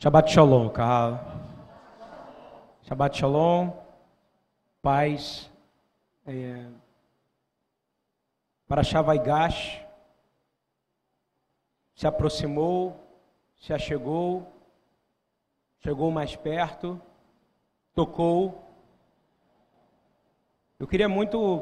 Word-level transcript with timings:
Shabbat 0.00 0.30
Shalom, 0.30 0.68
Carla. 0.70 1.20
Shabbat 2.82 3.18
Shalom, 3.18 3.72
paz. 4.80 5.50
É, 6.24 6.66
para 8.68 8.84
Shavaigash 8.84 9.84
se 11.96 12.06
aproximou, 12.06 12.94
se 13.56 13.72
achegou, 13.72 14.46
chegou 15.80 16.12
mais 16.12 16.36
perto, 16.36 17.00
tocou. 17.92 18.62
Eu 20.78 20.86
queria 20.86 21.08
muito 21.08 21.60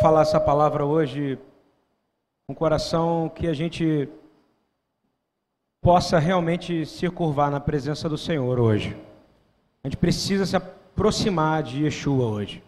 falar 0.00 0.22
essa 0.22 0.38
palavra 0.38 0.84
hoje 0.84 1.40
com 2.46 2.52
o 2.52 2.56
coração 2.56 3.28
que 3.28 3.48
a 3.48 3.52
gente 3.52 4.08
possa 5.86 6.18
realmente 6.18 6.84
se 6.84 7.08
curvar 7.08 7.48
na 7.48 7.60
presença 7.60 8.08
do 8.08 8.18
Senhor 8.18 8.58
hoje. 8.58 8.96
A 9.84 9.86
gente 9.86 9.96
precisa 9.96 10.44
se 10.44 10.56
aproximar 10.56 11.62
de 11.62 11.84
Yeshua 11.84 12.26
hoje. 12.26 12.60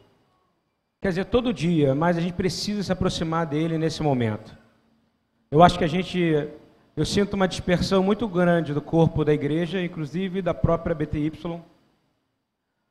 Quer 1.02 1.09
dizer, 1.09 1.24
todo 1.24 1.52
dia, 1.52 1.96
mas 1.96 2.16
a 2.16 2.20
gente 2.20 2.34
precisa 2.34 2.80
se 2.80 2.93
aproximar 2.93 3.45
dele 3.45 3.77
nesse 3.77 4.05
momento. 4.05 4.57
Eu 5.51 5.65
acho 5.65 5.77
que 5.77 5.83
a 5.83 5.88
gente, 5.88 6.48
eu 6.96 7.05
sinto 7.05 7.34
uma 7.34 7.48
dispersão 7.48 8.05
muito 8.05 8.29
grande 8.29 8.73
do 8.73 8.80
corpo 8.80 9.24
da 9.24 9.35
igreja, 9.35 9.82
inclusive 9.82 10.41
da 10.41 10.55
própria 10.55 10.95
BTY, 10.95 11.60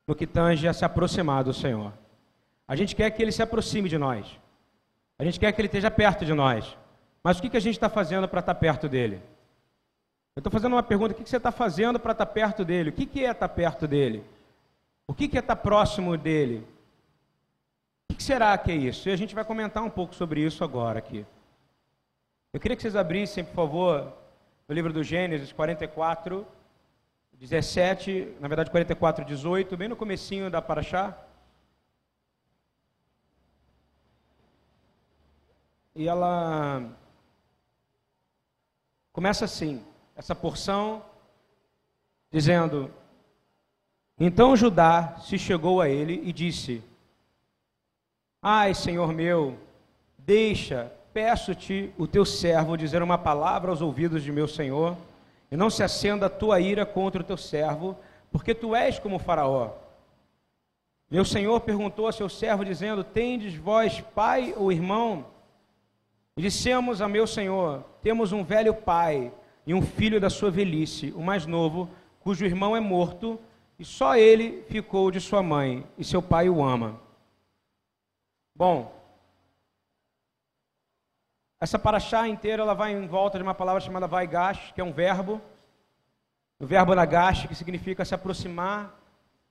no 0.06 0.14
que 0.14 0.26
tange 0.26 0.68
a 0.68 0.74
se 0.74 0.84
aproximar 0.84 1.42
do 1.42 1.54
Senhor. 1.54 1.90
A 2.68 2.76
gente 2.76 2.94
quer 2.94 3.10
que 3.12 3.22
ele 3.22 3.32
se 3.32 3.42
aproxime 3.42 3.88
de 3.88 3.96
nós. 3.96 4.26
A 5.18 5.24
gente 5.24 5.40
quer 5.40 5.50
que 5.52 5.60
ele 5.62 5.68
esteja 5.68 5.90
perto 5.90 6.26
de 6.26 6.34
nós. 6.34 6.76
Mas 7.24 7.38
o 7.38 7.40
que, 7.40 7.56
a 7.56 7.60
gente 7.60 7.76
está 7.76 7.88
fazendo 7.88 8.28
para 8.28 8.40
estar 8.40 8.54
perto 8.56 8.90
dele? 8.90 9.22
Eu 10.38 10.40
estou 10.40 10.52
fazendo 10.52 10.74
uma 10.74 10.84
pergunta: 10.84 11.12
o 11.12 11.16
que 11.16 11.28
você 11.28 11.36
está 11.36 11.50
fazendo 11.50 11.98
para 11.98 12.12
estar 12.12 12.24
tá 12.24 12.32
perto 12.32 12.64
dele? 12.64 12.90
O 12.90 12.92
que, 12.92 13.24
é 13.24 13.32
estar 13.32 13.48
tá 13.48 13.52
perto 13.52 13.88
dele? 13.88 14.24
O 15.04 15.12
que, 15.12 15.24
é 15.36 15.40
estar 15.40 15.56
próximo 15.56 16.16
dele? 16.16 16.64
O 18.08 18.14
que 18.14 18.22
será 18.22 18.56
que 18.56 18.70
é 18.70 18.76
isso? 18.76 19.08
E 19.08 19.12
a 19.12 19.16
gente 19.16 19.34
vai 19.34 19.44
comentar 19.44 19.82
um 19.82 19.90
pouco 19.90 20.14
sobre 20.14 20.40
isso 20.40 20.62
agora 20.62 21.00
aqui. 21.00 21.26
Eu 22.52 22.60
queria 22.60 22.76
que 22.76 22.82
vocês 22.82 22.94
abrissem, 22.94 23.44
por 23.44 23.52
favor, 23.52 24.12
no 24.68 24.74
livro 24.76 24.92
do 24.92 25.02
Gênesis 25.02 25.50
44, 25.50 26.46
17, 27.32 28.36
na 28.38 28.46
verdade 28.46 28.70
44, 28.70 29.24
18, 29.24 29.76
bem 29.76 29.88
no 29.88 29.96
comecinho 29.96 30.48
da 30.48 30.62
Paraxá. 30.62 31.18
E 35.96 36.06
ela 36.06 36.88
começa 39.12 39.44
assim 39.44 39.84
essa 40.18 40.34
porção, 40.34 41.00
dizendo: 42.28 42.90
Então 44.18 44.56
Judá 44.56 45.16
se 45.20 45.38
chegou 45.38 45.80
a 45.80 45.88
ele 45.88 46.20
e 46.24 46.32
disse: 46.32 46.82
Ai, 48.42 48.74
Senhor 48.74 49.12
meu, 49.12 49.56
deixa, 50.18 50.92
peço-te, 51.14 51.94
o 51.96 52.06
teu 52.08 52.24
servo 52.24 52.76
dizer 52.76 53.00
uma 53.00 53.16
palavra 53.16 53.70
aos 53.70 53.80
ouvidos 53.80 54.24
de 54.24 54.32
meu 54.32 54.48
Senhor, 54.48 54.96
e 55.52 55.56
não 55.56 55.70
se 55.70 55.84
acenda 55.84 56.26
a 56.26 56.30
tua 56.30 56.60
ira 56.60 56.84
contra 56.84 57.22
o 57.22 57.24
teu 57.24 57.36
servo, 57.36 57.96
porque 58.32 58.52
tu 58.52 58.74
és 58.74 58.98
como 58.98 59.20
Faraó. 59.20 59.70
Meu 61.10 61.24
senhor 61.24 61.60
perguntou 61.60 62.06
a 62.08 62.12
seu 62.12 62.28
servo, 62.28 62.64
dizendo: 62.64 63.04
Tendes 63.04 63.54
vós 63.54 64.00
pai 64.00 64.52
ou 64.56 64.72
irmão? 64.72 65.24
E 66.36 66.42
dissemos 66.42 67.00
a 67.00 67.08
meu 67.08 67.26
senhor: 67.26 67.84
Temos 68.02 68.32
um 68.32 68.42
velho 68.42 68.74
pai 68.74 69.32
e 69.68 69.74
um 69.74 69.82
filho 69.82 70.18
da 70.18 70.30
sua 70.30 70.50
velhice, 70.50 71.12
o 71.14 71.20
mais 71.20 71.44
novo, 71.44 71.90
cujo 72.20 72.42
irmão 72.42 72.74
é 72.74 72.80
morto, 72.80 73.38
e 73.78 73.84
só 73.84 74.16
ele 74.16 74.62
ficou 74.62 75.10
de 75.10 75.20
sua 75.20 75.42
mãe, 75.42 75.86
e 75.98 76.02
seu 76.02 76.22
pai 76.22 76.48
o 76.48 76.64
ama. 76.64 76.98
Bom, 78.54 78.90
essa 81.60 81.78
paraxá 81.78 82.26
inteira 82.26 82.62
ela 82.62 82.72
vai 82.72 82.94
em 82.94 83.06
volta 83.06 83.36
de 83.36 83.44
uma 83.44 83.52
palavra 83.52 83.82
chamada 83.82 84.06
vaigash, 84.06 84.72
que 84.72 84.80
é 84.80 84.84
um 84.84 84.90
verbo, 84.90 85.38
o 86.58 86.64
verbo 86.64 86.94
nagash, 86.94 87.46
que 87.46 87.54
significa 87.54 88.06
se 88.06 88.14
aproximar, 88.14 88.98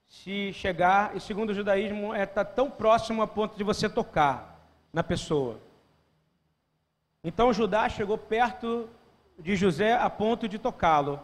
se 0.08 0.52
chegar, 0.52 1.14
e 1.14 1.20
segundo 1.20 1.50
o 1.50 1.54
judaísmo 1.54 2.12
é 2.12 2.24
estar 2.24 2.44
tá 2.44 2.52
tão 2.52 2.68
próximo 2.68 3.22
a 3.22 3.26
ponto 3.28 3.56
de 3.56 3.62
você 3.62 3.88
tocar 3.88 4.68
na 4.92 5.04
pessoa. 5.04 5.60
Então 7.22 7.52
Judá 7.52 7.88
chegou 7.88 8.18
perto 8.18 8.90
de 9.38 9.54
José 9.54 9.94
a 9.94 10.10
ponto 10.10 10.48
de 10.48 10.58
tocá-lo. 10.58 11.20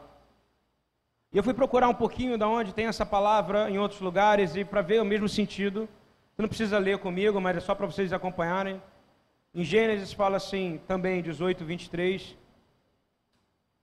E 1.32 1.36
eu 1.36 1.42
fui 1.42 1.52
procurar 1.52 1.88
um 1.88 1.94
pouquinho 1.94 2.38
de 2.38 2.44
onde 2.44 2.72
tem 2.72 2.86
essa 2.86 3.04
palavra 3.04 3.68
em 3.68 3.76
outros 3.76 4.00
lugares 4.00 4.54
e 4.54 4.64
para 4.64 4.82
ver 4.82 5.02
o 5.02 5.04
mesmo 5.04 5.28
sentido. 5.28 5.88
Você 6.34 6.42
não 6.42 6.48
precisa 6.48 6.78
ler 6.78 6.98
comigo, 6.98 7.40
mas 7.40 7.56
é 7.56 7.60
só 7.60 7.74
para 7.74 7.86
vocês 7.86 8.12
acompanharem. 8.12 8.80
Em 9.52 9.64
Gênesis 9.64 10.12
fala 10.12 10.36
assim, 10.36 10.80
também 10.86 11.22
18, 11.22 11.64
23. 11.64 12.36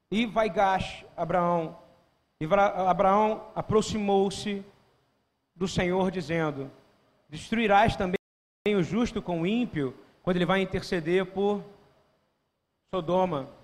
E 0.10 0.26
vai 0.26 0.50
Gash, 0.50 1.06
Abraão. 1.16 1.78
E 2.40 2.46
Abraão 2.46 3.48
aproximou-se 3.54 4.66
do 5.56 5.68
Senhor, 5.68 6.10
dizendo: 6.10 6.72
Destruirás 7.30 7.96
também 7.96 8.18
o 8.76 8.84
justo 8.84 9.22
com 9.22 9.42
o 9.42 9.48
ímpio, 9.48 9.94
quando 10.24 10.38
ele 10.38 10.46
vai 10.46 10.62
interceder 10.62 11.26
por 11.26 11.64
Sodoma. 12.94 13.61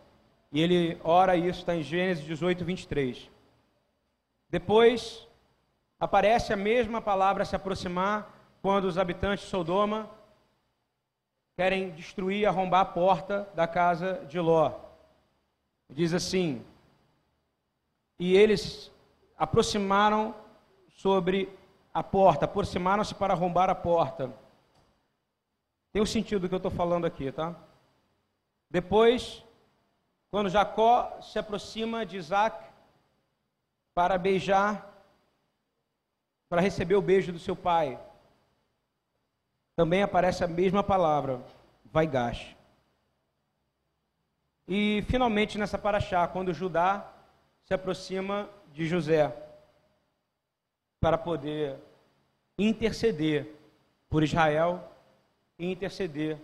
E 0.51 0.61
ele 0.61 0.97
ora 1.03 1.35
isso, 1.35 1.59
está 1.59 1.75
em 1.75 1.83
Gênesis 1.83 2.23
18, 2.23 2.63
23. 2.63 3.29
Depois, 4.49 5.27
aparece 5.99 6.53
a 6.53 6.57
mesma 6.57 7.01
palavra 7.01 7.43
se 7.43 7.55
aproximar 7.55 8.33
quando 8.61 8.85
os 8.85 8.97
habitantes 8.97 9.45
de 9.45 9.51
Sodoma 9.51 10.09
querem 11.55 11.89
destruir, 11.91 12.45
arrombar 12.45 12.81
a 12.81 12.85
porta 12.85 13.49
da 13.55 13.67
casa 13.67 14.25
de 14.29 14.39
Ló. 14.39 14.71
Diz 15.89 16.13
assim: 16.13 16.63
E 18.19 18.35
eles 18.35 18.91
aproximaram 19.37 20.35
sobre 20.89 21.49
a 21.93 22.03
porta, 22.03 22.45
aproximaram-se 22.45 23.15
para 23.15 23.33
arrombar 23.33 23.69
a 23.69 23.75
porta. 23.75 24.31
Tem 25.91 26.01
o 26.01 26.05
sentido 26.05 26.41
do 26.41 26.49
que 26.49 26.55
eu 26.55 26.57
estou 26.57 26.71
falando 26.71 27.05
aqui, 27.05 27.31
tá? 27.31 27.55
Depois 28.69 29.43
quando 30.29 30.49
Jacó 30.49 31.21
se 31.21 31.39
aproxima 31.39 32.05
de 32.05 32.17
Isaac 32.17 32.63
para 33.93 34.17
beijar, 34.17 34.93
para 36.49 36.61
receber 36.61 36.95
o 36.95 37.01
beijo 37.01 37.31
do 37.31 37.39
seu 37.39 37.55
pai, 37.55 37.99
também 39.75 40.01
aparece 40.01 40.43
a 40.43 40.47
mesma 40.47 40.83
palavra, 40.83 41.41
vaigash. 41.85 42.55
E 44.67 45.03
finalmente 45.07 45.57
nessa 45.57 45.77
paraxá, 45.77 46.27
quando 46.27 46.53
Judá 46.53 47.13
se 47.63 47.73
aproxima 47.73 48.49
de 48.73 48.85
José 48.85 49.33
para 50.99 51.17
poder 51.17 51.77
interceder 52.57 53.55
por 54.09 54.23
Israel 54.23 54.91
e 55.59 55.71
interceder 55.71 56.37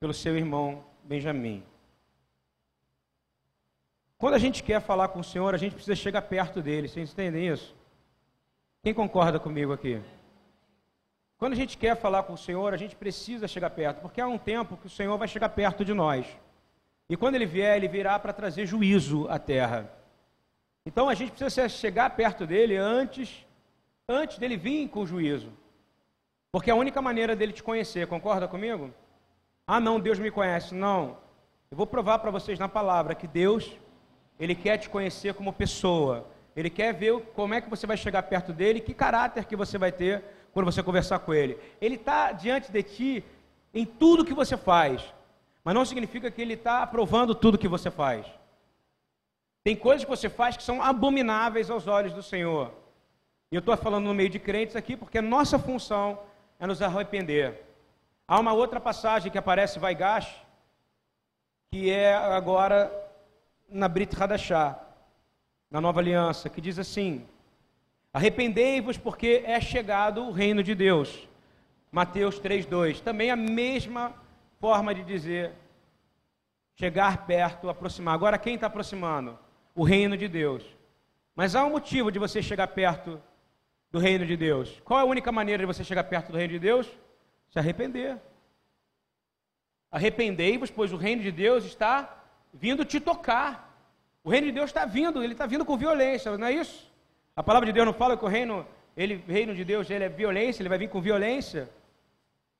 pelo 0.00 0.14
seu 0.14 0.36
irmão 0.36 0.84
Benjamim. 1.02 1.62
Quando 4.18 4.34
a 4.34 4.38
gente 4.38 4.62
quer 4.62 4.80
falar 4.80 5.08
com 5.08 5.20
o 5.20 5.24
Senhor, 5.24 5.54
a 5.54 5.58
gente 5.58 5.74
precisa 5.74 5.94
chegar 5.94 6.22
perto 6.22 6.62
dele. 6.62 6.88
Vocês 6.88 7.12
entendem 7.12 7.48
isso? 7.48 7.74
Quem 8.82 8.94
concorda 8.94 9.38
comigo 9.38 9.72
aqui? 9.72 10.00
Quando 11.38 11.52
a 11.52 11.56
gente 11.56 11.76
quer 11.76 11.94
falar 11.96 12.22
com 12.22 12.32
o 12.32 12.38
Senhor, 12.38 12.72
a 12.72 12.78
gente 12.78 12.96
precisa 12.96 13.46
chegar 13.46 13.68
perto, 13.70 14.00
porque 14.00 14.20
há 14.20 14.26
um 14.26 14.38
tempo 14.38 14.76
que 14.78 14.86
o 14.86 14.90
Senhor 14.90 15.18
vai 15.18 15.28
chegar 15.28 15.50
perto 15.50 15.84
de 15.84 15.92
nós. 15.92 16.26
E 17.10 17.16
quando 17.16 17.34
ele 17.34 17.44
vier, 17.44 17.76
ele 17.76 17.88
virá 17.88 18.18
para 18.18 18.32
trazer 18.32 18.64
juízo 18.64 19.28
à 19.28 19.38
terra. 19.38 19.90
Então 20.86 21.10
a 21.10 21.14
gente 21.14 21.32
precisa 21.32 21.68
chegar 21.68 22.08
perto 22.16 22.46
dele 22.46 22.76
antes, 22.76 23.44
antes 24.08 24.38
dele 24.38 24.56
vir 24.56 24.88
com 24.88 25.00
o 25.00 25.06
juízo. 25.06 25.52
Porque 26.50 26.70
é 26.70 26.72
a 26.72 26.76
única 26.76 27.02
maneira 27.02 27.36
dele 27.36 27.52
te 27.52 27.62
conhecer, 27.62 28.06
concorda 28.06 28.48
comigo? 28.48 28.90
Ah, 29.66 29.78
não, 29.78 30.00
Deus 30.00 30.18
me 30.18 30.30
conhece. 30.30 30.74
Não. 30.74 31.18
Eu 31.70 31.76
vou 31.76 31.86
provar 31.86 32.20
para 32.20 32.30
vocês 32.30 32.58
na 32.58 32.68
palavra 32.68 33.14
que 33.14 33.26
Deus 33.26 33.76
ele 34.38 34.54
quer 34.54 34.78
te 34.78 34.88
conhecer 34.88 35.34
como 35.34 35.52
pessoa. 35.52 36.26
Ele 36.54 36.70
quer 36.70 36.92
ver 36.94 37.20
como 37.34 37.54
é 37.54 37.60
que 37.60 37.68
você 37.68 37.86
vai 37.86 37.96
chegar 37.96 38.22
perto 38.22 38.52
dele, 38.52 38.80
que 38.80 38.94
caráter 38.94 39.44
que 39.44 39.56
você 39.56 39.76
vai 39.76 39.92
ter 39.92 40.24
quando 40.52 40.66
você 40.66 40.82
conversar 40.82 41.18
com 41.18 41.34
ele. 41.34 41.58
Ele 41.80 41.96
está 41.96 42.32
diante 42.32 42.72
de 42.72 42.82
ti 42.82 43.24
em 43.74 43.84
tudo 43.84 44.24
que 44.24 44.32
você 44.32 44.56
faz, 44.56 45.02
mas 45.62 45.74
não 45.74 45.84
significa 45.84 46.30
que 46.30 46.40
ele 46.40 46.54
está 46.54 46.82
aprovando 46.82 47.34
tudo 47.34 47.58
que 47.58 47.68
você 47.68 47.90
faz. 47.90 48.26
Tem 49.62 49.76
coisas 49.76 50.04
que 50.04 50.10
você 50.10 50.28
faz 50.28 50.56
que 50.56 50.62
são 50.62 50.82
abomináveis 50.82 51.68
aos 51.68 51.86
olhos 51.86 52.14
do 52.14 52.22
Senhor. 52.22 52.72
E 53.50 53.54
eu 53.54 53.60
estou 53.60 53.76
falando 53.76 54.04
no 54.04 54.14
meio 54.14 54.30
de 54.30 54.38
crentes 54.38 54.76
aqui 54.76 54.96
porque 54.96 55.20
nossa 55.20 55.58
função 55.58 56.18
é 56.58 56.66
nos 56.66 56.80
arrepender. 56.80 57.64
Há 58.26 58.40
uma 58.40 58.52
outra 58.52 58.80
passagem 58.80 59.30
que 59.30 59.38
aparece 59.38 59.78
Vaigash, 59.78 60.42
que 61.70 61.90
é 61.90 62.14
agora 62.14 63.05
na 63.68 63.88
Brit 63.88 64.14
Hadashah. 64.14 64.82
na 65.70 65.80
nova 65.80 66.00
aliança, 66.00 66.48
que 66.48 66.60
diz 66.60 66.78
assim: 66.78 67.26
Arrependei-vos, 68.12 68.96
porque 68.96 69.42
é 69.44 69.60
chegado 69.60 70.22
o 70.22 70.32
reino 70.32 70.62
de 70.62 70.74
Deus. 70.74 71.28
Mateus 71.90 72.40
3,2. 72.40 73.00
Também 73.00 73.30
a 73.30 73.36
mesma 73.36 74.14
forma 74.58 74.94
de 74.94 75.02
dizer 75.04 75.52
chegar 76.74 77.26
perto, 77.26 77.68
aproximar. 77.68 78.14
Agora, 78.14 78.38
quem 78.38 78.54
está 78.54 78.66
aproximando? 78.66 79.38
O 79.74 79.82
reino 79.82 80.16
de 80.16 80.28
Deus. 80.28 80.64
Mas 81.34 81.54
há 81.54 81.64
um 81.64 81.70
motivo 81.70 82.10
de 82.10 82.18
você 82.18 82.42
chegar 82.42 82.68
perto 82.68 83.20
do 83.90 83.98
reino 83.98 84.26
de 84.26 84.36
Deus. 84.36 84.80
Qual 84.84 85.00
é 85.00 85.02
a 85.02 85.06
única 85.06 85.30
maneira 85.30 85.62
de 85.62 85.66
você 85.66 85.84
chegar 85.84 86.04
perto 86.04 86.32
do 86.32 86.38
reino 86.38 86.52
de 86.52 86.58
Deus? 86.58 86.86
Se 87.50 87.58
arrepender. 87.58 88.18
Arrependei-vos, 89.90 90.70
pois 90.70 90.92
o 90.92 90.96
reino 90.96 91.22
de 91.22 91.32
Deus 91.32 91.64
está 91.64 92.24
vindo 92.60 92.84
te 92.84 93.00
tocar. 93.00 93.64
O 94.24 94.30
reino 94.30 94.46
de 94.46 94.52
Deus 94.52 94.70
está 94.70 94.84
vindo, 94.84 95.22
ele 95.22 95.32
está 95.32 95.46
vindo 95.46 95.64
com 95.64 95.76
violência, 95.76 96.36
não 96.36 96.46
é 96.46 96.52
isso? 96.52 96.90
A 97.34 97.42
palavra 97.42 97.66
de 97.66 97.72
Deus 97.72 97.86
não 97.86 97.92
fala 97.92 98.16
que 98.16 98.24
o 98.24 98.28
reino, 98.28 98.66
ele, 98.96 99.22
reino 99.28 99.54
de 99.54 99.64
Deus 99.64 99.88
ele 99.90 100.04
é 100.04 100.08
violência, 100.08 100.62
ele 100.62 100.68
vai 100.68 100.78
vir 100.78 100.88
com 100.88 101.00
violência. 101.00 101.70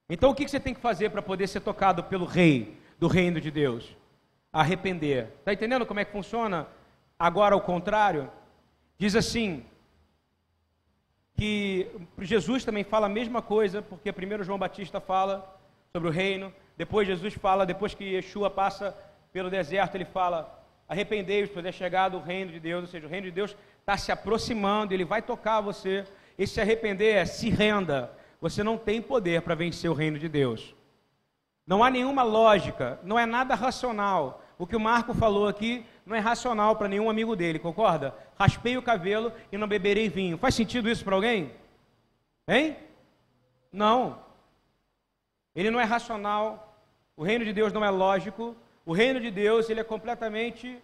Então 0.08 0.30
o 0.30 0.34
que 0.34 0.46
você 0.46 0.60
tem 0.60 0.74
que 0.74 0.80
fazer 0.80 1.10
para 1.10 1.22
poder 1.22 1.48
ser 1.48 1.60
tocado 1.60 2.04
pelo 2.04 2.24
rei 2.24 2.78
do 2.98 3.08
reino 3.08 3.40
de 3.40 3.50
Deus? 3.50 3.96
Arrepender. 4.52 5.28
Está 5.40 5.52
entendendo 5.52 5.84
como 5.84 5.98
é 5.98 6.04
que 6.04 6.12
funciona? 6.12 6.68
Agora 7.18 7.54
ao 7.54 7.60
contrário, 7.60 8.30
diz 8.98 9.16
assim, 9.16 9.64
que 11.36 11.90
Jesus 12.18 12.64
também 12.64 12.84
fala 12.84 13.06
a 13.06 13.10
mesma 13.10 13.42
coisa, 13.42 13.82
porque 13.82 14.12
primeiro 14.12 14.42
João 14.44 14.58
Batista 14.58 15.00
fala 15.00 15.58
sobre 15.92 16.08
o 16.08 16.12
reino, 16.12 16.52
depois 16.76 17.06
Jesus 17.06 17.34
fala, 17.34 17.66
depois 17.66 17.94
que 17.94 18.04
Yeshua 18.04 18.50
passa 18.50 18.96
pelo 19.36 19.50
deserto, 19.50 19.94
ele 19.96 20.06
fala: 20.06 20.64
arrependei-vos, 20.88 21.50
pois 21.52 21.66
é 21.66 21.70
chegado 21.70 22.16
o 22.16 22.22
reino 22.22 22.50
de 22.50 22.58
Deus, 22.58 22.84
ou 22.84 22.88
seja, 22.88 23.06
o 23.06 23.10
reino 23.10 23.26
de 23.26 23.32
Deus 23.32 23.54
está 23.80 23.94
se 23.94 24.10
aproximando, 24.10 24.94
ele 24.94 25.04
vai 25.04 25.20
tocar 25.20 25.60
você. 25.60 26.06
E 26.38 26.46
se 26.46 26.58
arrepender 26.58 27.16
é 27.16 27.26
se 27.26 27.50
renda. 27.50 28.10
Você 28.40 28.62
não 28.62 28.78
tem 28.78 29.02
poder 29.02 29.42
para 29.42 29.54
vencer 29.54 29.90
o 29.90 29.94
reino 29.94 30.18
de 30.18 30.26
Deus. 30.26 30.74
Não 31.66 31.84
há 31.84 31.90
nenhuma 31.90 32.22
lógica, 32.22 32.98
não 33.02 33.18
é 33.18 33.26
nada 33.26 33.54
racional. 33.54 34.42
O 34.58 34.66
que 34.66 34.76
o 34.76 34.80
Marco 34.80 35.12
falou 35.12 35.46
aqui 35.46 35.84
não 36.06 36.16
é 36.16 36.18
racional 36.18 36.74
para 36.76 36.88
nenhum 36.88 37.10
amigo 37.10 37.36
dele, 37.36 37.58
concorda? 37.58 38.14
Raspei 38.38 38.78
o 38.78 38.82
cabelo 38.82 39.34
e 39.52 39.58
não 39.58 39.68
beberei 39.68 40.08
vinho. 40.08 40.38
Faz 40.38 40.54
sentido 40.54 40.88
isso 40.88 41.04
para 41.04 41.14
alguém? 41.14 41.52
Hein? 42.48 42.74
Não. 43.70 44.18
Ele 45.54 45.70
não 45.70 45.80
é 45.80 45.84
racional. 45.84 46.74
O 47.14 47.22
reino 47.22 47.44
de 47.44 47.52
Deus 47.52 47.70
não 47.70 47.84
é 47.84 47.90
lógico. 47.90 48.56
O 48.86 48.92
reino 48.92 49.20
de 49.20 49.32
Deus, 49.32 49.68
ele 49.68 49.80
é 49.80 49.84
completamente. 49.84 50.80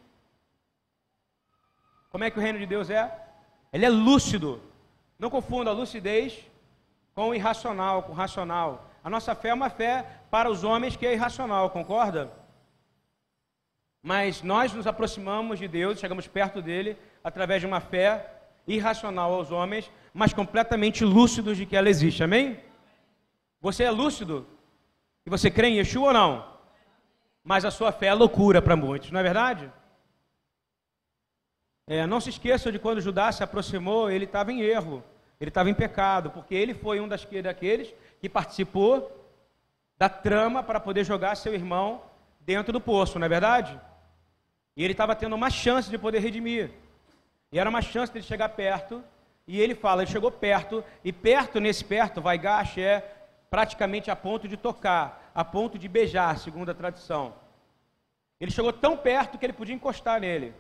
Como 2.11 2.25
é 2.25 2.31
que 2.31 2.39
o 2.39 2.43
reino 2.43 2.59
de 2.59 2.67
Deus 2.67 2.91
é? 2.91 3.17
Ele 3.73 3.87
é 3.87 3.89
lúcido. 3.89 4.61
Não 5.17 5.31
confunda 5.31 5.71
a 5.71 5.73
lucidez 5.73 6.45
com 7.15 7.29
o 7.29 7.35
irracional, 7.35 8.03
com 8.03 8.13
racional. 8.13 8.91
A 9.05 9.09
nossa 9.09 9.37
fé 9.37 9.51
é 9.51 9.55
uma 9.55 9.71
fé 9.71 10.05
para 10.29 10.51
os 10.51 10.65
homens 10.65 10.97
que 10.97 11.07
é 11.07 11.13
irracional, 11.13 11.71
concorda? 11.71 12.33
Mas 14.03 14.43
nós 14.43 14.73
nos 14.73 14.89
aproximamos 14.89 15.61
de 15.61 15.69
Deus, 15.69 16.01
chegamos 16.01 16.27
perto 16.27 16.61
dele 16.61 16.99
através 17.23 17.61
de 17.61 17.69
uma 17.69 17.81
fé 17.81 18.35
irracional 18.67 19.33
aos 19.33 19.53
homens, 19.53 19.89
mas 20.13 20.33
completamente 20.33 21.05
lúcidos 21.05 21.57
de 21.57 21.67
que 21.67 21.77
ela 21.77 21.89
existe. 21.89 22.25
Amém? 22.25 22.59
Você 23.61 23.85
é 23.85 23.91
lúcido? 23.93 24.45
E 25.25 25.31
você 25.31 25.53
crê 25.53 25.69
em 25.69 25.77
Yeshua 25.77 26.09
ou 26.09 26.13
não? 26.13 26.52
Mas 27.45 27.65
a 27.65 27.71
sua 27.71 27.93
fé 27.93 28.07
é 28.07 28.15
loucura 28.15 28.63
para 28.63 28.77
muitos, 28.77 29.11
não 29.11 29.21
é 29.21 29.23
verdade? 29.23 29.71
É, 31.87 32.07
não 32.07 32.21
se 32.21 32.31
esqueça 32.31 32.71
de 32.71 32.79
quando 32.79 33.01
Judá 33.01 33.31
se 33.33 33.43
aproximou, 33.43 34.11
ele 34.11 34.25
estava 34.25 34.53
em 34.53 34.61
erro, 34.61 35.03
ele 35.41 35.49
estava 35.49 35.69
em 35.69 35.75
pecado, 35.75 36.31
porque 36.31 36.55
ele 36.55 36.73
foi 36.73 37.01
um 37.01 37.09
das, 37.09 37.27
daqueles 37.43 37.93
que 38.21 38.29
participou 38.29 39.11
da 39.99 40.09
trama 40.09 40.63
para 40.63 40.79
poder 40.79 41.05
jogar 41.05 41.35
seu 41.35 41.53
irmão 41.53 42.03
dentro 42.41 42.73
do 42.73 42.81
poço, 42.81 43.19
não 43.19 43.27
é 43.27 43.29
verdade? 43.29 43.79
E 44.77 44.85
ele 44.85 44.93
estava 44.93 45.15
tendo 45.17 45.35
uma 45.35 45.51
chance 45.51 45.91
de 45.91 45.99
poder 45.99 46.21
redimir, 46.21 46.71
e 47.51 47.59
era 47.59 47.69
uma 47.69 47.83
chance 47.83 48.13
de 48.13 48.23
chegar 48.23 48.49
perto, 48.51 49.03
e 49.47 49.61
ele 49.61 49.75
fala, 49.75 50.03
ele 50.03 50.11
chegou 50.11 50.31
perto, 50.31 50.85
e 51.05 51.13
perto, 51.13 51.61
nesse 51.61 51.85
perto, 51.85 52.21
vai 52.21 52.39
gache, 52.39 52.81
é 52.81 53.01
praticamente 53.51 54.11
a 54.11 54.17
ponto 54.17 54.49
de 54.49 54.57
tocar, 54.57 55.22
a 55.35 55.45
ponto 55.45 55.79
de 55.79 55.89
beijar, 55.89 56.39
segundo 56.39 56.71
a 56.71 56.75
tradição. 56.75 57.35
Ele 58.41 58.51
chegou 58.51 58.73
tão 58.73 58.97
perto 58.97 59.39
que 59.39 59.47
ele 59.47 59.53
podia 59.53 59.75
encostar 59.75 60.21
nele. 60.21 60.55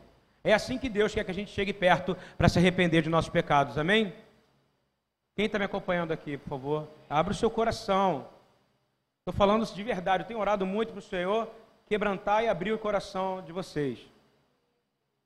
É 0.45 0.53
assim 0.53 0.79
que 0.79 0.89
Deus 0.89 1.15
quer 1.15 1.25
que 1.25 1.31
a 1.31 1.35
gente 1.35 1.51
chegue 1.51 1.73
perto 1.73 2.17
para 2.37 2.49
se 2.49 2.59
arrepender 2.59 3.03
de 3.03 3.09
nossos 3.09 3.31
pecados, 3.31 3.79
amém? 3.79 4.13
Quem 5.35 5.47
está 5.47 5.59
me 5.59 5.65
acompanhando 5.65 6.13
aqui, 6.13 6.37
por 6.37 6.49
favor, 6.49 6.89
abra 7.09 7.33
o 7.33 7.37
seu 7.37 7.51
coração. 7.51 8.29
Estou 9.21 9.33
falando 9.33 9.65
de 9.65 9.83
verdade, 9.83 10.25
eu 10.25 10.27
tenho 10.27 10.41
orado 10.41 10.67
muito 10.67 10.93
para 10.93 10.99
o 10.99 11.03
Senhor 11.03 11.49
quebrantar 11.87 12.43
e 12.43 12.49
abrir 12.49 12.73
o 12.73 12.79
coração 12.79 13.43
de 13.43 13.53
vocês. 13.53 13.99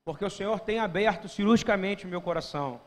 Porque 0.04 0.25
o 0.25 0.31
Senhor 0.31 0.60
tem 0.60 0.78
aberto 0.78 1.28
cirurgicamente 1.28 2.04
o 2.04 2.08
meu 2.08 2.20
coração 2.20 2.81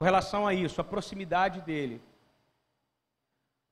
com 0.00 0.04
relação 0.04 0.46
a 0.46 0.54
isso, 0.54 0.80
a 0.80 0.84
proximidade 0.84 1.60
dele. 1.60 2.00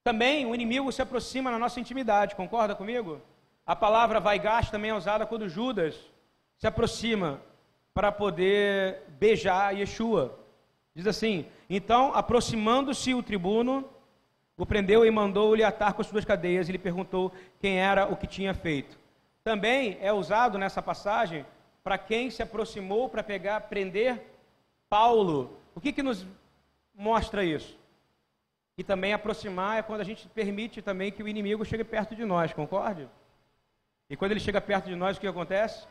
Também 0.03 0.47
o 0.47 0.55
inimigo 0.55 0.91
se 0.91 1.03
aproxima 1.03 1.51
na 1.51 1.59
nossa 1.59 1.81
intimidade, 1.81 2.35
concorda 2.35 2.75
comigo? 2.75 3.21
A 3.67 3.77
palavra 3.77 4.19
vai 4.21 4.39
gasto 4.39 4.71
também 4.71 4.91
é 4.91 4.95
usada 4.95 5.27
quando 5.27 5.49
Judas 5.49 5.95
se 6.57 6.67
aproxima 6.67 7.41
para 7.93 8.11
poder 8.11 9.03
beijar 9.19 9.77
Yeshua. 9.77 10.39
Diz 10.95 11.07
assim: 11.07 11.47
Então, 11.69 12.15
aproximando-se 12.15 13.13
o 13.13 13.23
tribuno, 13.23 13.85
o 14.57 14.65
prendeu 14.65 15.05
e 15.05 15.11
mandou-lhe 15.11 15.63
atar 15.63 15.93
com 15.93 16.01
as 16.01 16.09
suas 16.09 16.25
cadeias. 16.25 16.69
E 16.69 16.73
lhe 16.73 16.79
perguntou 16.79 17.33
quem 17.61 17.79
era 17.79 18.07
o 18.07 18.17
que 18.17 18.27
tinha 18.27 18.55
feito. 18.55 18.99
Também 19.45 19.99
é 20.01 20.13
usado 20.13 20.59
nessa 20.59 20.83
passagem 20.83 21.45
para 21.85 21.97
quem 21.97 22.31
se 22.31 22.43
aproximou 22.43 23.09
para 23.09 23.23
pegar, 23.23 23.61
prender 23.63 24.23
Paulo. 24.89 25.59
O 25.75 25.81
que, 25.81 25.93
que 25.93 26.03
nos 26.03 26.27
mostra 26.95 27.45
isso? 27.45 27.79
E 28.79 28.85
também 28.85 29.13
aproximar 29.13 29.77
é 29.77 29.83
quando 29.83 30.03
a 30.03 30.05
gente 30.05 30.29
permite 30.29 30.81
também 30.81 31.11
que 31.11 31.21
o 31.21 31.27
inimigo 31.27 31.65
chegue 31.65 31.83
perto 31.83 32.15
de 32.15 32.25
nós, 32.25 32.53
concorde? 32.53 33.09
E 34.09 34.17
quando 34.17 34.31
ele 34.31 34.41
chega 34.41 34.61
perto 34.61 34.87
de 34.87 34.95
nós, 34.95 35.17
o 35.17 35.21
que 35.21 35.27
acontece? 35.27 35.85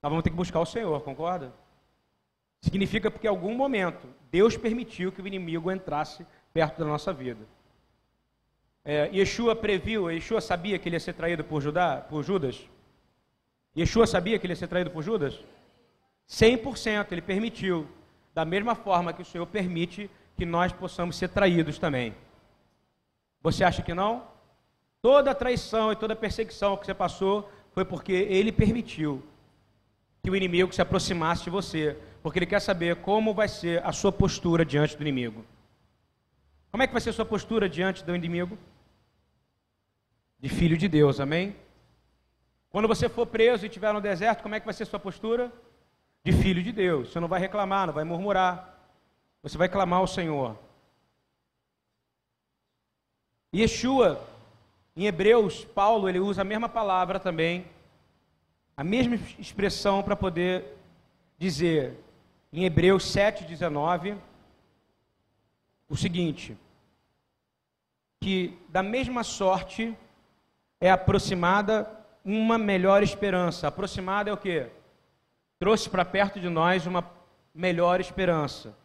Nós 0.00 0.08
vamos 0.08 0.22
ter 0.22 0.30
que 0.30 0.36
buscar 0.36 0.60
o 0.60 0.64
Senhor, 0.64 1.02
concorda? 1.02 1.52
Significa 2.60 3.10
porque 3.10 3.26
em 3.26 3.30
algum 3.30 3.52
momento 3.56 4.06
Deus 4.30 4.56
permitiu 4.56 5.10
que 5.10 5.20
o 5.20 5.26
inimigo 5.26 5.72
entrasse 5.72 6.24
perto 6.54 6.78
da 6.78 6.84
nossa 6.84 7.12
vida. 7.12 7.44
É, 8.84 9.10
Yeshua 9.12 9.56
previu, 9.56 10.08
Yeshua 10.08 10.40
sabia 10.40 10.78
que 10.78 10.88
ele 10.88 10.94
ia 10.94 11.00
ser 11.00 11.14
traído 11.14 11.42
por, 11.42 11.60
Judá, 11.60 11.96
por 12.08 12.22
Judas? 12.22 12.64
Yeshua 13.76 14.06
sabia 14.06 14.38
que 14.38 14.46
ele 14.46 14.52
ia 14.52 14.56
ser 14.56 14.68
traído 14.68 14.90
por 14.90 15.02
Judas? 15.02 15.40
100% 16.28 17.10
ele 17.10 17.22
permitiu. 17.22 17.88
Da 18.32 18.44
mesma 18.44 18.76
forma 18.76 19.12
que 19.12 19.22
o 19.22 19.24
Senhor 19.24 19.46
permite 19.46 20.08
que 20.42 20.46
nós 20.46 20.72
possamos 20.72 21.14
ser 21.14 21.28
traídos 21.28 21.78
também. 21.78 22.12
Você 23.40 23.62
acha 23.62 23.80
que 23.80 23.94
não? 23.94 24.24
Toda 25.00 25.32
traição 25.36 25.92
e 25.92 25.96
toda 25.96 26.16
perseguição 26.16 26.76
que 26.76 26.84
você 26.84 26.92
passou 26.92 27.48
foi 27.70 27.84
porque 27.84 28.12
ele 28.12 28.50
permitiu 28.50 29.22
que 30.20 30.28
o 30.28 30.34
inimigo 30.34 30.72
se 30.72 30.82
aproximasse 30.82 31.44
de 31.44 31.50
você, 31.50 31.96
porque 32.24 32.40
ele 32.40 32.46
quer 32.46 32.58
saber 32.58 32.96
como 32.96 33.32
vai 33.32 33.46
ser 33.46 33.86
a 33.86 33.92
sua 33.92 34.10
postura 34.10 34.64
diante 34.64 34.96
do 34.96 35.02
inimigo. 35.02 35.44
Como 36.72 36.82
é 36.82 36.88
que 36.88 36.92
vai 36.92 37.00
ser 37.00 37.10
a 37.10 37.12
sua 37.12 37.24
postura 37.24 37.68
diante 37.68 38.02
do 38.02 38.16
inimigo? 38.16 38.58
De 40.40 40.48
filho 40.48 40.76
de 40.76 40.88
Deus, 40.88 41.20
amém? 41.20 41.54
Quando 42.68 42.88
você 42.88 43.08
for 43.08 43.28
preso 43.28 43.64
e 43.64 43.68
estiver 43.68 43.92
no 43.92 44.00
deserto, 44.00 44.42
como 44.42 44.56
é 44.56 44.58
que 44.58 44.66
vai 44.66 44.74
ser 44.74 44.82
a 44.82 44.86
sua 44.86 44.98
postura? 44.98 45.52
De 46.24 46.32
filho 46.32 46.64
de 46.64 46.72
Deus. 46.72 47.12
Você 47.12 47.20
não 47.20 47.28
vai 47.28 47.38
reclamar, 47.38 47.86
não 47.86 47.94
vai 47.94 48.02
murmurar. 48.02 48.71
Você 49.42 49.58
vai 49.58 49.68
clamar 49.68 49.98
ao 49.98 50.06
Senhor. 50.06 50.56
Yeshua, 53.52 54.24
em 54.96 55.06
Hebreus, 55.06 55.64
Paulo, 55.64 56.08
ele 56.08 56.20
usa 56.20 56.42
a 56.42 56.44
mesma 56.44 56.68
palavra 56.68 57.18
também, 57.18 57.66
a 58.76 58.84
mesma 58.84 59.16
expressão 59.38 60.00
para 60.00 60.14
poder 60.14 60.78
dizer, 61.36 61.98
em 62.52 62.64
Hebreus 62.64 63.04
7,19, 63.04 64.16
o 65.88 65.96
seguinte: 65.96 66.56
que 68.20 68.56
da 68.68 68.82
mesma 68.82 69.24
sorte 69.24 69.92
é 70.80 70.88
aproximada 70.88 71.90
uma 72.24 72.56
melhor 72.56 73.02
esperança. 73.02 73.66
Aproximada 73.66 74.30
é 74.30 74.32
o 74.32 74.36
que? 74.36 74.68
Trouxe 75.58 75.90
para 75.90 76.04
perto 76.04 76.38
de 76.38 76.48
nós 76.48 76.86
uma 76.86 77.10
melhor 77.52 78.00
esperança 78.00 78.80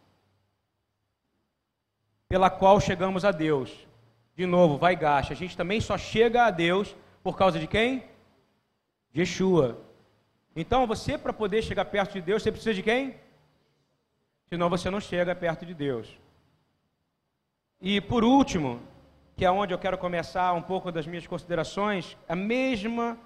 pela 2.30 2.50
qual 2.50 2.80
chegamos 2.80 3.24
a 3.24 3.32
Deus. 3.32 3.88
De 4.36 4.46
novo, 4.46 4.78
vai 4.78 4.96
gacha. 4.96 5.34
A 5.34 5.36
gente 5.36 5.58
também 5.58 5.82
só 5.82 5.98
chega 5.98 6.46
a 6.46 6.52
Deus 6.52 6.96
por 7.24 7.38
causa 7.38 7.60
de 7.60 7.68
quem? 7.68 8.04
De 9.12 9.22
Yeshua. 9.22 9.80
Então, 10.56 10.88
você, 10.88 11.18
para 11.18 11.34
poder 11.34 11.62
chegar 11.62 11.86
perto 11.86 12.14
de 12.14 12.22
Deus, 12.22 12.44
você 12.44 12.52
precisa 12.52 12.74
de 12.74 12.84
quem? 12.84 13.16
Senão 14.50 14.70
você 14.70 14.90
não 14.90 15.00
chega 15.00 15.36
perto 15.36 15.66
de 15.66 15.74
Deus. 15.74 16.08
E 17.82 18.02
por 18.02 18.24
último, 18.24 18.82
que 19.36 19.46
é 19.46 19.52
onde 19.52 19.74
eu 19.74 19.80
quero 19.80 19.98
começar 19.98 20.54
um 20.54 20.62
pouco 20.62 20.92
das 20.92 21.06
minhas 21.06 21.28
considerações, 21.28 22.18
a 22.28 22.36
mesma 22.36 23.18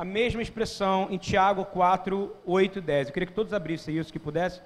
a 0.00 0.04
mesma 0.04 0.40
expressão 0.40 1.08
em 1.10 1.18
Tiago 1.18 1.64
4, 1.64 2.36
8 2.46 2.78
e 2.78 2.80
10. 2.80 3.08
Eu 3.08 3.12
queria 3.12 3.26
que 3.26 3.32
todos 3.32 3.52
abrissem 3.52 3.98
isso, 3.98 4.12
que 4.12 4.18
pudesse. 4.20 4.62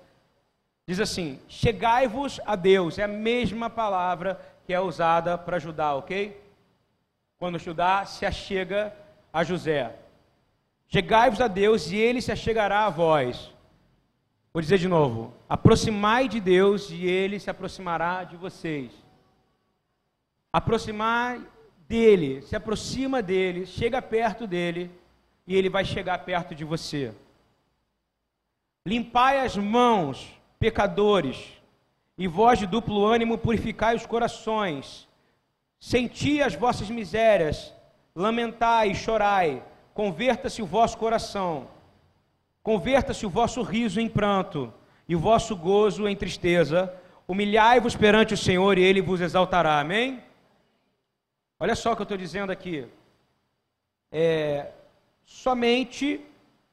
Diz 0.87 1.01
assim: 1.01 1.41
Chegai-vos 1.49 2.41
a 2.45 2.57
Deus, 2.57 2.99
é 2.99 3.05
a 3.05 3.09
mesma 3.09 3.71
palavra 3.71 4.41
que 4.67 4.73
é 4.73 4.81
usada 4.81 5.39
para 5.39 5.59
Judá, 5.59 5.95
ok? 5.95 6.41
Quando 7.39 7.59
Judá 7.59 8.05
se 8.05 8.25
achega 8.25 8.95
a 9.33 9.43
José. 9.43 9.97
Chegai-vos 10.89 11.41
a 11.41 11.49
Deus 11.49 11.91
e 11.91 11.97
ele 11.97 12.21
se 12.21 12.31
achegará 12.31 12.87
a 12.87 12.91
vós. 12.91 13.53
Vou 14.53 14.61
dizer 14.61 14.79
de 14.79 14.89
novo: 14.89 15.33
aproximai 15.49 16.29
de 16.29 16.41
Deus 16.41 16.91
e 16.91 17.07
ele 17.07 17.41
se 17.41 17.49
aproximará 17.49 18.25
de 18.25 18.37
vocês. 18.37 18.93
Aproximar 20.53 21.41
dele, 21.89 22.43
se 22.43 22.55
aproxima 22.55 23.23
dele, 23.23 23.65
chega 23.65 24.03
perto 24.03 24.47
dele 24.47 24.91
e 25.47 25.57
ele 25.57 25.71
vai 25.71 25.85
chegar 25.85 26.19
perto 26.19 26.55
de 26.55 26.65
você. 26.65 27.13
Limpai 28.87 29.41
as 29.41 29.57
mãos, 29.57 30.31
pecadores, 30.63 31.61
e 32.17 32.29
vós 32.29 32.57
de 32.57 32.69
duplo 32.69 33.05
ânimo 33.05 33.37
purificai 33.37 33.97
os 33.97 34.07
corações. 34.07 35.09
Senti 35.81 36.41
as 36.41 36.55
vossas 36.55 36.89
misérias, 36.89 37.75
lamentai 38.15 38.93
e 38.93 38.95
chorai. 38.95 39.61
Converta-se 39.93 40.63
o 40.63 40.67
vosso 40.67 40.97
coração. 40.99 41.67
Converta-se 42.63 43.27
o 43.27 43.31
vosso 43.31 43.61
riso 43.63 44.01
em 44.01 44.09
pranto 44.09 44.73
e 45.09 45.17
o 45.17 45.19
vosso 45.19 45.57
gozo 45.57 46.07
em 46.07 46.15
tristeza. 46.15 46.95
Humilhai-vos 47.27 47.97
perante 47.97 48.35
o 48.35 48.37
Senhor 48.37 48.79
e 48.79 48.85
ele 48.85 49.03
vos 49.03 49.21
exaltará. 49.21 49.81
Amém? 49.81 50.23
Olha 51.59 51.75
só 51.75 51.91
o 51.91 51.97
que 51.97 52.03
eu 52.03 52.05
estou 52.05 52.17
dizendo 52.17 52.53
aqui. 52.53 52.87
É, 54.13 54.71
somente 55.27 56.25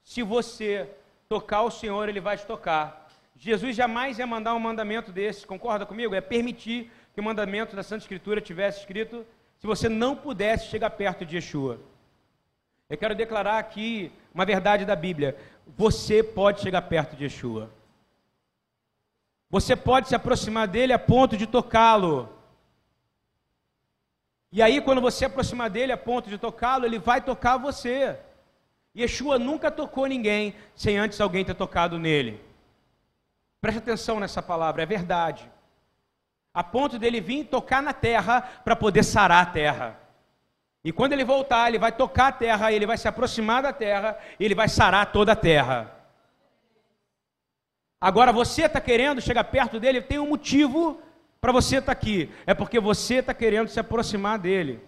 se 0.03 0.21
você 0.21 0.87
tocar 1.27 1.63
o 1.63 1.71
Senhor, 1.71 2.07
ele 2.07 2.21
vai 2.21 2.37
te 2.37 2.45
tocar. 2.45 2.98
Jesus 3.41 3.73
jamais 3.73 4.19
ia 4.19 4.27
mandar 4.27 4.53
um 4.53 4.59
mandamento 4.59 5.13
desse, 5.13 5.47
concorda 5.47 5.85
comigo? 5.85 6.13
É 6.13 6.19
permitir 6.19 6.91
que 7.13 7.21
o 7.21 7.23
mandamento 7.23 7.73
da 7.73 7.81
Santa 7.81 8.03
Escritura 8.03 8.41
tivesse 8.41 8.81
escrito 8.81 9.25
se 9.57 9.65
você 9.65 9.87
não 9.87 10.13
pudesse 10.13 10.67
chegar 10.67 10.89
perto 10.89 11.25
de 11.25 11.37
Yeshua. 11.37 11.79
Eu 12.89 12.97
quero 12.97 13.15
declarar 13.15 13.57
aqui 13.57 14.11
uma 14.33 14.45
verdade 14.45 14.83
da 14.83 14.93
Bíblia. 14.93 15.37
Você 15.65 16.21
pode 16.21 16.59
chegar 16.59 16.81
perto 16.81 17.15
de 17.15 17.23
Yeshua. 17.23 17.71
Você 19.49 19.73
pode 19.73 20.09
se 20.09 20.15
aproximar 20.15 20.67
dele 20.67 20.91
a 20.91 20.99
ponto 20.99 21.37
de 21.37 21.47
tocá-lo. 21.47 22.27
E 24.51 24.61
aí, 24.61 24.81
quando 24.81 24.99
você 24.99 25.25
aproximar 25.25 25.69
dele 25.69 25.93
a 25.93 25.97
ponto 25.97 26.29
de 26.29 26.37
tocá-lo, 26.37 26.85
ele 26.85 26.99
vai 26.99 27.21
tocar 27.21 27.55
você. 27.55 28.19
Yeshua 28.93 29.39
nunca 29.39 29.71
tocou 29.71 30.07
ninguém 30.07 30.53
sem 30.75 30.97
antes 30.97 31.21
alguém 31.21 31.45
ter 31.45 31.53
tocado 31.53 31.97
nele. 31.97 32.48
Preste 33.61 33.79
atenção 33.79 34.19
nessa 34.19 34.41
palavra, 34.41 34.83
é 34.83 34.85
verdade. 34.85 35.49
A 36.53 36.63
ponto 36.63 36.97
dele 36.97 37.19
vir 37.21 37.45
tocar 37.45 37.81
na 37.81 37.93
terra 37.93 38.41
para 38.41 38.75
poder 38.75 39.03
sarar 39.03 39.43
a 39.43 39.51
terra. 39.51 39.99
E 40.83 40.91
quando 40.91 41.13
ele 41.13 41.25
voltar, 41.25 41.67
ele 41.67 41.77
vai 41.77 41.91
tocar 41.91 42.27
a 42.27 42.31
terra, 42.31 42.71
ele 42.71 42.85
vai 42.85 42.97
se 42.97 43.07
aproximar 43.07 43.61
da 43.61 43.73
terra, 43.73 44.17
ele 44.39 44.55
vai 44.55 44.69
sarar 44.69 45.11
toda 45.11 45.33
a 45.33 45.35
terra. 45.35 45.93
Agora 47.99 48.31
você 48.31 48.63
está 48.63 48.79
querendo 48.79 49.21
chegar 49.21 49.43
perto 49.43 49.79
dele, 49.79 50.01
tem 50.01 50.19
um 50.19 50.29
motivo 50.29 51.01
para 51.41 51.51
você 51.51 51.77
estar 51.77 51.87
tá 51.87 51.91
aqui. 51.91 52.31
É 52.45 52.53
porque 52.53 52.79
você 52.79 53.15
está 53.15 53.33
querendo 53.33 53.67
se 53.67 53.79
aproximar 53.79 54.39
dele. 54.39 54.79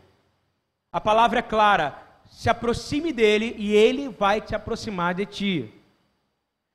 A 0.92 1.01
palavra 1.01 1.40
é 1.40 1.42
clara: 1.44 2.01
se 2.30 2.50
aproxime 2.50 3.12
dele 3.12 3.54
e 3.58 3.74
ele 3.74 4.08
vai 4.08 4.40
te 4.40 4.56
aproximar 4.56 5.13
de 5.13 5.25
ti. 5.25 5.81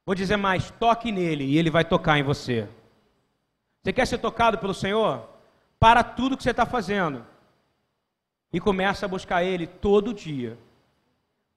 Vou 0.07 0.15
dizer 0.15 0.37
mais: 0.37 0.71
toque 0.71 1.11
nele 1.11 1.45
e 1.45 1.59
ele 1.59 1.69
vai 1.69 1.85
tocar 1.85 2.17
em 2.17 2.23
você. 2.23 2.69
Você 3.83 3.93
quer 3.93 4.07
ser 4.07 4.19
tocado 4.19 4.59
pelo 4.59 4.73
Senhor? 4.73 5.29
Para 5.79 6.03
tudo 6.03 6.37
que 6.37 6.43
você 6.43 6.53
está 6.53 6.65
fazendo 6.65 7.27
e 8.53 8.61
começa 8.61 9.05
a 9.05 9.09
buscar 9.09 9.45
Ele 9.45 9.67
todo 9.67 10.15
dia, 10.15 10.57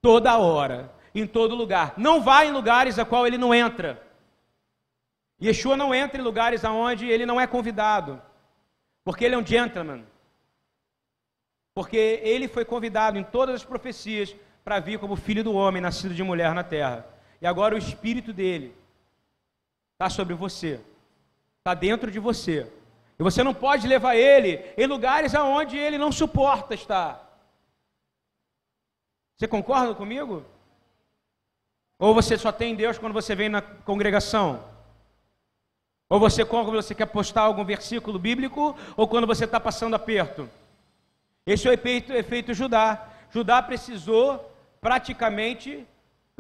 toda 0.02 0.38
hora, 0.38 0.92
em 1.14 1.26
todo 1.26 1.56
lugar. 1.56 1.94
Não 1.96 2.22
vá 2.22 2.46
em 2.46 2.52
lugares 2.52 3.00
a 3.00 3.06
qual 3.06 3.26
Ele 3.26 3.38
não 3.38 3.54
entra. 3.54 4.02
Yeshua 5.42 5.78
não 5.78 5.96
entra 5.96 6.20
em 6.20 6.24
lugares 6.24 6.66
aonde 6.66 7.08
Ele 7.08 7.26
não 7.26 7.40
é 7.40 7.48
convidado, 7.48 8.22
porque 9.04 9.24
Ele 9.24 9.36
é 9.36 9.38
um 9.38 9.46
gentleman. 9.46 10.04
Porque 11.74 12.20
Ele 12.22 12.48
foi 12.48 12.66
convidado 12.66 13.18
em 13.18 13.24
todas 13.24 13.56
as 13.56 13.64
profecias 13.64 14.36
para 14.64 14.80
vir 14.80 15.00
como 15.00 15.16
filho 15.16 15.44
do 15.44 15.54
homem, 15.54 15.82
nascido 15.82 16.14
de 16.14 16.24
mulher 16.24 16.54
na 16.54 16.64
terra. 16.64 17.19
E 17.42 17.48
agora 17.48 17.76
o 17.76 17.78
Espírito 17.78 18.34
dele 18.34 18.76
está 19.94 20.10
sobre 20.10 20.34
você, 20.34 20.80
está 21.60 21.74
dentro 21.74 22.12
de 22.12 22.20
você. 22.20 22.72
E 23.18 23.24
você 23.24 23.44
não 23.44 23.54
pode 23.54 23.88
levar 23.88 24.16
ele 24.16 24.64
em 24.78 24.88
lugares 24.88 25.36
aonde 25.36 25.78
ele 25.78 25.98
não 25.98 26.12
suporta 26.12 26.74
estar. 26.74 27.30
Você 29.38 29.48
concorda 29.48 29.94
comigo? 29.94 30.46
Ou 31.98 32.14
você 32.14 32.38
só 32.38 32.52
tem 32.52 32.76
Deus 32.76 32.98
quando 32.98 33.14
você 33.14 33.36
vem 33.36 33.50
na 33.50 33.62
congregação? 33.62 34.64
Ou 36.10 36.20
você 36.20 36.44
quando 36.46 36.72
você 36.72 36.96
quer 36.96 37.06
postar 37.06 37.42
algum 37.42 37.64
versículo 37.64 38.18
bíblico, 38.18 38.76
ou 38.98 39.08
quando 39.08 39.28
você 39.28 39.46
está 39.46 39.60
passando 39.60 39.96
aperto? 39.96 40.50
Esse 41.46 41.68
é 41.68 41.72
o 41.72 41.74
efeito, 41.74 42.14
efeito 42.14 42.54
Judá. 42.54 43.10
Judá 43.32 43.62
precisou 43.62 44.50
praticamente 44.80 45.86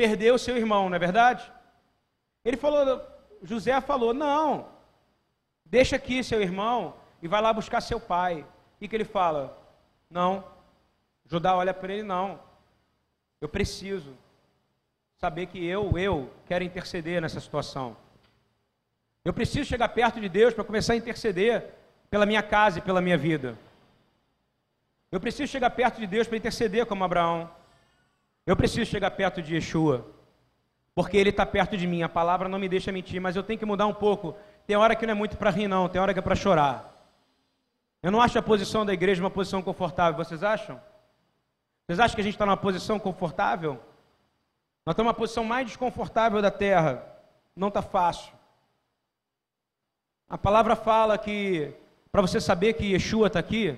perder 0.01 0.31
o 0.33 0.43
seu 0.45 0.55
irmão, 0.63 0.83
não 0.89 0.95
é 0.95 0.99
verdade? 0.99 1.43
Ele 2.45 2.57
falou, 2.57 2.83
José 3.43 3.79
falou, 3.81 4.13
não, 4.13 4.47
Deixa 5.69 5.97
aqui 5.97 6.23
seu 6.23 6.41
irmão 6.41 6.95
e 7.21 7.27
vai 7.27 7.41
lá 7.41 7.53
buscar 7.53 7.79
seu 7.79 7.99
pai. 7.99 8.43
O 8.81 8.87
que, 8.87 8.95
ele 8.95 9.05
fala? 9.05 9.55
Não. 10.09 10.43
Judá 11.25 11.55
olha 11.55 11.73
para 11.73 11.93
ele, 11.93 12.01
não. 12.01 12.39
Eu 13.39 13.47
preciso 13.47 14.17
saber 15.17 15.45
que 15.45 15.63
eu, 15.63 15.95
eu, 15.97 16.33
quero 16.47 16.63
interceder 16.63 17.21
nessa 17.21 17.39
situação. 17.39 17.95
Eu 19.23 19.31
preciso 19.31 19.69
chegar 19.69 19.89
perto 19.89 20.19
de 20.19 20.27
Deus 20.27 20.55
para 20.55 20.63
começar 20.63 20.93
a 20.93 20.95
interceder 20.95 21.71
pela 22.09 22.25
minha 22.25 22.41
casa 22.41 22.79
e 22.79 22.81
pela 22.81 22.99
minha 22.99 23.17
vida. 23.17 23.55
Eu 25.11 25.19
preciso 25.19 25.51
chegar 25.51 25.69
perto 25.69 25.99
de 25.99 26.07
Deus 26.07 26.27
para 26.27 26.37
interceder 26.37 26.87
como 26.87 27.03
Abraão. 27.03 27.51
Eu 28.49 28.55
preciso 28.55 28.89
chegar 28.89 29.11
perto 29.11 29.41
de 29.41 29.55
Yeshua, 29.55 30.07
porque 30.95 31.15
Ele 31.15 31.29
está 31.29 31.45
perto 31.45 31.77
de 31.77 31.85
mim. 31.85 32.01
A 32.01 32.09
palavra 32.09 32.49
não 32.49 32.57
me 32.57 32.67
deixa 32.67 32.91
mentir, 32.91 33.21
mas 33.21 33.35
eu 33.35 33.43
tenho 33.43 33.59
que 33.59 33.65
mudar 33.65 33.85
um 33.85 33.93
pouco 33.93 34.35
tem 34.69 34.75
hora 34.75 34.95
que 34.95 35.03
não 35.03 35.13
é 35.13 35.15
muito 35.15 35.35
para 35.35 35.49
rir, 35.49 35.67
não, 35.67 35.89
tem 35.89 35.99
hora 35.99 36.13
que 36.13 36.19
é 36.19 36.21
para 36.21 36.35
chorar. 36.35 36.93
Eu 38.03 38.11
não 38.11 38.21
acho 38.21 38.37
a 38.37 38.41
posição 38.41 38.85
da 38.85 38.93
igreja 38.93 39.19
uma 39.19 39.31
posição 39.31 39.63
confortável, 39.63 40.23
vocês 40.23 40.43
acham? 40.43 40.79
Vocês 41.87 41.99
acham 41.99 42.13
que 42.13 42.21
a 42.21 42.23
gente 42.23 42.35
está 42.35 42.45
numa 42.45 42.55
posição 42.55 42.99
confortável? 42.99 43.79
Nós 44.85 44.93
estamos 44.93 45.09
numa 45.09 45.13
posição 45.15 45.43
mais 45.43 45.65
desconfortável 45.65 46.39
da 46.39 46.51
terra. 46.51 47.03
Não 47.55 47.69
está 47.69 47.81
fácil. 47.81 48.31
A 50.29 50.37
palavra 50.37 50.75
fala 50.75 51.17
que, 51.17 51.73
para 52.11 52.21
você 52.21 52.39
saber 52.39 52.73
que 52.73 52.93
Yeshua 52.93 53.25
está 53.25 53.39
aqui, 53.39 53.75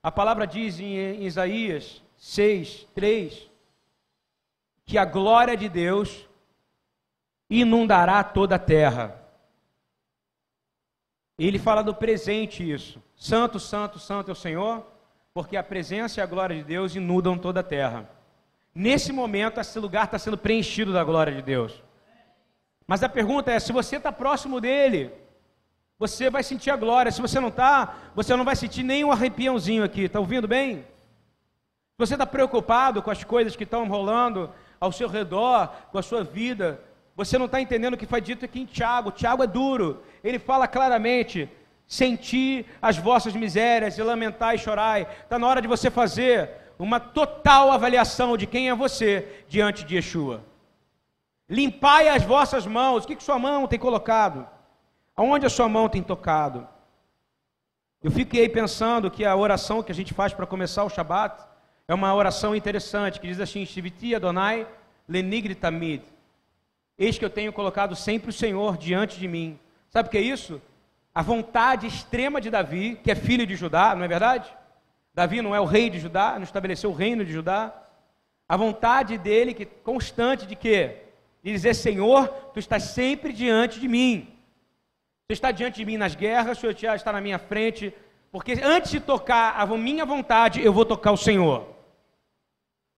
a 0.00 0.12
palavra 0.12 0.46
diz 0.46 0.78
em 0.78 1.24
Isaías 1.24 2.00
6, 2.16 2.86
3, 2.94 3.49
que 4.90 4.98
a 4.98 5.04
glória 5.04 5.56
de 5.56 5.68
Deus 5.68 6.28
inundará 7.48 8.24
toda 8.24 8.56
a 8.56 8.58
terra. 8.58 9.24
Ele 11.38 11.60
fala 11.60 11.80
do 11.84 11.94
presente 11.94 12.68
isso. 12.68 13.00
Santo, 13.14 13.60
santo, 13.60 14.00
santo 14.00 14.30
é 14.30 14.32
o 14.32 14.34
Senhor, 14.34 14.84
porque 15.32 15.56
a 15.56 15.62
presença 15.62 16.18
e 16.18 16.22
a 16.22 16.26
glória 16.26 16.56
de 16.56 16.64
Deus 16.64 16.96
inundam 16.96 17.38
toda 17.38 17.60
a 17.60 17.62
terra. 17.62 18.10
Nesse 18.74 19.12
momento, 19.12 19.60
esse 19.60 19.78
lugar 19.78 20.06
está 20.06 20.18
sendo 20.18 20.36
preenchido 20.36 20.92
da 20.92 21.04
glória 21.04 21.32
de 21.32 21.42
Deus. 21.42 21.80
Mas 22.84 23.04
a 23.04 23.08
pergunta 23.08 23.52
é: 23.52 23.60
se 23.60 23.70
você 23.70 23.94
está 23.94 24.10
próximo 24.10 24.60
dele, 24.60 25.12
você 26.00 26.28
vai 26.28 26.42
sentir 26.42 26.72
a 26.72 26.76
glória. 26.76 27.12
Se 27.12 27.22
você 27.22 27.38
não 27.38 27.48
está, 27.48 27.94
você 28.12 28.34
não 28.34 28.44
vai 28.44 28.56
sentir 28.56 28.82
nem 28.82 29.04
um 29.04 29.12
arrepiãozinho 29.12 29.84
aqui. 29.84 30.02
Está 30.02 30.18
ouvindo 30.18 30.48
bem? 30.48 30.78
Se 30.78 32.06
você 32.06 32.14
está 32.14 32.26
preocupado 32.26 33.00
com 33.00 33.10
as 33.12 33.22
coisas 33.22 33.54
que 33.54 33.62
estão 33.62 33.86
rolando 33.86 34.52
ao 34.80 34.90
seu 34.90 35.08
redor, 35.08 35.68
com 35.92 35.98
a 35.98 36.02
sua 36.02 36.24
vida, 36.24 36.80
você 37.14 37.36
não 37.36 37.44
está 37.44 37.60
entendendo 37.60 37.94
o 37.94 37.98
que 37.98 38.06
foi 38.06 38.18
dito 38.18 38.46
aqui 38.46 38.60
em 38.60 38.64
Tiago. 38.64 39.10
Tiago 39.12 39.42
é 39.42 39.46
duro. 39.46 40.02
Ele 40.24 40.38
fala 40.38 40.66
claramente: 40.66 41.50
sentir 41.86 42.64
as 42.80 42.96
vossas 42.96 43.34
misérias 43.34 43.98
e 43.98 44.02
lamentar 44.02 44.54
e 44.54 44.58
chorar. 44.58 45.02
Está 45.02 45.38
na 45.38 45.46
hora 45.46 45.60
de 45.60 45.68
você 45.68 45.90
fazer 45.90 46.50
uma 46.78 46.98
total 46.98 47.70
avaliação 47.70 48.38
de 48.38 48.46
quem 48.46 48.70
é 48.70 48.74
você 48.74 49.44
diante 49.46 49.84
de 49.84 49.96
Yeshua. 49.96 50.42
Limpai 51.46 52.08
as 52.08 52.22
vossas 52.22 52.66
mãos. 52.66 53.04
O 53.04 53.06
que, 53.06 53.16
que 53.16 53.22
sua 53.22 53.38
mão 53.38 53.66
tem 53.66 53.78
colocado? 53.78 54.48
Aonde 55.14 55.44
a 55.44 55.50
sua 55.50 55.68
mão 55.68 55.90
tem 55.90 56.02
tocado? 56.02 56.66
Eu 58.02 58.10
fiquei 58.10 58.48
pensando 58.48 59.10
que 59.10 59.26
a 59.26 59.36
oração 59.36 59.82
que 59.82 59.92
a 59.92 59.94
gente 59.94 60.14
faz 60.14 60.32
para 60.32 60.46
começar 60.46 60.84
o 60.84 60.88
Shabat 60.88 61.49
é 61.90 61.94
uma 61.94 62.14
oração 62.14 62.54
interessante, 62.54 63.18
que 63.18 63.26
diz 63.26 63.40
assim, 63.40 63.66
Shiviti 63.66 64.14
Adonai 64.14 64.64
lenigri 65.08 65.56
tamid. 65.56 66.04
Eis 66.96 67.18
que 67.18 67.24
eu 67.24 67.28
tenho 67.28 67.52
colocado 67.52 67.96
sempre 67.96 68.30
o 68.30 68.32
Senhor 68.32 68.76
diante 68.76 69.18
de 69.18 69.26
mim. 69.26 69.58
Sabe 69.88 70.06
o 70.06 70.10
que 70.12 70.16
é 70.16 70.20
isso? 70.20 70.62
A 71.12 71.20
vontade 71.20 71.88
extrema 71.88 72.40
de 72.40 72.48
Davi, 72.48 72.94
que 73.02 73.10
é 73.10 73.16
filho 73.16 73.44
de 73.44 73.56
Judá, 73.56 73.92
não 73.96 74.04
é 74.04 74.06
verdade? 74.06 74.48
Davi 75.12 75.42
não 75.42 75.52
é 75.52 75.60
o 75.60 75.64
rei 75.64 75.90
de 75.90 75.98
Judá, 75.98 76.34
não 76.36 76.44
estabeleceu 76.44 76.90
o 76.90 76.94
reino 76.94 77.24
de 77.24 77.32
Judá. 77.32 77.74
A 78.48 78.56
vontade 78.56 79.18
dele, 79.18 79.52
que 79.52 79.66
constante 79.66 80.46
de 80.46 80.54
quê? 80.54 80.98
De 81.42 81.50
dizer, 81.50 81.74
Senhor, 81.74 82.28
tu 82.54 82.60
estás 82.60 82.84
sempre 82.84 83.32
diante 83.32 83.80
de 83.80 83.88
mim. 83.88 84.28
Tu 85.26 85.32
está 85.32 85.50
diante 85.50 85.78
de 85.78 85.84
mim 85.84 85.96
nas 85.96 86.14
guerras, 86.14 86.56
o 86.56 86.60
Senhor 86.60 86.94
está 86.94 87.12
na 87.12 87.20
minha 87.20 87.40
frente, 87.40 87.92
porque 88.30 88.52
antes 88.62 88.92
de 88.92 89.00
tocar 89.00 89.56
a 89.60 89.66
minha 89.76 90.06
vontade, 90.06 90.64
eu 90.64 90.72
vou 90.72 90.84
tocar 90.84 91.10
o 91.10 91.16
Senhor. 91.16 91.79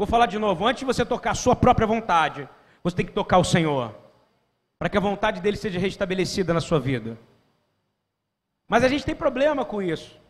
Vou 0.02 0.06
falar 0.09 0.26
de 0.26 0.37
novo, 0.37 0.66
antes 0.66 0.80
de 0.80 0.85
você 0.85 1.04
tocar 1.04 1.30
a 1.30 1.35
sua 1.37 1.54
própria 1.54 1.87
vontade, 1.87 2.49
você 2.82 2.97
tem 2.97 3.06
que 3.06 3.12
tocar 3.12 3.38
o 3.38 3.44
Senhor, 3.44 3.94
para 4.76 4.88
que 4.88 4.97
a 4.97 5.00
vontade 5.00 5.40
dele 5.40 5.56
seja 5.56 5.78
restabelecida 5.78 6.52
na 6.52 6.61
sua 6.61 6.80
vida. 6.80 7.16
Mas 8.66 8.82
a 8.82 8.88
gente 8.88 9.04
tem 9.04 9.14
problema 9.14 9.64
com 9.64 9.80
isso. 9.80 10.21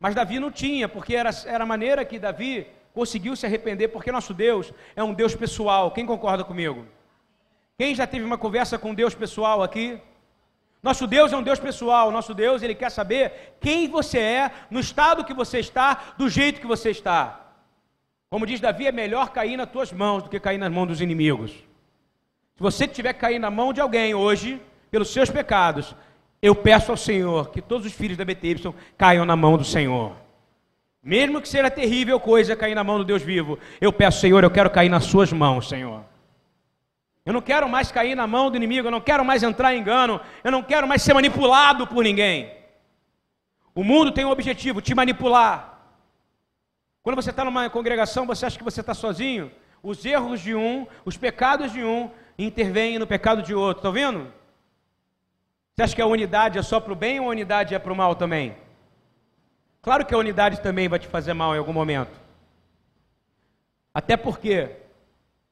Mas 0.00 0.14
Davi 0.14 0.40
não 0.40 0.50
tinha, 0.50 0.88
porque 0.88 1.14
era, 1.14 1.28
era 1.44 1.64
a 1.64 1.66
maneira 1.66 2.02
que 2.02 2.18
Davi 2.18 2.66
conseguiu 2.94 3.36
se 3.36 3.44
arrepender, 3.44 3.88
porque 3.88 4.10
nosso 4.10 4.32
Deus 4.32 4.72
é 4.96 5.04
um 5.04 5.12
Deus 5.12 5.36
pessoal. 5.36 5.90
Quem 5.90 6.06
concorda 6.06 6.42
comigo? 6.42 6.86
Quem 7.76 7.94
já 7.94 8.06
teve 8.06 8.24
uma 8.24 8.38
conversa 8.38 8.78
com 8.78 8.94
Deus 8.94 9.14
pessoal 9.14 9.62
aqui? 9.62 10.00
Nosso 10.82 11.06
Deus 11.06 11.30
é 11.30 11.36
um 11.36 11.42
Deus 11.42 11.58
pessoal, 11.58 12.10
nosso 12.10 12.32
Deus, 12.32 12.62
ele 12.62 12.74
quer 12.74 12.90
saber 12.90 13.54
quem 13.60 13.86
você 13.86 14.18
é, 14.18 14.50
no 14.70 14.80
estado 14.80 15.26
que 15.26 15.34
você 15.34 15.58
está, 15.58 16.14
do 16.16 16.26
jeito 16.26 16.58
que 16.58 16.66
você 16.66 16.88
está. 16.88 17.43
Como 18.34 18.46
diz 18.46 18.58
Davi, 18.58 18.88
é 18.88 18.90
melhor 18.90 19.30
cair 19.30 19.56
nas 19.56 19.70
tuas 19.70 19.92
mãos 19.92 20.24
do 20.24 20.28
que 20.28 20.40
cair 20.40 20.58
nas 20.58 20.68
mãos 20.68 20.88
dos 20.88 21.00
inimigos. 21.00 21.52
Se 21.52 22.58
você 22.58 22.88
tiver 22.88 23.12
que 23.12 23.20
cair 23.20 23.38
na 23.38 23.48
mão 23.48 23.72
de 23.72 23.80
alguém 23.80 24.12
hoje, 24.12 24.60
pelos 24.90 25.12
seus 25.12 25.30
pecados, 25.30 25.94
eu 26.42 26.52
peço 26.52 26.90
ao 26.90 26.96
Senhor 26.96 27.50
que 27.50 27.62
todos 27.62 27.86
os 27.86 27.92
filhos 27.92 28.18
da 28.18 28.24
BTY 28.24 28.74
caiam 28.98 29.24
na 29.24 29.36
mão 29.36 29.56
do 29.56 29.62
Senhor. 29.62 30.16
Mesmo 31.00 31.40
que 31.40 31.48
seja 31.48 31.70
terrível 31.70 32.18
coisa 32.18 32.56
cair 32.56 32.74
na 32.74 32.82
mão 32.82 32.98
do 32.98 33.04
Deus 33.04 33.22
vivo, 33.22 33.56
eu 33.80 33.92
peço, 33.92 34.18
Senhor, 34.18 34.42
eu 34.42 34.50
quero 34.50 34.68
cair 34.68 34.88
nas 34.88 35.04
suas 35.04 35.32
mãos, 35.32 35.68
Senhor. 35.68 36.04
Eu 37.24 37.32
não 37.32 37.40
quero 37.40 37.68
mais 37.68 37.92
cair 37.92 38.16
na 38.16 38.26
mão 38.26 38.50
do 38.50 38.56
inimigo, 38.56 38.88
eu 38.88 38.90
não 38.90 39.00
quero 39.00 39.24
mais 39.24 39.44
entrar 39.44 39.76
em 39.76 39.78
engano, 39.78 40.20
eu 40.42 40.50
não 40.50 40.60
quero 40.60 40.88
mais 40.88 41.02
ser 41.02 41.14
manipulado 41.14 41.86
por 41.86 42.02
ninguém. 42.02 42.50
O 43.72 43.84
mundo 43.84 44.10
tem 44.10 44.24
um 44.24 44.30
objetivo, 44.30 44.82
te 44.82 44.92
manipular. 44.92 45.73
Quando 47.04 47.16
você 47.16 47.28
está 47.28 47.44
numa 47.44 47.68
congregação, 47.68 48.26
você 48.26 48.46
acha 48.46 48.56
que 48.56 48.64
você 48.64 48.80
está 48.80 48.94
sozinho? 48.94 49.52
Os 49.82 50.02
erros 50.06 50.40
de 50.40 50.54
um, 50.54 50.86
os 51.04 51.18
pecados 51.18 51.70
de 51.70 51.84
um, 51.84 52.10
intervêm 52.38 52.98
no 52.98 53.06
pecado 53.06 53.42
de 53.42 53.54
outro, 53.54 53.80
está 53.80 53.90
vendo? 53.90 54.32
Você 55.74 55.82
acha 55.82 55.94
que 55.94 56.00
a 56.00 56.06
unidade 56.06 56.58
é 56.58 56.62
só 56.62 56.80
para 56.80 56.94
o 56.94 56.96
bem 56.96 57.20
ou 57.20 57.26
a 57.26 57.30
unidade 57.30 57.74
é 57.74 57.78
para 57.78 57.92
o 57.92 57.96
mal 57.96 58.14
também? 58.14 58.56
Claro 59.82 60.06
que 60.06 60.14
a 60.14 60.18
unidade 60.18 60.62
também 60.62 60.88
vai 60.88 60.98
te 60.98 61.06
fazer 61.06 61.34
mal 61.34 61.54
em 61.54 61.58
algum 61.58 61.74
momento. 61.74 62.18
Até 63.92 64.16
porque 64.16 64.74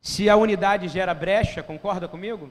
se 0.00 0.30
a 0.30 0.36
unidade 0.36 0.88
gera 0.88 1.12
brecha, 1.12 1.62
concorda 1.62 2.08
comigo? 2.08 2.50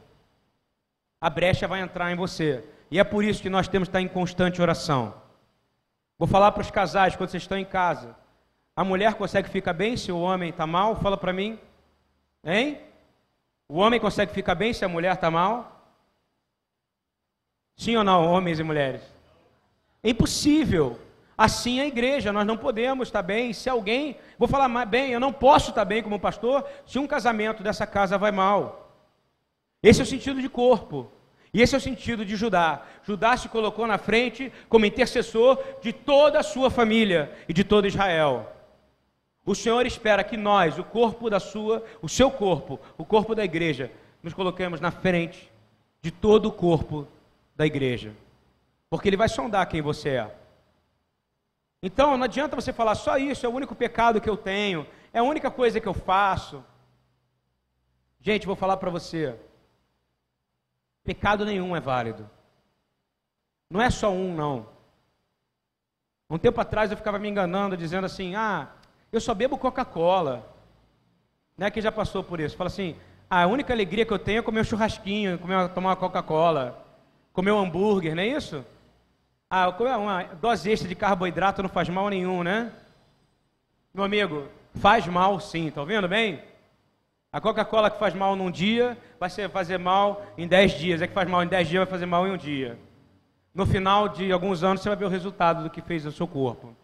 A 1.20 1.28
brecha 1.28 1.68
vai 1.68 1.82
entrar 1.82 2.12
em 2.12 2.16
você. 2.16 2.64
E 2.92 3.00
é 3.00 3.04
por 3.04 3.24
isso 3.24 3.42
que 3.42 3.50
nós 3.50 3.68
temos 3.68 3.88
que 3.88 3.98
estar 3.98 4.02
em 4.02 4.08
constante 4.08 4.62
oração. 4.62 5.16
Vou 6.20 6.28
falar 6.28 6.52
para 6.52 6.62
os 6.62 6.70
casais 6.70 7.16
quando 7.16 7.32
vocês 7.32 7.42
estão 7.42 7.58
em 7.58 7.66
casa. 7.66 8.21
A 8.76 8.84
mulher 8.84 9.16
consegue 9.16 9.50
ficar 9.50 9.74
bem 9.74 9.98
se 9.98 10.12
o 10.12 10.20
homem 10.20 10.50
está 10.50 10.66
mal? 10.66 10.96
Fala 10.96 11.18
para 11.18 11.34
mim. 11.34 11.60
Hein? 12.44 12.80
O 13.68 13.78
homem 13.78 14.00
consegue 14.00 14.34
ficar 14.34 14.56
bem 14.56 14.74
se 14.74 14.84
a 14.84 14.90
mulher 14.90 15.14
está 15.14 15.30
mal? 15.30 15.82
Sim 17.76 17.96
ou 17.96 18.04
não, 18.04 18.26
homens 18.26 18.60
e 18.60 18.64
mulheres? 18.64 19.02
É 20.04 20.10
impossível. 20.10 21.00
Assim 21.38 21.80
é 21.80 21.84
a 21.84 21.88
igreja, 21.88 22.32
nós 22.32 22.46
não 22.46 22.58
podemos 22.58 23.08
estar 23.08 23.22
bem. 23.22 23.54
Se 23.54 23.70
alguém, 23.70 24.18
vou 24.38 24.48
falar 24.48 24.86
bem, 24.86 25.12
eu 25.12 25.20
não 25.20 25.34
posso 25.34 25.70
estar 25.70 25.86
bem 25.86 26.04
como 26.04 26.20
pastor 26.20 26.68
se 26.86 27.00
um 27.00 27.08
casamento 27.08 27.64
dessa 27.64 27.88
casa 27.88 28.18
vai 28.18 28.32
mal. 28.32 28.92
Esse 29.82 30.02
é 30.02 30.04
o 30.04 30.08
sentido 30.08 30.42
de 30.42 30.48
corpo. 30.48 31.12
E 31.54 31.62
esse 31.62 31.74
é 31.76 31.78
o 31.78 31.82
sentido 31.82 32.24
de 32.24 32.36
Judá. 32.36 32.84
Judá 33.04 33.36
se 33.36 33.50
colocou 33.50 33.86
na 33.86 33.98
frente 33.98 34.54
como 34.70 34.86
intercessor 34.86 35.62
de 35.82 35.92
toda 35.92 36.40
a 36.40 36.44
sua 36.44 36.70
família 36.70 37.32
e 37.50 37.54
de 37.54 37.64
todo 37.64 37.88
Israel. 37.88 38.61
O 39.46 39.56
Senhor 39.56 39.86
espera 39.86 40.24
que 40.24 40.38
nós, 40.38 40.78
o 40.78 40.84
corpo 40.84 41.30
da 41.30 41.40
sua, 41.40 41.84
o 42.02 42.08
seu 42.08 42.30
corpo, 42.30 42.80
o 42.98 43.04
corpo 43.04 43.34
da 43.34 43.44
igreja, 43.44 43.92
nos 44.22 44.34
coloquemos 44.34 44.80
na 44.80 44.92
frente 44.92 45.52
de 46.02 46.12
todo 46.12 46.48
o 46.48 46.52
corpo 46.52 47.08
da 47.56 47.66
igreja. 47.66 48.14
Porque 48.90 49.10
ele 49.10 49.18
vai 49.18 49.28
sondar 49.28 49.68
quem 49.68 49.82
você 49.82 50.10
é. 50.10 50.36
Então 51.82 52.16
não 52.16 52.26
adianta 52.26 52.56
você 52.56 52.72
falar 52.72 52.94
só 52.94 53.18
isso, 53.18 53.46
é 53.46 53.50
o 53.50 53.54
único 53.54 53.74
pecado 53.74 54.22
que 54.22 54.30
eu 54.30 54.38
tenho, 54.38 54.86
é 55.12 55.20
a 55.20 55.24
única 55.24 55.50
coisa 55.50 55.80
que 55.80 55.88
eu 55.88 55.94
faço. 55.94 56.64
Gente, 58.20 58.46
vou 58.46 58.56
falar 58.56 58.78
para 58.78 58.92
você. 58.92 59.36
Pecado 61.04 61.44
nenhum 61.44 61.76
é 61.76 61.80
válido. 61.80 62.30
Não 63.68 63.82
é 63.82 63.90
só 63.90 64.12
um, 64.12 64.36
não. 64.36 64.68
Um 66.30 66.38
tempo 66.38 66.62
atrás 66.62 66.92
eu 66.92 66.98
ficava 66.98 67.18
me 67.18 67.28
enganando, 67.28 67.76
dizendo 67.76 68.06
assim: 68.06 68.36
ah, 68.36 68.72
eu 69.12 69.22
só 69.22 69.34
bebo 69.34 69.58
Coca-Cola. 69.58 70.48
Né? 71.58 71.70
Quem 71.70 71.84
já 71.84 71.92
passou 71.92 72.24
por 72.24 72.40
isso? 72.40 72.56
Fala 72.56 72.70
assim: 72.70 72.96
ah, 73.30 73.44
a 73.44 73.48
única 73.48 73.74
alegria 73.74 74.06
que 74.06 74.14
eu 74.14 74.20
tenho 74.20 74.40
é 74.40 74.42
comer 74.42 74.62
um 74.62 74.64
churrasquinho, 74.64 75.38
comer, 75.40 75.70
tomar 75.70 75.90
uma 75.90 75.96
Coca-Cola, 75.96 76.86
comer 77.34 77.52
um 77.52 77.60
hambúrguer, 77.60 78.16
não 78.16 78.24
é 78.24 78.28
isso? 78.28 78.66
Ah, 79.50 79.70
uma 79.98 80.24
dose 80.24 80.72
extra 80.72 80.88
de 80.88 80.96
carboidrato 80.96 81.62
não 81.62 81.70
faz 81.70 81.90
mal 81.90 82.10
nenhum, 82.10 82.44
né? 82.44 82.72
Meu 83.94 84.06
amigo, 84.06 84.48
faz 84.76 85.06
mal 85.08 85.40
sim, 85.40 85.70
tá 85.70 85.84
vendo 85.84 86.08
bem? 86.08 86.42
A 87.34 87.40
Coca-Cola 87.40 87.90
que 87.90 88.00
faz 88.00 88.14
mal 88.14 88.36
num 88.36 88.52
dia 88.52 88.98
vai 89.20 89.30
fazer 89.30 89.78
mal 89.78 90.26
em 90.38 90.48
10 90.48 90.72
dias. 90.74 91.02
É 91.02 91.08
que 91.08 91.14
faz 91.14 91.30
mal 91.30 91.42
em 91.44 91.48
10 91.48 91.68
dias, 91.68 91.84
vai 91.84 91.90
fazer 91.90 92.06
mal 92.06 92.28
em 92.28 92.32
um 92.32 92.38
dia. 92.38 92.78
No 93.54 93.66
final 93.66 94.10
de 94.10 94.32
alguns 94.32 94.64
anos 94.64 94.82
você 94.82 94.90
vai 94.90 94.98
ver 94.98 95.06
o 95.06 95.10
resultado 95.10 95.64
do 95.64 95.70
que 95.70 95.82
fez 95.82 96.04
no 96.04 96.12
seu 96.12 96.28
corpo. 96.28 96.76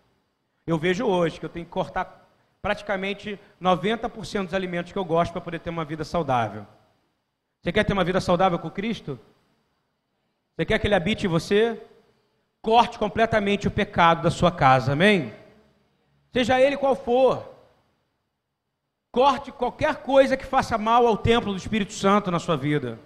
Eu 0.68 0.78
vejo 0.78 1.06
hoje 1.06 1.40
que 1.40 1.46
eu 1.46 1.50
tenho 1.50 1.66
que 1.66 1.72
cortar 1.72 2.30
praticamente 2.62 3.40
90% 3.60 4.46
dos 4.46 4.54
alimentos 4.54 4.92
que 4.92 5.00
eu 5.00 5.06
gosto 5.06 5.32
para 5.32 5.42
poder 5.42 5.60
ter 5.60 5.72
uma 5.72 5.86
vida 5.86 6.04
saudável. 6.04 6.68
Você 7.62 7.72
quer 7.72 7.84
ter 7.84 7.94
uma 7.94 8.04
vida 8.04 8.22
saudável 8.22 8.60
com 8.60 8.70
Cristo? 8.70 9.18
Você 10.56 10.66
quer 10.66 10.78
que 10.78 10.86
Ele 10.86 10.96
habite 10.96 11.26
você? 11.26 11.82
corte 12.68 13.00
completamente 13.00 13.66
o 13.66 13.72
pecado 13.72 14.22
da 14.22 14.30
sua 14.30 14.52
casa, 14.52 14.92
amém? 14.92 15.34
Seja 16.34 16.60
ele 16.60 16.76
qual 16.76 16.98
for. 16.98 17.56
Corte 19.10 19.54
qualquer 19.54 19.96
coisa 19.98 20.36
que 20.36 20.46
faça 20.46 20.78
mal 20.78 21.08
ao 21.08 21.18
templo 21.18 21.54
do 21.54 21.58
Espírito 21.58 21.94
Santo 21.94 22.30
na 22.30 22.40
sua 22.40 22.58
vida. 22.58 23.00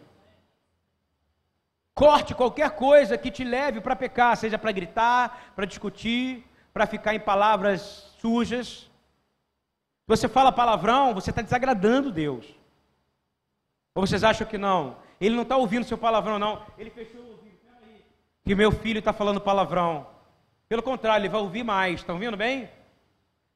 Corte 1.94 2.34
qualquer 2.34 2.72
coisa 2.72 3.20
que 3.20 3.30
te 3.30 3.44
leve 3.44 3.80
para 3.82 3.96
pecar, 3.96 4.36
seja 4.36 4.58
para 4.58 4.72
gritar, 4.72 5.54
para 5.56 5.66
discutir, 5.66 6.44
para 6.74 6.86
ficar 6.86 7.14
em 7.14 7.20
palavras 7.20 8.14
sujas. 8.20 8.90
Você 10.08 10.28
fala 10.28 10.52
palavrão, 10.52 11.14
você 11.14 11.30
está 11.30 11.42
desagradando 11.42 12.12
Deus. 12.12 12.46
Ou 13.96 14.06
vocês 14.06 14.24
acham 14.24 14.48
que 14.48 14.58
não? 14.58 14.98
Ele 15.20 15.36
não 15.36 15.44
está 15.44 15.58
ouvindo 15.58 15.86
seu 15.86 15.98
palavrão, 15.98 16.40
não. 16.40 16.64
Ele 16.78 16.90
fechou 16.90 17.32
que 18.44 18.56
meu 18.56 18.72
filho 18.72 19.00
está 19.00 19.14
falando 19.14 19.40
palavrão. 19.40 20.08
Pelo 20.68 20.82
contrário, 20.82 21.22
ele 21.22 21.30
vai 21.30 21.42
ouvir 21.42 21.64
mais. 21.64 22.00
Estão 22.00 22.16
ouvindo 22.16 22.38
bem? 22.38 22.70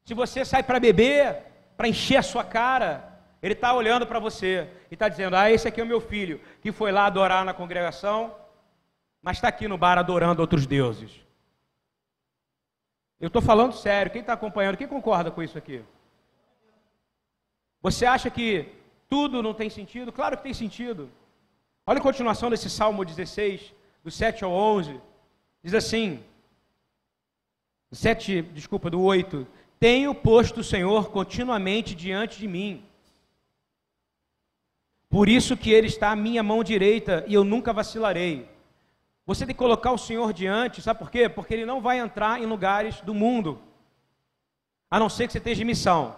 Se 0.03 0.13
você 0.13 0.45
sai 0.45 0.63
para 0.63 0.79
beber, 0.79 1.37
para 1.75 1.87
encher 1.87 2.17
a 2.17 2.23
sua 2.23 2.43
cara, 2.43 3.19
ele 3.41 3.53
está 3.53 3.73
olhando 3.73 4.05
para 4.05 4.19
você 4.19 4.69
e 4.91 4.93
está 4.93 5.09
dizendo: 5.09 5.35
Ah, 5.35 5.51
esse 5.51 5.67
aqui 5.67 5.81
é 5.81 5.83
o 5.83 5.87
meu 5.87 5.99
filho, 5.99 6.39
que 6.61 6.71
foi 6.71 6.91
lá 6.91 7.05
adorar 7.05 7.43
na 7.43 7.53
congregação, 7.53 8.35
mas 9.21 9.37
está 9.37 9.47
aqui 9.47 9.67
no 9.67 9.77
bar 9.77 9.97
adorando 9.97 10.41
outros 10.41 10.67
deuses. 10.67 11.24
Eu 13.19 13.27
estou 13.27 13.41
falando 13.41 13.73
sério. 13.73 14.11
Quem 14.11 14.21
está 14.21 14.33
acompanhando, 14.33 14.77
quem 14.77 14.87
concorda 14.87 15.31
com 15.31 15.41
isso 15.41 15.57
aqui? 15.57 15.83
Você 17.81 18.05
acha 18.05 18.29
que 18.29 18.67
tudo 19.07 19.41
não 19.41 19.53
tem 19.53 19.69
sentido? 19.69 20.11
Claro 20.11 20.37
que 20.37 20.43
tem 20.43 20.53
sentido. 20.53 21.09
Olha 21.85 21.99
a 21.99 22.03
continuação 22.03 22.49
desse 22.49 22.69
Salmo 22.69 23.05
16, 23.05 23.73
do 24.03 24.09
7 24.09 24.43
ao 24.43 24.51
11, 24.51 24.99
diz 25.63 25.73
assim, 25.73 26.23
7, 27.91 28.41
desculpa, 28.41 28.89
do 28.89 29.01
8, 29.01 29.47
tenho 29.79 30.13
posto 30.13 30.61
o 30.61 30.63
Senhor 30.63 31.11
continuamente 31.11 31.95
diante 31.95 32.39
de 32.39 32.47
mim. 32.47 32.83
Por 35.09 35.29
isso 35.29 35.55
que 35.55 35.71
ele 35.71 35.87
está 35.87 36.11
à 36.11 36.15
minha 36.15 36.43
mão 36.43 36.63
direita 36.63 37.23
e 37.27 37.33
eu 37.33 37.43
nunca 37.43 37.71
vacilarei. 37.71 38.49
Você 39.25 39.45
tem 39.45 39.55
que 39.55 39.59
colocar 39.59 39.91
o 39.91 39.97
Senhor 39.97 40.31
diante, 40.31 40.81
sabe 40.81 40.99
por 40.99 41.09
quê? 41.09 41.27
Porque 41.27 41.53
ele 41.53 41.65
não 41.65 41.81
vai 41.81 41.97
entrar 41.99 42.39
em 42.39 42.45
lugares 42.45 43.01
do 43.01 43.13
mundo, 43.13 43.59
a 44.89 44.99
não 44.99 45.09
ser 45.09 45.25
que 45.25 45.33
você 45.33 45.39
esteja 45.39 45.63
em 45.63 45.65
missão. 45.65 46.15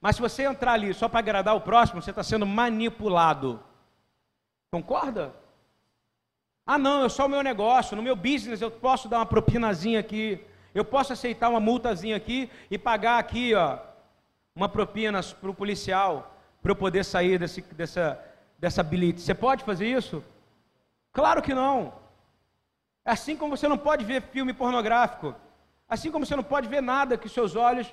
Mas 0.00 0.16
se 0.16 0.22
você 0.22 0.44
entrar 0.44 0.72
ali 0.72 0.94
só 0.94 1.08
para 1.08 1.18
agradar 1.18 1.54
o 1.54 1.60
próximo, 1.60 2.00
você 2.00 2.10
está 2.10 2.22
sendo 2.22 2.46
manipulado. 2.46 3.60
Concorda? 4.70 5.34
Ah, 6.66 6.78
não, 6.78 7.04
é 7.04 7.08
só 7.08 7.26
o 7.26 7.28
meu 7.28 7.42
negócio, 7.42 7.96
no 7.96 8.02
meu 8.02 8.16
business 8.16 8.60
eu 8.60 8.70
posso 8.70 9.08
dar 9.08 9.18
uma 9.18 9.26
propinazinha 9.26 10.00
aqui, 10.00 10.40
eu 10.74 10.84
posso 10.84 11.12
aceitar 11.12 11.48
uma 11.48 11.60
multazinha 11.60 12.16
aqui 12.16 12.50
e 12.70 12.78
pagar 12.78 13.18
aqui, 13.18 13.54
ó, 13.54 13.78
uma 14.54 14.68
propina 14.68 15.20
para 15.22 15.50
o 15.50 15.54
policial 15.54 16.34
para 16.62 16.72
eu 16.72 16.76
poder 16.76 17.04
sair 17.04 17.38
desse, 17.38 17.62
dessa, 17.62 18.22
dessa 18.58 18.82
bilhete. 18.82 19.20
Você 19.20 19.34
pode 19.34 19.64
fazer 19.64 19.86
isso? 19.86 20.22
Claro 21.12 21.40
que 21.40 21.54
não. 21.54 21.92
Assim 23.14 23.34
como 23.34 23.56
você 23.56 23.66
não 23.66 23.78
pode 23.78 24.04
ver 24.04 24.20
filme 24.20 24.52
pornográfico, 24.52 25.34
assim 25.88 26.10
como 26.12 26.26
você 26.26 26.36
não 26.36 26.44
pode 26.44 26.68
ver 26.68 26.82
nada 26.82 27.16
que 27.16 27.26
seus 27.26 27.56
olhos, 27.56 27.90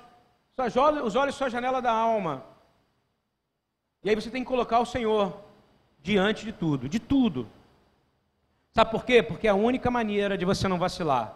os 1.02 1.16
olhos 1.16 1.34
são 1.34 1.46
a 1.46 1.50
janela 1.50 1.80
da 1.80 1.90
alma. 1.90 2.44
E 4.04 4.10
aí 4.10 4.14
você 4.14 4.30
tem 4.30 4.42
que 4.42 4.48
colocar 4.48 4.78
o 4.78 4.84
Senhor 4.84 5.42
diante 6.02 6.44
de 6.44 6.52
tudo, 6.52 6.86
de 6.86 7.00
tudo. 7.00 7.48
Sabe 8.72 8.90
por 8.90 9.06
quê? 9.06 9.22
Porque 9.22 9.48
é 9.48 9.50
a 9.50 9.54
única 9.54 9.90
maneira 9.90 10.36
de 10.36 10.44
você 10.44 10.68
não 10.68 10.78
vacilar. 10.78 11.34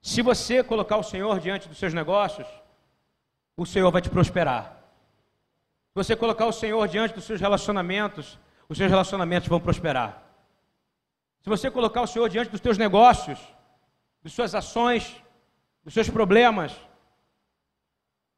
Se 0.00 0.22
você 0.22 0.62
colocar 0.62 0.98
o 0.98 1.02
Senhor 1.02 1.40
diante 1.40 1.68
dos 1.68 1.78
seus 1.78 1.92
negócios, 1.92 2.46
o 3.56 3.66
Senhor 3.66 3.90
vai 3.90 4.00
te 4.00 4.08
prosperar. 4.08 4.78
Se 5.88 5.94
você 5.96 6.14
colocar 6.14 6.46
o 6.46 6.52
Senhor 6.52 6.86
diante 6.86 7.12
dos 7.12 7.24
seus 7.24 7.40
relacionamentos, 7.40 8.38
os 8.68 8.78
seus 8.78 8.88
relacionamentos 8.88 9.48
vão 9.48 9.58
prosperar. 9.58 10.21
Se 11.42 11.50
você 11.50 11.70
colocar 11.70 12.02
o 12.02 12.06
Senhor 12.06 12.28
diante 12.28 12.50
dos 12.50 12.60
teus 12.60 12.78
negócios, 12.78 13.38
das 14.22 14.32
suas 14.32 14.54
ações, 14.54 15.20
dos 15.84 15.92
seus 15.92 16.08
problemas, 16.08 16.72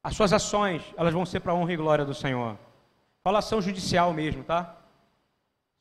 as 0.03 0.15
suas 0.15 0.33
ações, 0.33 0.81
elas 0.97 1.13
vão 1.13 1.25
ser 1.25 1.39
para 1.39 1.51
a 1.51 1.55
honra 1.55 1.73
e 1.73 1.77
glória 1.77 2.03
do 2.03 2.15
Senhor. 2.15 2.57
Fala 3.23 3.39
ação 3.39 3.61
judicial 3.61 4.11
mesmo, 4.11 4.43
tá? 4.43 4.75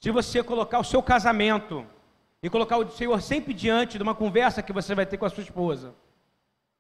Se 0.01 0.11
você 0.11 0.43
colocar 0.43 0.79
o 0.79 0.85
seu 0.85 1.03
casamento 1.03 1.87
e 2.43 2.51
colocar 2.51 2.77
o 2.77 2.91
Senhor 2.91 3.21
sempre 3.23 3.55
diante 3.55 3.97
de 3.97 4.03
uma 4.03 4.15
conversa 4.15 4.63
que 4.63 4.73
você 4.73 4.95
vai 4.95 5.07
ter 5.07 5.17
com 5.17 5.25
a 5.25 5.31
sua 5.31 5.43
esposa, 5.43 5.95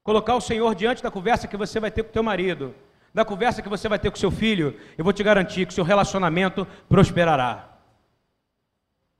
colocar 0.02 0.35
o 0.35 0.40
Senhor 0.42 0.74
diante 0.74 1.02
da 1.02 1.11
conversa 1.11 1.48
que 1.48 1.57
você 1.57 1.80
vai 1.80 1.90
ter 1.90 2.02
com 2.02 2.11
o 2.11 2.12
teu 2.12 2.22
marido, 2.22 2.74
da 3.14 3.24
conversa 3.24 3.62
que 3.62 3.68
você 3.68 3.88
vai 3.88 3.98
ter 3.98 4.11
com 4.11 4.16
seu 4.16 4.30
filho, 4.30 4.78
eu 4.98 5.04
vou 5.04 5.12
te 5.12 5.22
garantir 5.22 5.66
que 5.66 5.72
seu 5.72 5.85
relacionamento 5.85 6.66
prosperará. 6.87 7.73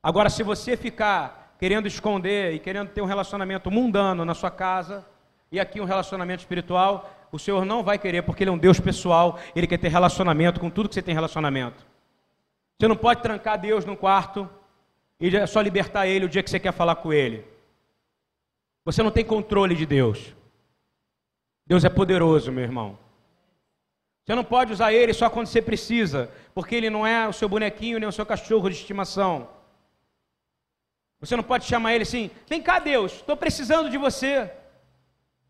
Agora, 0.05 0.29
se 0.29 0.43
você 0.43 0.77
ficar 0.77 1.55
querendo 1.57 1.87
esconder 1.87 2.53
e 2.53 2.59
querendo 2.59 2.89
ter 2.89 3.01
um 3.01 3.05
relacionamento 3.05 3.71
mundano 3.71 4.23
na 4.23 4.35
sua 4.35 4.51
casa, 4.51 5.03
e 5.51 5.59
aqui 5.59 5.81
um 5.81 5.83
relacionamento 5.83 6.41
espiritual, 6.41 7.27
o 7.31 7.39
Senhor 7.39 7.65
não 7.65 7.81
vai 7.81 7.97
querer, 7.97 8.21
porque 8.21 8.43
Ele 8.43 8.51
é 8.51 8.53
um 8.53 8.57
Deus 8.59 8.79
pessoal, 8.79 9.39
Ele 9.55 9.65
quer 9.65 9.79
ter 9.79 9.87
relacionamento 9.87 10.59
com 10.59 10.69
tudo 10.69 10.87
que 10.87 10.93
você 10.93 11.01
tem 11.01 11.15
relacionamento. 11.15 11.83
Você 12.77 12.87
não 12.87 12.95
pode 12.95 13.23
trancar 13.23 13.59
Deus 13.59 13.83
num 13.83 13.95
quarto 13.95 14.47
e 15.19 15.47
só 15.47 15.59
libertar 15.59 16.05
Ele 16.05 16.25
o 16.25 16.29
dia 16.29 16.43
que 16.43 16.51
você 16.51 16.59
quer 16.59 16.71
falar 16.71 16.97
com 16.97 17.11
Ele. 17.11 17.43
Você 18.85 19.01
não 19.01 19.09
tem 19.09 19.25
controle 19.25 19.73
de 19.73 19.87
Deus. 19.87 20.35
Deus 21.65 21.83
é 21.83 21.89
poderoso, 21.89 22.51
meu 22.51 22.63
irmão. 22.63 22.95
Você 24.23 24.35
não 24.35 24.43
pode 24.43 24.71
usar 24.71 24.93
ele 24.93 25.15
só 25.15 25.31
quando 25.31 25.47
você 25.47 25.63
precisa, 25.63 26.29
porque 26.53 26.75
ele 26.75 26.91
não 26.91 27.07
é 27.07 27.27
o 27.27 27.33
seu 27.33 27.49
bonequinho 27.49 27.99
nem 27.99 28.07
o 28.07 28.11
seu 28.11 28.23
cachorro 28.23 28.69
de 28.69 28.75
estimação. 28.75 29.54
Você 31.19 31.35
não 31.35 31.43
pode 31.43 31.65
chamar 31.65 31.93
ele 31.93 32.03
assim: 32.03 32.29
vem 32.47 32.61
cá, 32.61 32.79
Deus, 32.79 33.13
estou 33.13 33.37
precisando 33.37 33.89
de 33.89 33.97
você. 33.97 34.51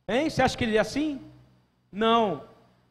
Hein? 0.07 0.29
Você 0.29 0.41
acha 0.41 0.57
que 0.57 0.63
ele 0.63 0.77
é 0.77 0.79
assim? 0.79 1.21
Não. 1.91 2.43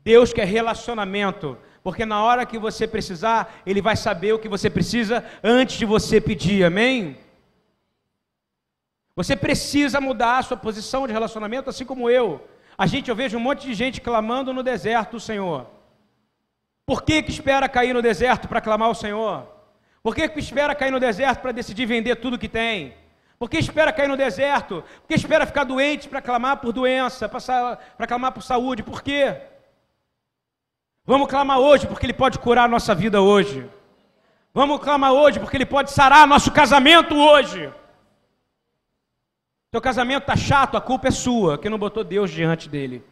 Deus 0.03 0.33
quer 0.33 0.47
relacionamento, 0.47 1.57
porque 1.83 2.05
na 2.05 2.23
hora 2.23 2.45
que 2.45 2.59
você 2.59 2.87
precisar, 2.87 3.63
ele 3.65 3.81
vai 3.81 3.97
saber 3.97 4.33
o 4.35 4.39
que 4.39 4.49
você 4.49 4.69
precisa 4.69 5.25
antes 5.43 5.77
de 5.79 5.87
você 5.87 6.21
pedir, 6.21 6.65
amém? 6.65 7.17
Você 9.17 9.37
precisa 9.37 10.01
mudar 10.01 10.39
a 10.39 10.43
sua 10.43 10.57
posição 10.57 11.07
de 11.07 11.13
relacionamento, 11.13 11.71
assim 11.71 11.85
como 11.85 12.11
eu. 12.11 12.47
A 12.77 12.87
gente, 12.87 13.09
eu 13.09 13.15
vejo 13.15 13.37
um 13.37 13.41
monte 13.41 13.67
de 13.67 13.73
gente 13.73 14.01
clamando 14.01 14.53
no 14.53 14.63
deserto 14.63 15.17
o 15.17 15.21
Senhor. 15.21 15.67
Por 16.85 17.03
que, 17.03 17.23
que 17.23 17.31
espera 17.31 17.69
cair 17.69 17.95
no 17.95 18.03
deserto 18.03 18.49
para 18.49 18.61
clamar 18.61 18.89
ao 18.89 18.95
Senhor? 18.95 19.54
Por 20.05 20.14
que, 20.14 20.31
espera 20.38 20.75
cair 20.75 20.90
no 20.90 21.01
deserto 21.01 21.40
para 21.40 21.51
decidir 21.51 21.87
vender 21.87 22.17
tudo 22.17 22.38
que 22.38 22.47
tem? 22.47 22.95
Por 23.38 23.49
que 23.49 23.57
espera 23.57 23.90
cair 23.90 24.07
no 24.07 24.19
deserto? 24.19 24.85
Por 25.01 25.09
que 25.09 25.14
espera 25.14 25.47
ficar 25.47 25.64
doente 25.64 26.11
para 26.11 26.21
clamar 26.21 26.59
por 26.59 26.75
doença, 26.75 27.27
para 27.27 28.07
clamar 28.07 28.33
por 28.33 28.43
saúde? 28.43 28.83
Por 28.83 29.03
quê? 29.03 29.40
Vamos 31.07 31.27
clamar 31.27 31.59
hoje, 31.59 31.87
porque 31.87 32.05
Ele 32.05 32.12
pode 32.12 32.38
curar 32.38 32.67
a 32.67 32.69
nossa 32.69 32.95
vida 32.95 33.23
hoje. 33.23 33.67
Vamos 34.53 34.79
clamar 34.83 35.14
hoje, 35.14 35.40
porque 35.40 35.57
Ele 35.57 35.64
pode 35.64 35.90
sarar 35.90 36.29
nosso 36.29 36.53
casamento 36.53 37.17
hoje. 37.17 37.73
Teu 39.71 39.81
casamento 39.81 40.25
está 40.25 40.37
chato, 40.37 40.77
a 40.77 40.83
culpa 40.83 41.09
é 41.09 41.11
sua, 41.11 41.57
que 41.57 41.71
não 41.71 41.79
botou 41.79 42.05
Deus 42.05 42.31
diante 42.31 42.69
dele. 42.69 43.03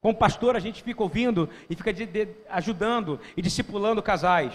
Como 0.00 0.18
pastor, 0.18 0.56
a 0.56 0.60
gente 0.60 0.82
fica 0.82 1.04
ouvindo 1.04 1.48
e 1.68 1.76
fica 1.76 1.92
de, 1.92 2.04
de, 2.04 2.28
ajudando 2.48 3.20
e 3.36 3.40
discipulando 3.40 4.02
casais. 4.02 4.52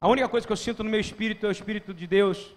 A 0.00 0.08
única 0.08 0.28
coisa 0.28 0.46
que 0.46 0.52
eu 0.52 0.56
sinto 0.56 0.84
no 0.84 0.90
meu 0.90 1.00
espírito 1.00 1.44
é 1.46 1.48
o 1.48 1.52
Espírito 1.52 1.92
de 1.92 2.06
Deus 2.06 2.54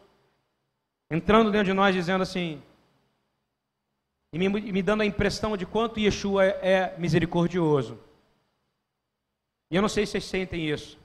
entrando 1.09 1.51
dentro 1.51 1.65
de 1.65 1.73
nós, 1.73 1.93
dizendo 1.93 2.21
assim, 2.21 2.61
e 4.33 4.39
me, 4.39 4.47
me 4.47 4.81
dando 4.81 5.01
a 5.01 5.05
impressão 5.05 5.57
de 5.57 5.65
quanto 5.65 5.99
Yeshua 5.99 6.45
é, 6.45 6.59
é 6.61 6.95
misericordioso. 6.97 7.99
E 9.69 9.75
eu 9.75 9.81
não 9.81 9.89
sei 9.89 10.05
se 10.05 10.13
vocês 10.13 10.25
sentem 10.25 10.69
isso, 10.69 10.97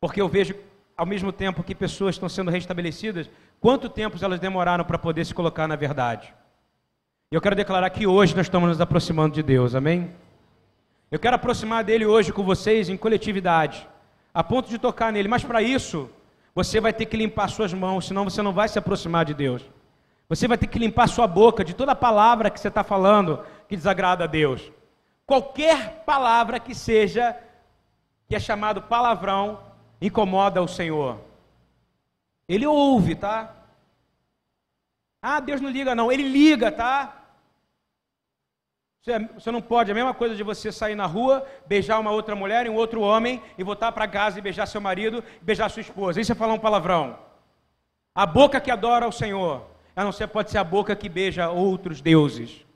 porque 0.00 0.20
eu 0.20 0.28
vejo 0.28 0.54
ao 0.96 1.06
mesmo 1.06 1.32
tempo 1.32 1.62
que 1.62 1.74
pessoas 1.74 2.16
estão 2.16 2.28
sendo 2.28 2.50
restabelecidas, 2.50 3.30
quanto 3.60 3.88
tempo 3.88 4.18
elas 4.20 4.40
demoraram 4.40 4.84
para 4.84 4.98
poder 4.98 5.24
se 5.24 5.32
colocar 5.32 5.68
na 5.68 5.76
verdade. 5.76 6.34
E 7.30 7.34
eu 7.36 7.40
quero 7.40 7.54
declarar 7.54 7.88
que 7.90 8.06
hoje 8.06 8.34
nós 8.34 8.46
estamos 8.46 8.68
nos 8.68 8.80
aproximando 8.80 9.34
de 9.34 9.42
Deus, 9.42 9.74
amém? 9.74 10.12
Eu 11.10 11.18
quero 11.18 11.36
aproximar 11.36 11.84
dele 11.84 12.04
hoje 12.04 12.32
com 12.32 12.42
vocês 12.42 12.88
em 12.88 12.96
coletividade, 12.96 13.86
a 14.40 14.42
ponto 14.42 14.70
de 14.70 14.78
tocar 14.78 15.12
nele, 15.12 15.28
mas 15.28 15.44
para 15.44 15.60
isso, 15.60 16.08
você 16.54 16.80
vai 16.80 16.94
ter 16.94 17.04
que 17.04 17.14
limpar 17.14 17.48
suas 17.48 17.74
mãos, 17.74 18.06
senão 18.06 18.24
você 18.24 18.40
não 18.40 18.54
vai 18.54 18.70
se 18.70 18.78
aproximar 18.78 19.22
de 19.22 19.34
Deus. 19.34 19.62
Você 20.30 20.48
vai 20.48 20.56
ter 20.56 20.66
que 20.66 20.78
limpar 20.78 21.08
sua 21.08 21.26
boca 21.26 21.62
de 21.62 21.74
toda 21.74 21.94
palavra 21.94 22.48
que 22.48 22.58
você 22.58 22.68
está 22.68 22.82
falando 22.82 23.44
que 23.68 23.76
desagrada 23.76 24.24
a 24.24 24.26
Deus. 24.26 24.72
Qualquer 25.26 26.04
palavra 26.06 26.58
que 26.58 26.74
seja, 26.74 27.36
que 28.26 28.34
é 28.34 28.40
chamado 28.40 28.80
palavrão, 28.80 29.60
incomoda 30.00 30.62
o 30.62 30.66
Senhor. 30.66 31.20
Ele 32.48 32.66
ouve, 32.66 33.16
tá? 33.16 33.54
Ah, 35.20 35.38
Deus 35.40 35.60
não 35.60 35.68
liga, 35.68 35.94
não. 35.94 36.10
Ele 36.10 36.26
liga, 36.26 36.72
tá? 36.72 37.19
Você 39.02 39.50
não 39.50 39.62
pode, 39.62 39.90
a 39.90 39.94
mesma 39.94 40.12
coisa 40.12 40.36
de 40.36 40.42
você 40.42 40.70
sair 40.70 40.94
na 40.94 41.06
rua, 41.06 41.46
beijar 41.66 41.98
uma 41.98 42.10
outra 42.10 42.36
mulher 42.36 42.66
e 42.66 42.68
um 42.68 42.74
outro 42.74 43.00
homem, 43.00 43.42
e 43.56 43.64
voltar 43.64 43.92
para 43.92 44.06
casa 44.06 44.38
e 44.38 44.42
beijar 44.42 44.66
seu 44.66 44.80
marido, 44.80 45.24
beijar 45.40 45.70
sua 45.70 45.80
esposa. 45.80 46.20
Isso 46.20 46.32
é 46.32 46.34
falar 46.34 46.52
um 46.52 46.58
palavrão. 46.58 47.18
A 48.14 48.26
boca 48.26 48.60
que 48.60 48.70
adora 48.70 49.06
ao 49.06 49.12
Senhor, 49.12 49.66
a 49.96 50.04
não 50.04 50.12
ser 50.12 50.26
pode 50.26 50.50
ser 50.50 50.58
a 50.58 50.64
boca 50.64 50.94
que 50.94 51.08
beija 51.08 51.48
outros 51.48 52.02
deuses. 52.02 52.66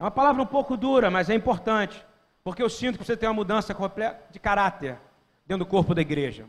É 0.00 0.04
uma 0.04 0.10
palavra 0.10 0.42
um 0.42 0.46
pouco 0.46 0.76
dura, 0.76 1.08
mas 1.08 1.30
é 1.30 1.34
importante, 1.34 2.04
porque 2.42 2.62
eu 2.62 2.68
sinto 2.68 2.98
que 2.98 3.04
você 3.04 3.16
tem 3.16 3.28
uma 3.28 3.34
mudança 3.34 3.72
completa 3.72 4.24
de 4.32 4.40
caráter 4.40 4.98
dentro 5.46 5.64
do 5.64 5.70
corpo 5.70 5.94
da 5.94 6.00
igreja. 6.00 6.46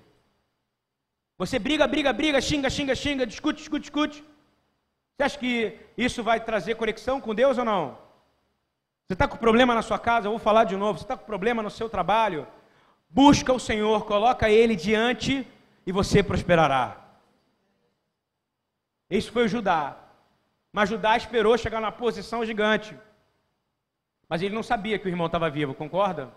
Você 1.37 1.59
briga, 1.59 1.85
briga, 1.85 2.11
briga, 2.11 2.41
xinga, 2.41 2.71
xinga, 2.71 2.95
xinga, 2.95 3.27
discute, 3.27 3.59
discute, 3.59 3.81
discute. 3.81 4.23
Você 5.15 5.23
acha 5.23 5.37
que 5.37 5.77
isso 5.95 6.23
vai 6.23 6.39
trazer 6.39 6.75
conexão 6.75 7.21
com 7.21 7.35
Deus 7.35 7.59
ou 7.59 7.65
não? 7.65 8.04
Você 9.07 9.13
está 9.13 9.27
com 9.27 9.37
problema 9.37 9.75
na 9.75 9.83
sua 9.83 9.99
casa? 9.99 10.27
Eu 10.27 10.31
vou 10.31 10.39
falar 10.39 10.63
de 10.63 10.75
novo. 10.75 10.97
Você 10.97 11.03
está 11.03 11.15
com 11.15 11.25
problema 11.25 11.61
no 11.61 11.69
seu 11.69 11.87
trabalho? 11.87 12.47
Busca 13.09 13.53
o 13.53 13.59
Senhor, 13.59 14.05
coloca 14.05 14.49
Ele 14.49 14.75
diante 14.75 15.47
e 15.85 15.91
você 15.91 16.23
prosperará. 16.23 16.97
Isso 19.09 19.31
foi 19.31 19.45
o 19.45 19.47
Judá. 19.47 19.95
Mas 20.73 20.89
Judá 20.89 21.15
esperou 21.15 21.57
chegar 21.57 21.79
na 21.79 21.91
posição 21.91 22.43
gigante. 22.43 22.97
Mas 24.27 24.41
ele 24.41 24.55
não 24.55 24.63
sabia 24.63 24.97
que 24.97 25.05
o 25.05 25.09
irmão 25.09 25.27
estava 25.27 25.49
vivo, 25.49 25.75
concorda? 25.75 26.31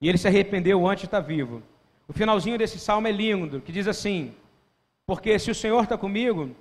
E 0.00 0.08
ele 0.08 0.18
se 0.18 0.26
arrependeu 0.26 0.86
antes 0.86 1.02
de 1.02 1.06
estar 1.06 1.20
vivo. 1.20 1.62
O 2.08 2.12
finalzinho 2.12 2.58
desse 2.58 2.78
salmo 2.78 3.06
é 3.06 3.12
lindo, 3.12 3.60
que 3.60 3.70
diz 3.70 3.86
assim: 3.86 4.34
Porque 5.06 5.38
se 5.38 5.50
o 5.50 5.54
Senhor 5.54 5.84
está 5.84 5.96
comigo, 5.96 6.56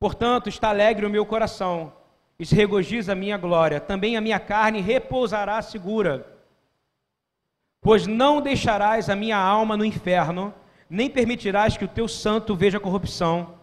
portanto 0.00 0.48
está 0.48 0.70
alegre 0.70 1.04
o 1.04 1.10
meu 1.10 1.24
coração, 1.26 1.92
e 2.42 2.44
se 2.44 2.56
regozija 2.56 3.12
a 3.12 3.14
minha 3.14 3.38
glória, 3.38 3.78
também 3.78 4.16
a 4.16 4.20
minha 4.20 4.40
carne 4.40 4.80
repousará 4.80 5.62
segura. 5.62 6.26
Pois 7.80 8.04
não 8.04 8.40
deixarás 8.40 9.08
a 9.08 9.14
minha 9.14 9.36
alma 9.36 9.76
no 9.76 9.84
inferno, 9.84 10.52
nem 10.90 11.08
permitirás 11.08 11.76
que 11.76 11.84
o 11.84 11.88
teu 11.88 12.08
santo 12.08 12.56
veja 12.56 12.80
corrupção. 12.80 13.54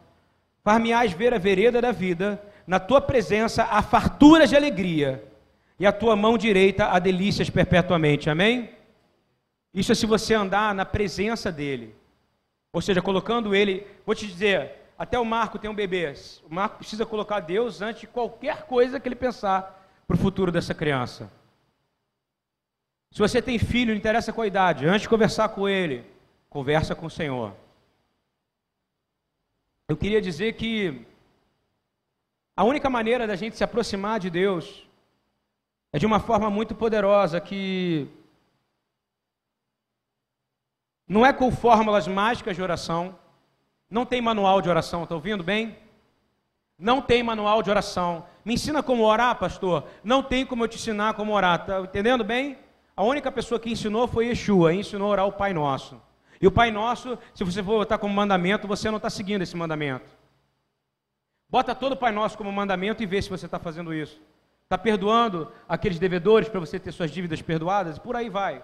Far-me-ás 0.64 1.12
ver 1.12 1.34
a 1.34 1.38
vereda 1.38 1.82
da 1.82 1.92
vida, 1.92 2.42
na 2.66 2.80
tua 2.80 3.02
presença 3.02 3.66
há 3.66 3.82
farturas 3.82 4.50
de 4.50 4.56
alegria, 4.56 5.26
e 5.78 5.86
a 5.86 5.92
tua 5.92 6.16
mão 6.16 6.38
direita 6.38 6.86
há 6.86 7.00
delícias 7.00 7.50
perpetuamente. 7.50 8.30
Amém? 8.30 8.70
Isso 9.74 9.92
é 9.92 9.96
se 9.96 10.06
você 10.06 10.34
andar 10.34 10.74
na 10.74 10.86
presença 10.86 11.52
dele. 11.52 11.94
Ou 12.72 12.82
seja, 12.82 13.02
colocando 13.02 13.54
ele, 13.54 13.86
vou 14.06 14.16
te 14.16 14.26
dizer, 14.26 14.72
até 15.00 15.18
o 15.18 15.24
Marco 15.24 15.58
tem 15.58 15.70
um 15.70 15.74
bebê. 15.74 16.14
O 16.44 16.54
Marco 16.54 16.80
precisa 16.80 17.06
colocar 17.06 17.40
Deus 17.40 17.82
antes 17.82 18.02
de 18.02 18.08
qualquer 18.08 18.66
coisa 18.66 19.00
que 19.00 19.08
ele 19.08 19.16
pensar 19.16 19.90
para 20.06 20.16
o 20.16 20.20
futuro 20.20 20.52
dessa 20.52 20.76
criança. 20.76 21.32
Se 23.10 23.20
você 23.20 23.42
tem 23.42 23.58
filho, 23.58 23.92
não 23.92 23.98
interessa 23.98 24.34
qual 24.34 24.46
idade, 24.46 24.86
antes 24.86 25.04
de 25.04 25.10
conversar 25.10 25.48
com 25.50 25.70
ele, 25.70 26.06
conversa 26.50 26.94
com 26.94 27.06
o 27.06 27.10
Senhor. 27.10 27.56
Eu 29.88 29.96
queria 29.96 30.22
dizer 30.22 30.54
que 30.54 31.08
a 32.58 32.66
única 32.66 32.90
maneira 32.90 33.26
da 33.26 33.38
gente 33.38 33.56
se 33.56 33.64
aproximar 33.64 34.20
de 34.20 34.30
Deus 34.30 34.86
é 35.94 35.98
de 35.98 36.06
uma 36.06 36.20
forma 36.20 36.50
muito 36.50 36.76
poderosa 36.76 37.40
que 37.40 38.06
não 41.08 41.26
é 41.26 41.32
com 41.32 41.50
fórmulas 41.50 42.06
mágicas 42.06 42.58
de 42.58 42.62
oração, 42.62 43.18
não 43.90 44.06
tem 44.06 44.22
manual 44.22 44.62
de 44.62 44.70
oração, 44.70 45.04
está 45.04 45.16
ouvindo 45.16 45.44
bem? 45.44 45.78
Não 46.78 47.02
tem 47.02 47.24
manual 47.24 47.62
de 47.62 47.70
oração. 47.70 48.26
Me 48.46 48.54
ensina 48.54 48.82
como 48.82 49.04
orar, 49.04 49.38
pastor? 49.38 49.86
Não 50.04 50.24
tem 50.24 50.46
como 50.46 50.64
eu 50.64 50.68
te 50.68 50.78
ensinar 50.78 51.14
como 51.16 51.34
orar, 51.34 51.62
está 51.62 51.82
entendendo 51.82 52.24
bem? 52.24 52.58
A 52.96 53.04
única 53.04 53.32
pessoa 53.32 53.60
que 53.60 53.72
ensinou 53.72 54.08
foi 54.08 54.28
Yeshua, 54.28 54.74
ensinou 54.74 55.08
a 55.08 55.12
orar 55.12 55.28
o 55.28 55.32
Pai 55.32 55.54
Nosso. 55.54 56.02
E 56.42 56.48
o 56.48 56.52
Pai 56.52 56.72
Nosso, 56.72 57.18
se 57.34 57.44
você 57.44 57.64
for 57.64 57.80
botar 57.80 57.98
como 57.98 58.14
mandamento, 58.14 58.68
você 58.68 58.90
não 58.90 58.98
está 58.98 59.10
seguindo 59.10 59.42
esse 59.42 59.58
mandamento. 59.58 60.06
Bota 61.50 61.74
todo 61.74 61.94
o 61.94 61.98
Pai 61.98 62.12
Nosso 62.12 62.38
como 62.38 62.52
mandamento 62.52 63.02
e 63.02 63.06
vê 63.06 63.22
se 63.22 63.30
você 63.30 63.46
está 63.46 63.58
fazendo 63.58 63.94
isso. 63.94 64.22
Está 64.64 64.78
perdoando 64.78 65.52
aqueles 65.68 65.98
devedores 65.98 66.48
para 66.48 66.60
você 66.60 66.80
ter 66.80 66.92
suas 66.92 67.10
dívidas 67.10 67.42
perdoadas? 67.42 67.98
Por 67.98 68.16
aí 68.16 68.30
vai. 68.30 68.64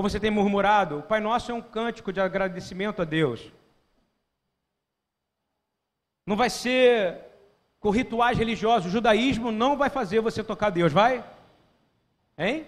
Ou 0.00 0.08
você 0.08 0.18
tem 0.18 0.30
murmurado? 0.30 1.00
O 1.00 1.02
Pai 1.02 1.20
Nosso 1.20 1.52
é 1.52 1.54
um 1.54 1.60
cântico 1.60 2.10
de 2.10 2.22
agradecimento 2.22 3.02
a 3.02 3.04
Deus. 3.04 3.52
Não 6.24 6.34
vai 6.34 6.48
ser 6.48 7.18
com 7.78 7.90
rituais 7.90 8.38
religiosos. 8.38 8.88
O 8.88 8.90
judaísmo 8.90 9.52
não 9.52 9.76
vai 9.76 9.90
fazer 9.90 10.20
você 10.20 10.42
tocar 10.42 10.70
Deus, 10.70 10.90
vai? 10.90 11.22
Hein? 12.38 12.66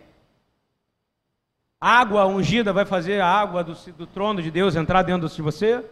Água 1.81 2.27
ungida 2.27 2.71
vai 2.71 2.85
fazer 2.85 3.23
a 3.23 3.27
água 3.27 3.65
do, 3.65 3.73
do 3.93 4.07
trono 4.07 4.43
de 4.43 4.51
Deus 4.51 4.77
entrar 4.77 5.01
dentro 5.01 5.27
de 5.27 5.41
você? 5.41 5.83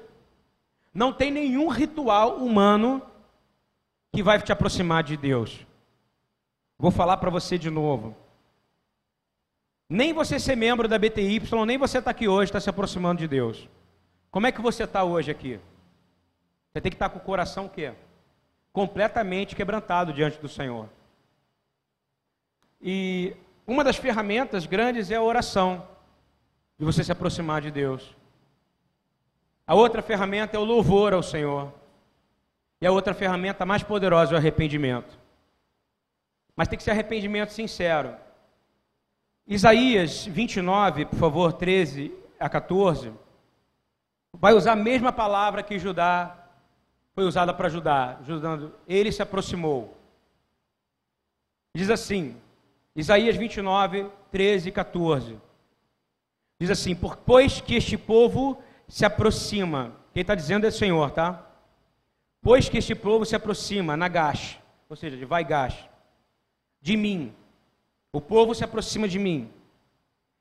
Não 0.93 1.11
tem 1.11 1.31
nenhum 1.31 1.69
ritual 1.69 2.37
humano 2.37 3.01
que 4.13 4.23
vai 4.23 4.39
te 4.43 4.53
aproximar 4.53 5.03
de 5.03 5.17
Deus. 5.17 5.67
Vou 6.79 6.91
falar 6.91 7.17
para 7.17 7.31
você 7.31 7.57
de 7.57 7.71
novo. 7.71 8.15
Nem 9.93 10.13
você 10.13 10.39
ser 10.39 10.55
membro 10.55 10.87
da 10.87 10.97
BTY, 10.97 11.43
nem 11.67 11.77
você 11.77 11.99
estar 11.99 12.03
tá 12.03 12.11
aqui 12.13 12.29
hoje, 12.29 12.45
está 12.45 12.61
se 12.61 12.71
aproximando 12.71 13.19
de 13.19 13.27
Deus. 13.27 13.69
Como 14.31 14.47
é 14.47 14.53
que 14.53 14.61
você 14.61 14.85
está 14.85 15.03
hoje 15.03 15.33
aqui? 15.33 15.59
Você 16.71 16.81
tem 16.81 16.93
que 16.93 16.95
estar 16.95 17.09
tá 17.09 17.13
com 17.13 17.19
o 17.19 17.27
coração 17.27 17.67
o 17.67 17.69
quê? 17.69 17.93
Completamente 18.73 19.57
quebrantado 19.57 20.13
diante 20.13 20.39
do 20.39 20.49
Senhor. 20.49 20.89
E 22.81 23.37
uma 23.67 23.83
das 23.83 23.97
ferramentas 23.97 24.65
grandes 24.65 25.11
é 25.11 25.17
a 25.17 25.23
oração, 25.23 25.85
de 26.79 26.85
você 26.85 27.03
se 27.03 27.11
aproximar 27.11 27.61
de 27.61 27.73
Deus. 27.73 28.15
A 29.67 29.75
outra 29.75 30.03
ferramenta 30.03 30.57
é 30.57 30.61
o 30.61 30.65
louvor 30.65 31.13
ao 31.13 31.23
Senhor. 31.23 31.75
E 32.81 32.87
a 32.87 32.93
outra 32.93 33.13
ferramenta 33.13 33.67
mais 33.67 33.83
poderosa 33.83 34.33
é 34.33 34.35
o 34.35 34.39
arrependimento. 34.39 35.19
Mas 36.55 36.69
tem 36.69 36.77
que 36.77 36.85
ser 36.85 36.93
arrependimento 36.93 37.51
sincero. 37.51 38.15
Isaías 39.51 40.27
29, 40.27 41.07
por 41.07 41.19
favor, 41.19 41.53
13 41.53 42.15
a 42.39 42.49
14, 42.49 43.13
vai 44.33 44.55
usar 44.55 44.73
a 44.73 44.77
mesma 44.77 45.11
palavra 45.11 45.61
que 45.61 45.77
Judá 45.77 46.47
foi 47.13 47.25
usada 47.25 47.53
para 47.53 47.69
Judá, 47.69 48.19
ajudando. 48.21 48.73
Ele 48.87 49.11
se 49.11 49.21
aproximou. 49.21 49.99
Diz 51.75 51.91
assim: 51.91 52.37
Isaías 52.95 53.35
29, 53.35 54.09
13 54.31 54.69
e 54.69 54.73
14. 54.73 55.37
Diz 56.61 56.71
assim: 56.71 56.97
Pois 57.27 57.61
que 57.61 57.75
este 57.75 57.99
povo 57.99 58.63
se 58.87 59.05
aproxima, 59.05 59.97
quem 60.15 60.21
está 60.21 60.37
dizendo 60.37 60.65
é 60.65 60.69
o 60.69 60.73
Senhor, 60.73 61.11
tá? 61.11 61.45
Pois 62.41 62.69
que 62.69 62.79
este 62.79 62.95
povo 62.95 63.27
se 63.27 63.35
aproxima, 63.35 63.97
Nagash, 63.97 64.61
ou 64.89 64.95
seja, 64.95 65.17
de 65.17 65.25
Vaigash, 65.25 65.89
de 66.81 66.97
mim. 66.97 67.35
O 68.13 68.21
povo 68.21 68.55
se 68.55 68.65
aproxima 68.65 69.07
de 69.07 69.19
mim. 69.19 69.49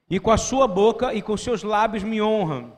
E 0.10 0.20
com 0.20 0.32
a 0.32 0.38
sua 0.38 0.68
boca 0.68 1.14
e 1.14 1.22
com 1.22 1.38
seus 1.38 1.64
lábios 1.64 2.04
me 2.04 2.22
honram. 2.22 2.74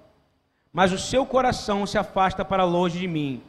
Mas 0.73 0.91
o 0.91 0.97
seu 0.97 1.25
coração 1.25 1.85
se 1.85 1.97
afasta 1.97 2.43
para 2.43 2.63
longe 2.63 2.99
de 2.99 3.07
mim 3.07 3.41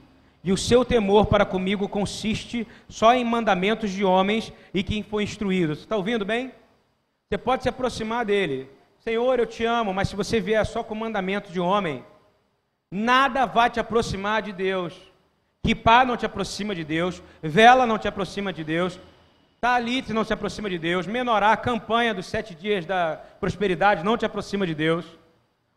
e 0.44 0.50
o 0.50 0.56
seu 0.56 0.84
temor 0.84 1.26
para 1.26 1.44
comigo 1.44 1.88
consiste 1.88 2.66
só 2.88 3.14
em 3.14 3.24
mandamentos 3.24 3.90
de 3.90 4.04
homens 4.04 4.52
e 4.74 4.82
quem 4.82 5.02
foi 5.02 5.22
instruído. 5.22 5.74
Você 5.74 5.82
está 5.82 5.96
ouvindo 5.96 6.24
bem? 6.24 6.52
Você 7.28 7.38
pode 7.38 7.62
se 7.62 7.68
aproximar 7.68 8.24
dele. 8.24 8.68
Senhor, 8.98 9.38
eu 9.38 9.46
te 9.46 9.64
amo, 9.64 9.94
mas 9.94 10.08
se 10.08 10.16
você 10.16 10.40
vier 10.40 10.64
só 10.66 10.82
com 10.82 10.94
mandamento 10.94 11.52
de 11.52 11.60
homem, 11.60 12.04
nada 12.90 13.46
vai 13.46 13.70
te 13.70 13.78
aproximar 13.78 14.42
de 14.42 14.52
Deus. 14.52 15.00
Kipá 15.64 16.04
não 16.04 16.16
te 16.16 16.26
aproxima 16.26 16.74
de 16.74 16.82
Deus, 16.82 17.22
vela 17.40 17.86
não 17.86 17.98
te 17.98 18.08
aproxima 18.08 18.52
de 18.52 18.64
Deus, 18.64 18.98
Talite 19.62 20.12
não 20.12 20.24
se 20.24 20.32
aproxima 20.32 20.68
de 20.68 20.76
Deus, 20.76 21.06
menorá, 21.06 21.52
a 21.52 21.56
campanha 21.56 22.12
dos 22.12 22.26
sete 22.26 22.52
dias 22.52 22.84
da 22.84 23.20
prosperidade 23.38 24.02
não 24.02 24.18
te 24.18 24.26
aproxima 24.26 24.66
de 24.66 24.74
Deus. 24.74 25.06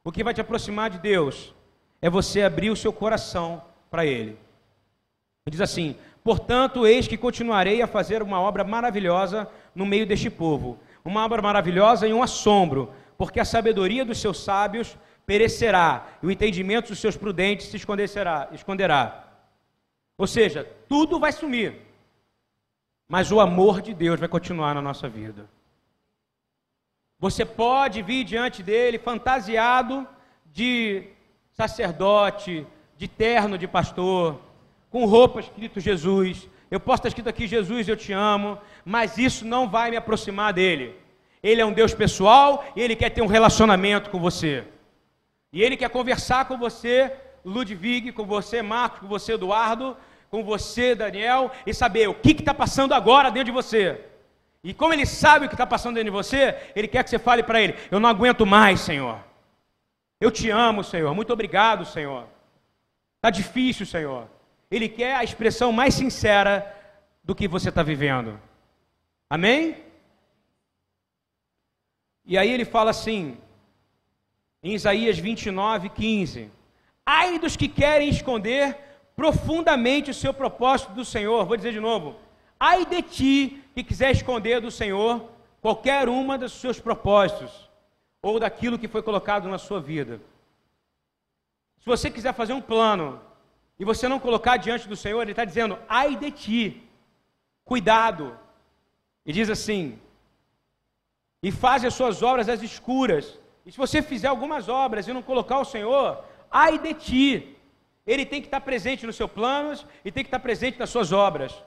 O 0.03 0.11
que 0.11 0.23
vai 0.23 0.33
te 0.33 0.41
aproximar 0.41 0.89
de 0.89 0.97
Deus 0.97 1.53
é 2.01 2.09
você 2.09 2.41
abrir 2.41 2.71
o 2.71 2.75
seu 2.75 2.91
coração 2.91 3.61
para 3.91 4.03
Ele. 4.03 4.39
Diz 5.47 5.61
assim: 5.61 5.95
Portanto, 6.23 6.87
eis 6.87 7.07
que 7.07 7.15
continuarei 7.15 7.79
a 7.83 7.85
fazer 7.85 8.23
uma 8.23 8.41
obra 8.41 8.63
maravilhosa 8.63 9.47
no 9.75 9.85
meio 9.85 10.07
deste 10.07 10.31
povo, 10.31 10.79
uma 11.03 11.23
obra 11.23 11.39
maravilhosa 11.39 12.07
e 12.07 12.13
um 12.13 12.23
assombro, 12.23 12.91
porque 13.15 13.39
a 13.39 13.45
sabedoria 13.45 14.03
dos 14.03 14.19
seus 14.19 14.43
sábios 14.43 14.97
perecerá, 15.27 16.07
e 16.23 16.25
o 16.25 16.31
entendimento 16.31 16.87
dos 16.87 16.97
seus 16.97 17.15
prudentes 17.15 17.67
se 17.67 17.77
esconderá. 17.77 18.49
esconderá. 18.51 19.25
Ou 20.17 20.25
seja, 20.25 20.67
tudo 20.89 21.19
vai 21.19 21.31
sumir, 21.31 21.84
mas 23.07 23.31
o 23.31 23.39
amor 23.39 23.81
de 23.81 23.93
Deus 23.93 24.19
vai 24.19 24.27
continuar 24.27 24.73
na 24.73 24.81
nossa 24.81 25.07
vida. 25.07 25.47
Você 27.19 27.45
pode 27.45 28.01
vir 28.01 28.23
diante 28.23 28.61
dele 28.61 28.97
fantasiado 28.97 30.07
de 30.51 31.07
sacerdote, 31.53 32.65
de 32.97 33.07
terno 33.07 33.57
de 33.57 33.67
pastor, 33.67 34.39
com 34.89 35.05
roupa 35.05 35.39
escrito 35.39 35.79
Jesus. 35.79 36.49
Eu 36.69 36.79
posso 36.79 36.99
estar 36.99 37.07
escrito 37.09 37.29
aqui 37.29 37.47
Jesus, 37.47 37.87
eu 37.87 37.95
te 37.95 38.11
amo, 38.11 38.57
mas 38.83 39.17
isso 39.17 39.45
não 39.45 39.69
vai 39.69 39.91
me 39.91 39.97
aproximar 39.97 40.53
dele. 40.53 40.95
Ele 41.41 41.61
é 41.61 41.65
um 41.65 41.73
Deus 41.73 41.93
pessoal 41.93 42.65
e 42.75 42.81
ele 42.81 42.95
quer 42.95 43.09
ter 43.11 43.21
um 43.21 43.27
relacionamento 43.27 44.09
com 44.09 44.19
você. 44.19 44.65
E 45.53 45.61
ele 45.61 45.77
quer 45.77 45.89
conversar 45.89 46.45
com 46.45 46.57
você, 46.57 47.13
Ludwig, 47.45 48.11
com 48.11 48.25
você, 48.25 48.61
Marcos, 48.61 48.99
com 48.99 49.07
você, 49.07 49.33
Eduardo, 49.33 49.95
com 50.29 50.43
você, 50.43 50.95
Daniel, 50.95 51.51
e 51.65 51.73
saber 51.73 52.07
o 52.07 52.13
que 52.13 52.31
está 52.31 52.53
passando 52.53 52.93
agora 52.93 53.29
dentro 53.29 53.45
de 53.45 53.51
você. 53.51 54.01
E 54.63 54.73
como 54.73 54.93
ele 54.93 55.05
sabe 55.05 55.45
o 55.45 55.47
que 55.47 55.53
está 55.53 55.67
passando 55.67 55.95
dentro 55.95 56.11
de 56.11 56.17
você, 56.17 56.55
ele 56.75 56.87
quer 56.87 57.03
que 57.03 57.09
você 57.09 57.19
fale 57.19 57.43
para 57.43 57.61
ele: 57.61 57.75
Eu 57.91 57.99
não 57.99 58.09
aguento 58.09 58.45
mais, 58.45 58.79
Senhor. 58.79 59.19
Eu 60.19 60.31
te 60.31 60.49
amo, 60.49 60.83
Senhor. 60.83 61.13
Muito 61.13 61.31
obrigado, 61.31 61.85
Senhor. 61.85 62.27
Está 63.17 63.29
difícil, 63.29 63.85
Senhor. 63.85 64.27
Ele 64.71 64.89
quer 64.89 65.15
a 65.15 65.23
expressão 65.23 65.71
mais 65.71 65.93
sincera 65.93 66.75
do 67.23 67.35
que 67.35 67.47
você 67.47 67.69
está 67.69 67.83
vivendo. 67.83 68.39
Amém? 69.29 69.77
E 72.25 72.37
aí 72.37 72.49
ele 72.49 72.65
fala 72.65 72.89
assim, 72.89 73.37
em 74.63 74.73
Isaías 74.73 75.19
29, 75.19 75.89
15: 75.89 76.51
Ai 77.05 77.37
dos 77.37 77.55
que 77.55 77.67
querem 77.67 78.09
esconder 78.09 78.77
profundamente 79.15 80.11
o 80.11 80.13
seu 80.13 80.33
propósito 80.33 80.91
do 80.93 81.05
Senhor. 81.05 81.45
Vou 81.45 81.57
dizer 81.57 81.71
de 81.71 81.79
novo: 81.79 82.15
Ai 82.59 82.85
de 82.85 83.01
ti 83.01 83.63
que 83.73 83.83
quiser 83.83 84.11
esconder 84.11 84.61
do 84.61 84.71
Senhor 84.71 85.29
qualquer 85.61 86.07
uma 86.09 86.37
dos 86.37 86.53
seus 86.53 86.79
propósitos 86.79 87.69
ou 88.21 88.39
daquilo 88.39 88.79
que 88.79 88.87
foi 88.87 89.01
colocado 89.01 89.47
na 89.47 89.57
sua 89.57 89.79
vida. 89.79 90.21
Se 91.79 91.85
você 91.85 92.09
quiser 92.09 92.33
fazer 92.33 92.53
um 92.53 92.61
plano 92.61 93.21
e 93.79 93.85
você 93.85 94.07
não 94.07 94.19
colocar 94.19 94.57
diante 94.57 94.87
do 94.87 94.95
Senhor, 94.95 95.21
Ele 95.21 95.31
está 95.31 95.45
dizendo: 95.45 95.77
ai 95.87 96.15
de 96.15 96.31
ti, 96.31 96.83
cuidado. 97.63 98.37
E 99.25 99.33
diz 99.33 99.49
assim: 99.49 99.99
e 101.45 101.51
faz 101.51 101.85
as 101.85 101.93
suas 101.93 102.23
obras 102.23 102.49
às 102.49 102.63
escuras. 102.63 103.39
E 103.65 103.71
se 103.71 103.77
você 103.77 104.01
fizer 104.01 104.27
algumas 104.27 104.67
obras 104.67 105.07
e 105.07 105.13
não 105.13 105.21
colocar 105.21 105.59
o 105.59 105.65
Senhor, 105.65 106.23
ai 106.49 106.79
de 106.79 106.93
ti. 106.95 107.54
Ele 108.05 108.25
tem 108.25 108.41
que 108.41 108.47
estar 108.47 108.61
presente 108.61 109.05
nos 109.05 109.15
seus 109.15 109.31
planos 109.31 109.85
e 110.03 110.11
tem 110.11 110.23
que 110.23 110.27
estar 110.27 110.39
presente 110.39 110.77
nas 110.77 110.89
suas 110.89 111.11
obras. 111.11 111.63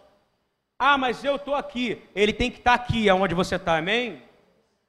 Ah, 0.79 0.97
mas 0.97 1.25
eu 1.25 1.37
estou 1.37 1.55
aqui. 1.55 2.03
Ele 2.15 2.33
tem 2.33 2.51
que 2.51 2.59
estar 2.59 2.75
aqui, 2.75 3.09
aonde 3.09 3.35
você 3.35 3.57
está, 3.57 3.79
amém? 3.79 4.23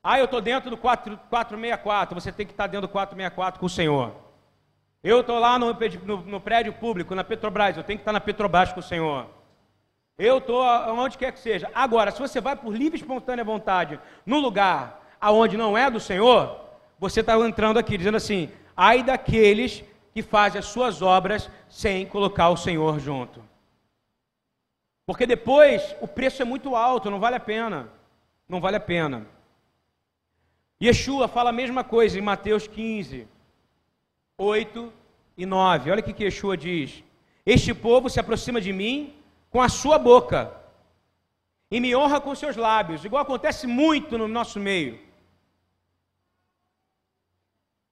Ah, 0.03 0.19
eu 0.19 0.25
estou 0.25 0.39
dentro 0.39 0.69
do 0.69 0.77
4, 0.77 1.17
464. 1.29 2.19
Você 2.19 2.31
tem 2.31 2.45
que 2.45 2.53
estar 2.53 2.67
dentro 2.67 2.87
do 2.87 2.91
464 2.91 3.59
com 3.59 3.65
o 3.65 3.69
Senhor. 3.69 4.13
Eu 5.03 5.21
estou 5.21 5.39
lá 5.39 5.57
no, 5.57 5.73
no, 6.03 6.17
no, 6.17 6.41
prédio 6.41 6.73
público, 6.73 7.15
na 7.15 7.23
Petrobras. 7.23 7.77
Eu 7.77 7.83
tenho 7.83 7.97
que 7.97 8.01
estar 8.01 8.11
na 8.11 8.19
Petrobras 8.19 8.71
com 8.71 8.79
o 8.79 8.83
Senhor. 8.83 9.25
Eu 10.17 10.37
estou 10.37 10.61
onde 10.61 11.17
quer 11.17 11.31
que 11.31 11.39
seja. 11.39 11.71
Agora, 11.73 12.11
se 12.11 12.19
você 12.19 12.39
vai 12.39 12.55
por 12.55 12.75
livre 12.75 12.99
e 12.99 13.01
espontânea 13.01 13.43
vontade 13.43 13.99
no 14.25 14.37
lugar 14.39 15.01
aonde 15.19 15.57
não 15.57 15.77
é 15.77 15.89
do 15.89 15.99
Senhor, 15.99 16.59
você 16.99 17.21
está 17.21 17.35
entrando 17.39 17.79
aqui 17.79 17.97
dizendo 17.97 18.17
assim: 18.17 18.51
ai 18.75 19.01
daqueles 19.01 19.83
que 20.19 20.23
fazem 20.23 20.59
as 20.59 20.65
suas 20.65 21.01
obras 21.01 21.49
sem 21.69 22.05
colocar 22.05 22.49
o 22.49 22.57
Senhor 22.57 22.99
junto. 22.99 23.41
Porque 25.05 25.25
depois 25.25 25.95
o 26.01 26.07
preço 26.07 26.41
é 26.41 26.45
muito 26.45 26.75
alto, 26.75 27.09
não 27.09 27.21
vale 27.21 27.37
a 27.37 27.39
pena. 27.39 27.89
Não 28.47 28.59
vale 28.59 28.75
a 28.75 28.81
pena. 28.81 29.25
Yeshua 30.83 31.29
fala 31.29 31.51
a 31.51 31.53
mesma 31.53 31.85
coisa 31.85 32.19
em 32.19 32.21
Mateus 32.21 32.67
15, 32.67 33.27
8 34.37 34.93
e 35.37 35.45
9. 35.45 35.91
Olha 35.91 36.01
o 36.01 36.03
que 36.03 36.23
Yeshua 36.23 36.57
diz: 36.57 37.01
Este 37.45 37.73
povo 37.73 38.09
se 38.09 38.19
aproxima 38.19 38.59
de 38.59 38.73
mim 38.73 39.13
com 39.49 39.61
a 39.61 39.69
sua 39.69 39.97
boca 39.97 40.51
e 41.71 41.79
me 41.79 41.95
honra 41.95 42.19
com 42.19 42.35
seus 42.35 42.57
lábios, 42.57 43.05
igual 43.05 43.21
acontece 43.21 43.65
muito 43.65 44.17
no 44.17 44.27
nosso 44.27 44.59
meio. 44.59 44.99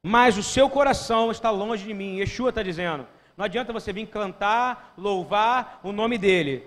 Mas 0.08 0.38
o 0.38 0.44
seu 0.44 0.70
coração 0.70 1.32
está 1.32 1.50
longe 1.50 1.86
de 1.86 1.94
mim. 1.94 2.20
Yeshua 2.20 2.48
está 2.50 2.64
dizendo: 2.64 3.06
não 3.36 3.44
adianta 3.44 3.74
você 3.74 3.92
vir 3.92 4.08
cantar, 4.08 4.94
louvar 4.98 5.82
o 5.84 5.92
nome 5.92 6.18
dele 6.18 6.64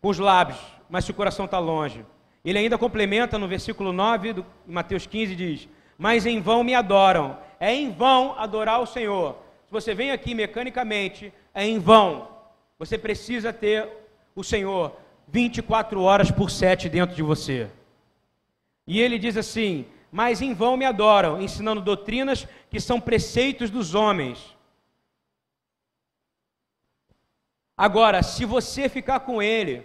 com 0.00 0.10
os 0.10 0.18
lábios, 0.20 0.60
mas 0.88 1.04
se 1.04 1.10
o 1.10 1.14
coração 1.14 1.44
está 1.44 1.58
longe. 1.58 2.06
Ele 2.44 2.56
ainda 2.56 2.78
complementa 2.78 3.36
no 3.36 3.48
versículo 3.48 3.92
9 3.92 4.34
do 4.34 4.46
Mateus 4.64 5.08
15 5.08 5.34
diz: 5.34 5.68
Mas 5.98 6.24
em 6.24 6.40
vão 6.40 6.62
me 6.62 6.72
adoram. 6.72 7.36
É 7.58 7.74
em 7.74 7.90
vão 7.90 8.38
adorar 8.38 8.80
o 8.80 8.86
Senhor. 8.86 9.38
Se 9.66 9.72
você 9.72 9.92
vem 9.92 10.12
aqui 10.12 10.32
mecanicamente, 10.32 11.32
é 11.52 11.66
em 11.66 11.80
vão. 11.80 12.28
Você 12.78 12.96
precisa 12.96 13.52
ter 13.52 13.88
o 14.36 14.44
Senhor 14.44 14.96
24 15.26 16.00
horas 16.00 16.30
por 16.30 16.48
7 16.48 16.88
dentro 16.88 17.16
de 17.16 17.24
você. 17.24 17.68
E 18.86 19.00
ele 19.00 19.18
diz 19.18 19.36
assim: 19.36 19.84
Mas 20.16 20.40
em 20.40 20.54
vão 20.54 20.76
me 20.76 20.84
adoram, 20.84 21.42
ensinando 21.42 21.80
doutrinas 21.80 22.46
que 22.70 22.78
são 22.78 23.00
preceitos 23.00 23.68
dos 23.68 23.96
homens. 23.96 24.56
Agora, 27.76 28.22
se 28.22 28.44
você 28.44 28.88
ficar 28.88 29.18
com 29.18 29.42
ele, 29.42 29.84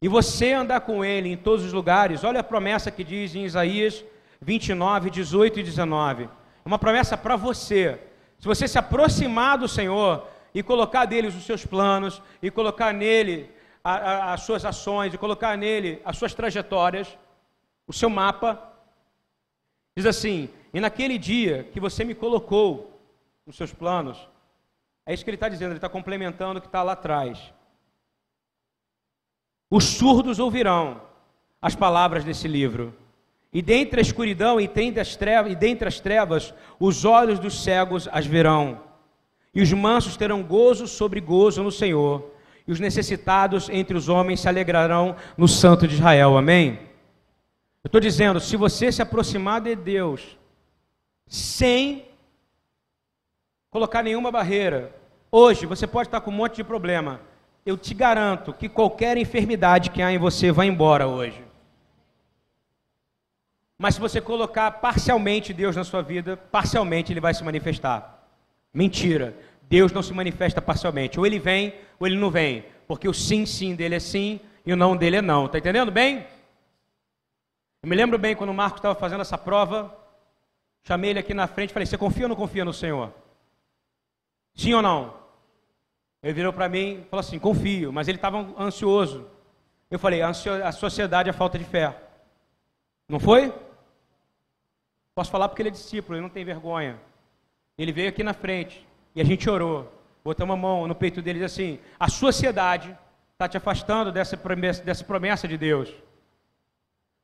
e 0.00 0.06
você 0.06 0.52
andar 0.52 0.82
com 0.82 1.04
ele 1.04 1.28
em 1.28 1.36
todos 1.36 1.64
os 1.64 1.72
lugares, 1.72 2.22
olha 2.22 2.38
a 2.38 2.44
promessa 2.44 2.88
que 2.88 3.02
diz 3.02 3.34
em 3.34 3.44
Isaías 3.44 4.04
29, 4.40 5.10
18 5.10 5.58
e 5.58 5.62
19. 5.64 6.22
É 6.26 6.28
uma 6.64 6.78
promessa 6.78 7.16
para 7.16 7.34
você. 7.34 8.00
Se 8.38 8.46
você 8.46 8.68
se 8.68 8.78
aproximar 8.78 9.58
do 9.58 9.66
Senhor 9.66 10.28
e 10.54 10.62
colocar 10.62 11.08
nele 11.08 11.26
os 11.26 11.44
seus 11.44 11.66
planos, 11.66 12.22
e 12.40 12.48
colocar 12.48 12.94
nele 12.94 13.50
a, 13.82 13.94
a, 13.94 14.32
as 14.34 14.42
suas 14.42 14.64
ações, 14.64 15.12
e 15.12 15.18
colocar 15.18 15.58
nele 15.58 16.00
as 16.04 16.16
suas 16.16 16.32
trajetórias, 16.32 17.18
o 17.88 17.92
seu 17.92 18.08
mapa, 18.08 18.67
diz 19.98 20.06
assim: 20.06 20.48
e 20.72 20.80
naquele 20.80 21.18
dia 21.18 21.68
que 21.72 21.80
você 21.80 22.04
me 22.04 22.14
colocou 22.14 23.00
nos 23.44 23.56
seus 23.56 23.72
planos, 23.72 24.16
é 25.04 25.12
isso 25.12 25.24
que 25.24 25.30
ele 25.30 25.36
está 25.36 25.48
dizendo, 25.48 25.70
ele 25.70 25.78
está 25.78 25.88
complementando 25.88 26.58
o 26.58 26.62
que 26.62 26.68
está 26.68 26.84
lá 26.84 26.92
atrás. 26.92 27.52
Os 29.68 29.84
surdos 29.84 30.38
ouvirão 30.38 31.02
as 31.60 31.74
palavras 31.74 32.24
desse 32.24 32.46
livro. 32.46 32.94
E 33.52 33.60
dentre 33.60 33.98
a 33.98 34.02
escuridão 34.02 34.60
e 34.60 34.68
dentre 34.68 35.00
as 35.00 35.16
trevas, 35.16 35.52
e 35.52 35.56
dentre 35.56 35.88
as 35.88 35.98
trevas 35.98 36.54
os 36.78 37.04
olhos 37.04 37.38
dos 37.40 37.62
cegos 37.64 38.08
as 38.12 38.24
verão. 38.24 38.80
E 39.52 39.60
os 39.60 39.72
mansos 39.72 40.16
terão 40.16 40.44
gozo 40.44 40.86
sobre 40.86 41.20
gozo 41.20 41.62
no 41.62 41.72
Senhor. 41.72 42.30
E 42.66 42.70
os 42.70 42.78
necessitados 42.78 43.68
entre 43.70 43.96
os 43.96 44.08
homens 44.08 44.40
se 44.40 44.48
alegrarão 44.48 45.16
no 45.36 45.48
Santo 45.48 45.88
de 45.88 45.94
Israel. 45.94 46.36
Amém? 46.36 46.87
Eu 47.88 47.90
estou 47.90 48.02
dizendo, 48.02 48.38
se 48.38 48.54
você 48.54 48.92
se 48.92 49.00
aproximar 49.00 49.62
de 49.62 49.74
Deus 49.74 50.36
sem 51.26 52.04
colocar 53.70 54.02
nenhuma 54.02 54.30
barreira, 54.30 54.94
hoje 55.32 55.64
você 55.64 55.86
pode 55.86 56.08
estar 56.08 56.20
com 56.20 56.30
um 56.30 56.34
monte 56.34 56.56
de 56.56 56.64
problema, 56.64 57.18
eu 57.64 57.78
te 57.78 57.94
garanto 57.94 58.52
que 58.52 58.68
qualquer 58.68 59.16
enfermidade 59.16 59.88
que 59.88 60.02
há 60.02 60.12
em 60.12 60.18
você 60.18 60.52
vai 60.52 60.66
embora 60.66 61.06
hoje. 61.06 61.42
Mas 63.78 63.94
se 63.94 64.02
você 64.02 64.20
colocar 64.20 64.70
parcialmente 64.70 65.54
Deus 65.54 65.74
na 65.74 65.82
sua 65.82 66.02
vida, 66.02 66.36
parcialmente 66.36 67.10
ele 67.10 67.20
vai 67.20 67.32
se 67.32 67.42
manifestar. 67.42 68.22
Mentira. 68.70 69.34
Deus 69.62 69.92
não 69.92 70.02
se 70.02 70.12
manifesta 70.12 70.60
parcialmente. 70.60 71.18
Ou 71.18 71.24
ele 71.24 71.38
vem, 71.38 71.72
ou 71.98 72.06
ele 72.06 72.16
não 72.16 72.30
vem. 72.30 72.66
Porque 72.86 73.08
o 73.08 73.14
sim, 73.14 73.46
sim 73.46 73.74
dele 73.74 73.94
é 73.94 73.98
sim 73.98 74.40
e 74.66 74.74
o 74.74 74.76
não 74.76 74.94
dele 74.94 75.16
é 75.16 75.22
não. 75.22 75.46
Está 75.46 75.56
entendendo 75.56 75.90
bem? 75.90 76.26
Eu 77.82 77.88
me 77.88 77.96
lembro 77.96 78.18
bem 78.18 78.34
quando 78.34 78.50
o 78.50 78.54
Marcos 78.54 78.78
estava 78.78 78.94
fazendo 78.94 79.20
essa 79.20 79.38
prova. 79.38 79.96
Chamei 80.82 81.10
ele 81.10 81.18
aqui 81.18 81.34
na 81.34 81.46
frente 81.46 81.70
e 81.70 81.72
falei: 81.72 81.86
Você 81.86 81.98
confia 81.98 82.24
ou 82.24 82.28
não 82.28 82.36
confia 82.36 82.64
no 82.64 82.72
Senhor? 82.72 83.12
Sim 84.54 84.74
ou 84.74 84.82
não? 84.82 85.14
Ele 86.22 86.32
virou 86.32 86.52
para 86.52 86.68
mim 86.68 87.00
e 87.00 87.04
falou 87.08 87.20
assim: 87.20 87.38
confio, 87.38 87.92
mas 87.92 88.08
ele 88.08 88.18
estava 88.18 88.38
ansioso. 88.58 89.26
Eu 89.90 89.98
falei: 89.98 90.20
a 90.22 90.72
sociedade 90.72 91.30
é 91.30 91.32
falta 91.32 91.58
de 91.58 91.64
fé. 91.64 91.96
Não 93.08 93.20
foi? 93.20 93.54
Posso 95.14 95.30
falar 95.30 95.48
porque 95.48 95.62
ele 95.62 95.70
é 95.70 95.72
discípulo, 95.72 96.16
ele 96.16 96.22
não 96.22 96.28
tem 96.28 96.44
vergonha. 96.44 97.00
Ele 97.76 97.92
veio 97.92 98.08
aqui 98.08 98.22
na 98.22 98.34
frente 98.34 98.86
e 99.14 99.20
a 99.20 99.24
gente 99.24 99.48
orou. 99.48 99.92
Botamos 100.24 100.54
a 100.54 100.58
mão 100.58 100.86
no 100.86 100.94
peito 100.94 101.22
dele 101.22 101.38
e 101.38 101.42
disse 101.42 101.62
assim: 101.62 101.80
a 101.98 102.08
sociedade 102.08 102.96
está 103.32 103.48
te 103.48 103.56
afastando 103.56 104.10
dessa 104.10 104.36
promessa, 104.36 104.82
dessa 104.82 105.04
promessa 105.04 105.46
de 105.46 105.56
Deus. 105.56 105.94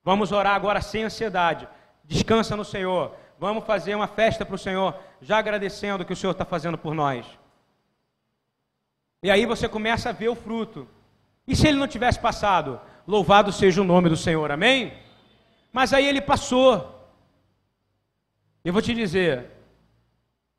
Vamos 0.05 0.31
orar 0.31 0.55
agora 0.55 0.83
sem 0.83 1.03
ansiedade. 1.03 1.67
Descansa 2.05 2.55
no 2.55 2.64
Senhor. 2.64 3.17
Vamos 3.38 3.64
fazer 3.64 3.95
uma 3.95 4.07
festa 4.07 4.45
para 4.45 4.55
o 4.55 4.59
Senhor, 4.59 4.95
já 5.21 5.38
agradecendo 5.38 6.03
o 6.03 6.07
que 6.07 6.12
o 6.12 6.17
Senhor 6.17 6.33
está 6.33 6.45
fazendo 6.45 6.79
por 6.79 6.95
nós. 6.95 7.27
E 9.23 9.31
aí 9.31 9.47
você 9.47 9.69
começa 9.69 10.11
a 10.11 10.12
ver 10.12 10.29
o 10.29 10.37
fruto. 10.37 10.87
E 11.49 11.57
se 11.57 11.67
ele 11.67 11.79
não 11.79 11.88
tivesse 11.88 12.19
passado? 12.19 12.81
Louvado 13.07 13.51
seja 13.51 13.81
o 13.81 13.85
nome 13.85 14.09
do 14.09 14.17
Senhor, 14.17 14.51
amém? 14.53 14.93
Mas 15.73 15.93
aí 15.93 16.07
ele 16.07 16.21
passou. 16.21 17.11
Eu 18.62 18.73
vou 18.73 18.81
te 18.81 18.95
dizer, 18.95 19.51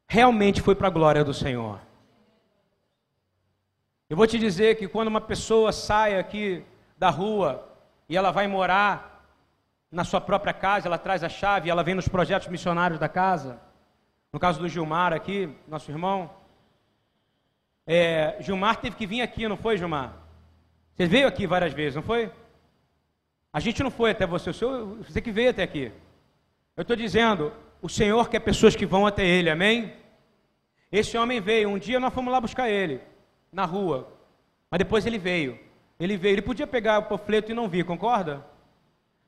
realmente 0.08 0.62
foi 0.62 0.76
para 0.76 0.88
a 0.88 0.92
glória 0.92 1.24
do 1.24 1.34
Senhor. 1.34 1.80
Eu 4.10 4.18
vou 4.18 4.28
te 4.28 4.38
dizer 4.38 4.78
que 4.78 4.88
quando 4.88 5.08
uma 5.08 5.22
pessoa 5.22 5.72
sai 5.72 6.20
aqui 6.20 6.64
da 6.98 7.10
rua 7.10 7.68
e 8.08 8.16
ela 8.16 8.32
vai 8.32 8.48
morar 8.48 9.14
na 9.91 10.04
sua 10.04 10.19
própria 10.19 10.54
casa, 10.54 10.88
ela 10.88 10.98
traz 10.98 11.24
a 11.24 11.30
chave, 11.30 11.69
ela 11.69 11.84
vem 11.84 11.95
nos 11.95 12.08
projetos 12.08 12.48
missionários 12.48 13.00
da 13.00 13.08
casa. 13.08 13.60
No 14.32 14.39
caso 14.39 14.60
do 14.60 14.67
Gilmar 14.67 15.13
aqui, 15.13 15.50
nosso 15.67 15.89
irmão, 15.91 16.30
é, 17.88 18.38
Gilmar 18.41 18.78
teve 18.78 18.95
que 18.95 19.08
vir 19.08 19.21
aqui, 19.21 19.48
não 19.48 19.58
foi, 19.58 19.78
Gilmar? 19.78 20.13
Você 20.93 21.06
veio 21.06 21.28
aqui 21.28 21.48
várias 21.48 21.74
vezes, 21.74 21.95
não 21.95 22.04
foi? 22.04 22.32
A 23.53 23.60
gente 23.60 23.82
não 23.82 23.91
foi 23.91 24.12
até 24.12 24.26
você, 24.26 24.49
o 24.49 24.53
senhor, 24.53 24.97
você 24.97 25.22
que 25.22 25.32
veio 25.32 25.51
até 25.51 25.64
aqui. 25.64 25.91
Eu 26.76 26.82
estou 26.82 26.95
dizendo, 26.95 27.53
o 27.82 27.88
Senhor 27.88 28.28
quer 28.28 28.41
pessoas 28.41 28.76
que 28.76 28.86
vão 28.86 29.07
até 29.07 29.26
Ele, 29.26 29.49
amém? 29.49 29.93
Esse 30.91 31.18
homem 31.18 31.41
veio, 31.41 31.70
um 31.70 31.78
dia 31.78 31.99
nós 31.99 32.14
fomos 32.14 32.32
lá 32.32 32.39
buscar 32.39 32.70
ele, 32.70 33.01
na 33.51 33.66
rua, 33.66 34.07
mas 34.70 34.78
depois 34.78 35.05
ele 35.05 35.18
veio. 35.18 35.60
Ele 35.99 36.16
veio, 36.16 36.36
ele 36.36 36.41
podia 36.41 36.68
pegar 36.68 36.99
o 36.99 37.03
panfleto 37.03 37.51
e 37.51 37.55
não 37.55 37.68
vir, 37.68 37.86
concorda? 37.86 38.45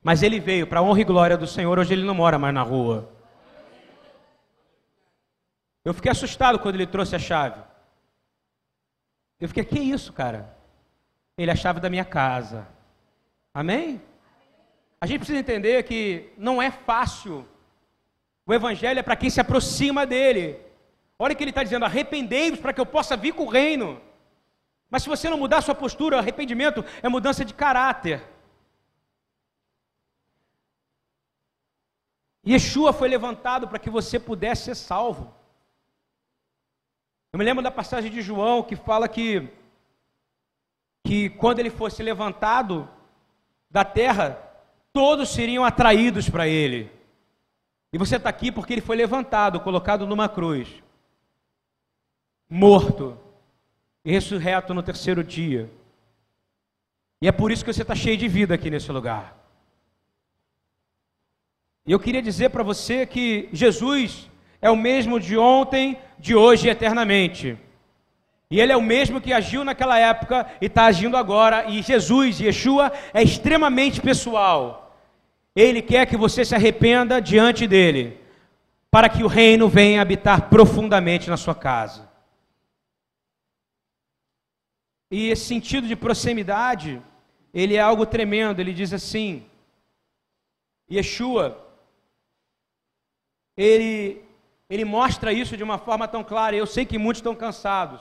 Mas 0.07 0.23
ele 0.23 0.39
veio, 0.39 0.65
para 0.65 0.79
a 0.79 0.81
honra 0.81 1.01
e 1.01 1.03
glória 1.03 1.35
do 1.35 1.45
Senhor, 1.45 1.77
hoje 1.77 1.91
ele 1.91 2.05
não 2.05 2.15
mora 2.15 2.39
mais 2.39 2.53
na 2.53 2.61
rua. 2.61 3.11
Eu 5.83 5.93
fiquei 5.93 6.09
assustado 6.09 6.57
quando 6.59 6.75
ele 6.75 6.87
trouxe 6.87 7.13
a 7.17 7.19
chave. 7.19 7.61
Eu 9.37 9.49
fiquei, 9.49 9.65
que 9.65 9.77
isso, 9.77 10.13
cara? 10.13 10.57
Ele 11.37 11.51
é 11.51 11.53
a 11.53 11.57
chave 11.57 11.81
da 11.81 11.89
minha 11.89 12.05
casa. 12.05 12.65
Amém? 13.53 14.01
A 15.01 15.05
gente 15.05 15.17
precisa 15.19 15.39
entender 15.39 15.83
que 15.83 16.31
não 16.37 16.61
é 16.61 16.71
fácil. 16.71 17.45
O 18.45 18.53
evangelho 18.53 18.99
é 18.99 19.03
para 19.03 19.17
quem 19.17 19.29
se 19.29 19.41
aproxima 19.41 20.05
dele. 20.05 20.57
Olha 21.19 21.35
que 21.35 21.43
ele 21.43 21.51
está 21.51 21.63
dizendo: 21.63 21.83
arrependei-vos 21.83 22.61
para 22.61 22.71
que 22.71 22.79
eu 22.79 22.85
possa 22.85 23.17
vir 23.17 23.33
com 23.33 23.43
o 23.43 23.49
reino. 23.49 23.99
Mas 24.89 25.03
se 25.03 25.09
você 25.09 25.29
não 25.29 25.37
mudar 25.37 25.59
sua 25.59 25.75
postura, 25.75 26.17
arrependimento 26.17 26.85
é 27.03 27.09
mudança 27.09 27.43
de 27.43 27.53
caráter. 27.53 28.36
Yeshua 32.47 32.93
foi 32.93 33.09
levantado 33.09 33.67
para 33.67 33.79
que 33.79 33.89
você 33.89 34.17
pudesse 34.17 34.65
ser 34.65 34.75
salvo. 34.75 35.33
Eu 37.33 37.39
me 37.39 37.43
lembro 37.43 37.61
da 37.61 37.69
passagem 37.69 38.09
de 38.09 38.21
João 38.21 38.63
que 38.63 38.75
fala 38.75 39.07
que, 39.09 39.49
que 41.03 41.29
quando 41.31 41.59
ele 41.59 41.69
fosse 41.69 42.01
levantado 42.01 42.89
da 43.69 43.83
terra, 43.83 44.41
todos 44.93 45.29
seriam 45.29 45.65
atraídos 45.65 46.29
para 46.29 46.47
ele. 46.47 46.89
E 47.91 47.97
você 47.97 48.15
está 48.15 48.29
aqui 48.29 48.51
porque 48.51 48.73
ele 48.73 48.81
foi 48.81 48.95
levantado, 48.95 49.59
colocado 49.59 50.07
numa 50.07 50.29
cruz, 50.29 50.81
morto 52.49 53.17
e 54.05 54.11
ressurreto 54.11 54.73
no 54.73 54.81
terceiro 54.81 55.21
dia. 55.21 55.69
E 57.21 57.27
é 57.27 57.31
por 57.31 57.51
isso 57.51 57.65
que 57.65 57.73
você 57.73 57.81
está 57.81 57.95
cheio 57.95 58.17
de 58.17 58.27
vida 58.27 58.55
aqui 58.55 58.69
nesse 58.69 58.91
lugar. 58.91 59.36
E 61.87 61.91
eu 61.93 61.99
queria 61.99 62.21
dizer 62.21 62.49
para 62.49 62.63
você 62.63 63.05
que 63.05 63.47
Jesus 63.53 64.29
é 64.61 64.69
o 64.69 64.75
mesmo 64.75 65.21
de 65.21 65.37
ontem, 65.37 65.97
de 66.19 66.35
hoje 66.35 66.67
e 66.67 66.69
eternamente. 66.69 67.57
E 68.51 68.59
ele 68.59 68.73
é 68.73 68.77
o 68.77 68.81
mesmo 68.81 69.21
que 69.21 69.31
agiu 69.31 69.63
naquela 69.63 69.97
época 69.97 70.51
e 70.59 70.65
está 70.65 70.85
agindo 70.85 71.15
agora. 71.15 71.69
E 71.69 71.81
Jesus, 71.81 72.41
Yeshua, 72.41 72.91
é 73.13 73.23
extremamente 73.23 74.01
pessoal. 74.01 74.99
Ele 75.55 75.81
quer 75.81 76.05
que 76.05 76.17
você 76.17 76.43
se 76.43 76.53
arrependa 76.53 77.21
diante 77.21 77.65
dele, 77.65 78.19
para 78.91 79.07
que 79.07 79.23
o 79.23 79.27
reino 79.27 79.69
venha 79.69 80.01
habitar 80.01 80.49
profundamente 80.49 81.29
na 81.29 81.37
sua 81.37 81.55
casa. 81.55 82.07
E 85.09 85.29
esse 85.29 85.45
sentido 85.45 85.87
de 85.87 85.95
proximidade, 85.95 87.01
ele 87.53 87.75
é 87.75 87.79
algo 87.79 88.05
tremendo. 88.05 88.59
Ele 88.59 88.73
diz 88.73 88.93
assim: 88.93 89.45
Yeshua, 90.91 91.66
ele, 93.57 94.21
ele 94.69 94.85
mostra 94.85 95.33
isso 95.33 95.57
de 95.57 95.63
uma 95.63 95.77
forma 95.77 96.07
tão 96.07 96.23
clara. 96.23 96.55
Eu 96.55 96.67
sei 96.67 96.85
que 96.85 96.97
muitos 96.97 97.19
estão 97.19 97.35
cansados. 97.35 97.99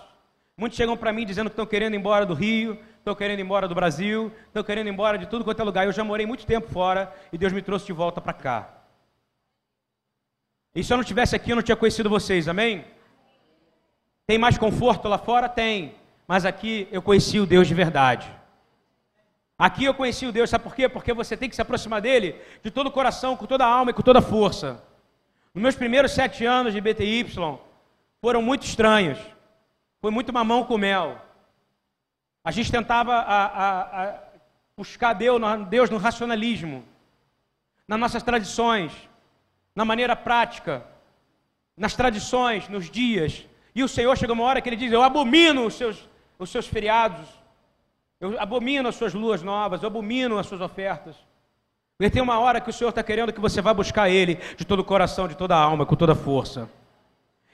Muitos 0.56 0.76
chegam 0.76 0.96
para 0.96 1.12
mim 1.12 1.24
dizendo 1.24 1.48
que 1.48 1.54
estão 1.54 1.66
querendo 1.66 1.94
ir 1.94 1.98
embora 1.98 2.26
do 2.26 2.34
Rio, 2.34 2.78
estão 2.98 3.14
querendo 3.14 3.38
ir 3.38 3.42
embora 3.42 3.66
do 3.66 3.74
Brasil, 3.74 4.32
estão 4.46 4.62
querendo 4.62 4.88
ir 4.88 4.90
embora 4.90 5.16
de 5.16 5.26
tudo 5.26 5.44
quanto 5.44 5.60
é 5.60 5.64
lugar. 5.64 5.86
Eu 5.86 5.92
já 5.92 6.04
morei 6.04 6.26
muito 6.26 6.44
tempo 6.44 6.68
fora 6.68 7.14
e 7.32 7.38
Deus 7.38 7.52
me 7.52 7.62
trouxe 7.62 7.86
de 7.86 7.92
volta 7.92 8.20
para 8.20 8.32
cá. 8.32 8.70
E 10.74 10.84
se 10.84 10.92
eu 10.92 10.96
não 10.98 11.02
estivesse 11.02 11.34
aqui, 11.34 11.50
eu 11.50 11.56
não 11.56 11.62
tinha 11.62 11.76
conhecido 11.76 12.10
vocês, 12.10 12.48
amém? 12.48 12.84
Tem 14.26 14.36
mais 14.36 14.58
conforto 14.58 15.08
lá 15.08 15.16
fora? 15.16 15.48
Tem. 15.48 15.94
Mas 16.28 16.44
aqui 16.44 16.86
eu 16.90 17.00
conheci 17.00 17.38
o 17.40 17.46
Deus 17.46 17.66
de 17.66 17.72
verdade. 17.74 18.30
Aqui 19.58 19.84
eu 19.84 19.94
conheci 19.94 20.26
o 20.26 20.32
Deus, 20.32 20.50
sabe 20.50 20.64
por 20.64 20.74
quê? 20.74 20.86
Porque 20.86 21.14
você 21.14 21.34
tem 21.34 21.48
que 21.48 21.54
se 21.54 21.62
aproximar 21.62 22.02
dele 22.02 22.34
de 22.62 22.70
todo 22.70 22.88
o 22.88 22.90
coração, 22.90 23.36
com 23.36 23.46
toda 23.46 23.64
a 23.64 23.68
alma 23.68 23.90
e 23.90 23.94
com 23.94 24.02
toda 24.02 24.18
a 24.18 24.22
força. 24.22 24.82
Nos 25.56 25.62
meus 25.62 25.74
primeiros 25.74 26.12
sete 26.12 26.44
anos 26.44 26.74
de 26.74 26.82
BTY 26.82 27.24
foram 28.20 28.42
muito 28.42 28.66
estranhos. 28.66 29.18
Foi 30.02 30.10
muito 30.10 30.30
mamão 30.30 30.64
com 30.64 30.76
mel. 30.76 31.18
A 32.44 32.50
gente 32.50 32.70
tentava 32.70 33.14
a, 33.14 33.46
a, 33.46 34.04
a 34.04 34.18
buscar 34.76 35.14
Deus, 35.14 35.40
Deus 35.70 35.88
no 35.88 35.96
racionalismo, 35.96 36.84
nas 37.88 37.98
nossas 37.98 38.22
tradições, 38.22 38.92
na 39.74 39.82
maneira 39.82 40.14
prática, 40.14 40.86
nas 41.74 41.96
tradições, 41.96 42.68
nos 42.68 42.90
dias. 42.90 43.46
E 43.74 43.82
o 43.82 43.88
Senhor 43.88 44.14
chegou 44.18 44.34
uma 44.34 44.44
hora 44.44 44.60
que 44.60 44.68
ele 44.68 44.76
diz: 44.76 44.92
Eu 44.92 45.02
abomino 45.02 45.64
os 45.64 45.72
seus 45.72 46.06
os 46.38 46.50
seus 46.50 46.66
feriados, 46.66 47.26
eu 48.20 48.38
abomino 48.38 48.90
as 48.90 48.96
suas 48.96 49.14
luas 49.14 49.42
novas, 49.42 49.82
eu 49.82 49.86
abomino 49.86 50.38
as 50.38 50.46
suas 50.46 50.60
ofertas. 50.60 51.16
Porque 51.96 52.10
tem 52.10 52.22
uma 52.22 52.38
hora 52.38 52.60
que 52.60 52.68
o 52.68 52.72
Senhor 52.72 52.90
está 52.90 53.02
querendo 53.02 53.32
que 53.32 53.40
você 53.40 53.62
vá 53.62 53.72
buscar 53.72 54.10
Ele 54.10 54.38
de 54.56 54.64
todo 54.66 54.80
o 54.80 54.84
coração, 54.84 55.26
de 55.26 55.34
toda 55.34 55.56
a 55.56 55.58
alma, 55.58 55.86
com 55.86 55.96
toda 55.96 56.12
a 56.12 56.16
força. 56.16 56.68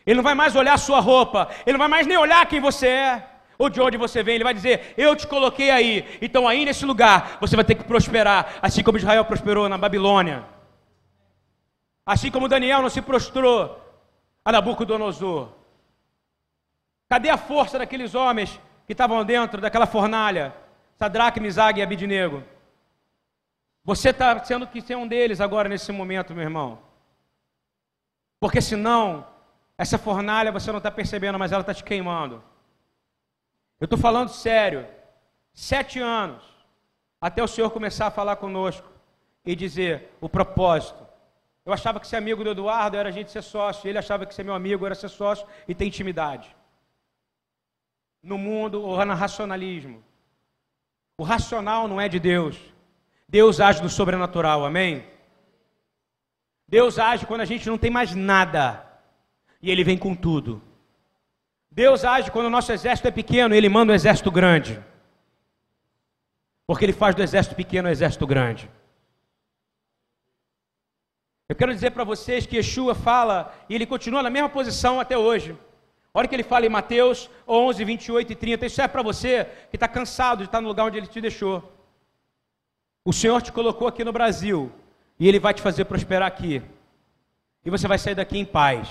Ele 0.05 0.17
não 0.17 0.23
vai 0.23 0.35
mais 0.35 0.57
olhar 0.57 0.75
a 0.75 0.79
sua 0.79 0.99
roupa, 0.99 1.49
ele 1.65 1.75
não 1.75 1.79
vai 1.79 1.89
mais 1.89 2.07
nem 2.09 2.17
olhar 2.17 2.45
quem 2.47 2.61
você 2.61 2.89
é, 2.89 3.29
ou 3.57 3.69
de 3.69 3.81
onde 3.81 3.97
você 3.97 4.21
vem, 4.21 4.35
ele 4.35 4.45
vai 4.45 4.53
dizer: 4.53 4.95
Eu 4.97 5.15
te 5.15 5.29
coloquei 5.29 5.71
aí, 5.71 6.19
então 6.21 6.49
aí 6.49 6.65
nesse 6.65 6.85
lugar 6.85 7.39
você 7.41 7.55
vai 7.55 7.65
ter 7.65 7.77
que 7.77 7.85
prosperar, 7.85 8.59
assim 8.61 8.83
como 8.83 8.99
Israel 8.99 9.25
prosperou 9.25 9.69
na 9.69 9.79
Babilônia, 9.79 10.45
assim 12.05 12.31
como 12.31 12.49
Daniel 12.49 12.83
não 12.83 12.91
se 12.91 13.01
prostrou 13.01 13.81
a 14.45 14.51
Nabucodonosor. 14.51 15.51
Cadê 17.09 17.29
a 17.29 17.37
força 17.37 17.79
daqueles 17.79 18.15
homens 18.17 18.59
que 18.87 18.93
estavam 18.93 19.25
dentro 19.25 19.61
daquela 19.61 19.87
fornalha, 19.87 20.53
Sadraque, 20.99 21.39
Misague 21.39 21.79
e 21.79 21.83
Abidinego. 21.83 22.43
Você 23.85 24.11
está 24.11 24.43
sendo 24.45 24.67
que 24.67 24.81
ser 24.81 24.97
um 24.97 25.09
deles 25.09 25.41
agora 25.41 25.69
nesse 25.69 25.91
momento, 25.93 26.35
meu 26.35 26.45
irmão. 26.45 26.79
Porque 28.39 28.61
senão, 28.61 29.27
essa 29.77 29.99
fornalha 29.99 30.53
você 30.53 30.71
não 30.71 30.79
está 30.79 30.91
percebendo, 30.91 31.39
mas 31.39 31.53
ela 31.53 31.63
está 31.63 31.75
te 31.75 31.83
queimando. 31.83 32.43
Eu 33.81 33.85
estou 33.87 33.99
falando 33.99 34.29
sério. 34.29 34.87
Sete 35.53 35.99
anos 35.99 36.43
até 37.21 37.43
o 37.43 37.49
Senhor 37.49 37.71
começar 37.71 38.07
a 38.07 38.11
falar 38.11 38.37
conosco 38.37 38.89
e 39.45 39.55
dizer 39.55 40.17
o 40.21 40.29
propósito. 40.29 41.07
Eu 41.65 41.73
achava 41.73 42.01
que 42.01 42.07
ser 42.07 42.17
amigo 42.17 42.43
do 42.43 42.51
Eduardo 42.51 42.97
era 42.97 43.11
a 43.11 43.13
gente 43.13 43.31
ser 43.31 43.43
sócio, 43.43 43.89
ele 43.89 43.99
achava 43.99 44.27
que 44.27 44.35
ser 44.35 44.45
meu 44.45 44.55
amigo 44.55 44.85
era 44.85 44.95
ser 44.95 45.09
sócio 45.09 45.47
e 45.69 45.75
ter 45.75 45.85
intimidade 45.85 46.55
no 48.23 48.39
mundo 48.39 48.81
no 48.81 49.15
racionalismo. 49.15 50.03
O 51.19 51.25
racional 51.25 51.89
não 51.89 52.01
é 52.01 52.09
de 52.09 52.21
Deus. 52.21 52.72
Deus 53.33 53.61
age 53.61 53.83
no 53.83 53.89
sobrenatural, 53.89 54.63
amém? 54.63 55.07
Deus 56.69 56.99
age 56.99 57.25
quando 57.25 57.41
a 57.41 57.47
gente 57.47 57.67
não 57.67 57.79
tem 57.79 57.91
mais 57.91 58.15
nada 58.15 58.87
e 59.63 59.71
Ele 59.71 59.83
vem 59.83 59.97
com 59.97 60.15
tudo. 60.15 60.61
Deus 61.71 62.05
age 62.05 62.31
quando 62.31 62.49
o 62.49 62.51
nosso 62.51 62.71
exército 62.71 63.09
é 63.09 63.11
pequeno 63.11 63.55
e 63.55 63.57
Ele 63.57 63.71
manda 63.71 63.91
um 63.91 63.95
exército 63.95 64.31
grande. 64.31 64.79
Porque 66.67 66.85
Ele 66.85 66.93
faz 66.93 67.15
do 67.15 67.23
exército 67.23 67.57
pequeno 67.57 67.89
um 67.89 67.91
exército 67.91 68.27
grande. 68.27 68.71
Eu 71.49 71.57
quero 71.57 71.73
dizer 71.73 71.93
para 71.93 72.05
vocês 72.05 72.45
que 72.45 72.57
Yeshua 72.57 72.95
fala 72.95 73.55
e 73.67 73.75
ele 73.75 73.87
continua 73.87 74.23
na 74.23 74.29
mesma 74.29 74.51
posição 74.51 75.01
até 75.01 75.17
hoje. 75.17 75.57
Olha 76.13 76.29
que 76.29 76.35
ele 76.35 76.43
fala 76.43 76.67
em 76.67 76.69
Mateus 76.69 77.31
11, 77.49 77.83
28 77.83 78.33
e 78.33 78.37
30. 78.37 78.67
Isso 78.67 78.83
é 78.83 78.89
para 78.89 79.03
você 79.03 79.47
que 79.71 79.77
está 79.77 79.89
cansado 79.89 80.41
de 80.41 80.45
estar 80.45 80.61
no 80.61 80.69
lugar 80.69 80.85
onde 80.85 80.99
ele 80.99 81.07
te 81.07 81.19
deixou. 81.19 81.82
O 83.05 83.13
Senhor 83.13 83.43
te 83.43 83.51
colocou 83.51 83.89
aqui 83.89 84.05
no 84.05 84.13
Brasil 84.13 84.71
e 85.19 85.29
ele 85.29 85.41
vai 85.41 85.53
te 85.53 85.63
fazer 85.63 85.85
prosperar 85.85 86.29
aqui. 86.29 86.63
E 87.65 87.71
você 87.71 87.89
vai 87.89 87.99
sair 87.99 88.15
daqui 88.15 88.39
em 88.39 88.45
paz. 88.45 88.89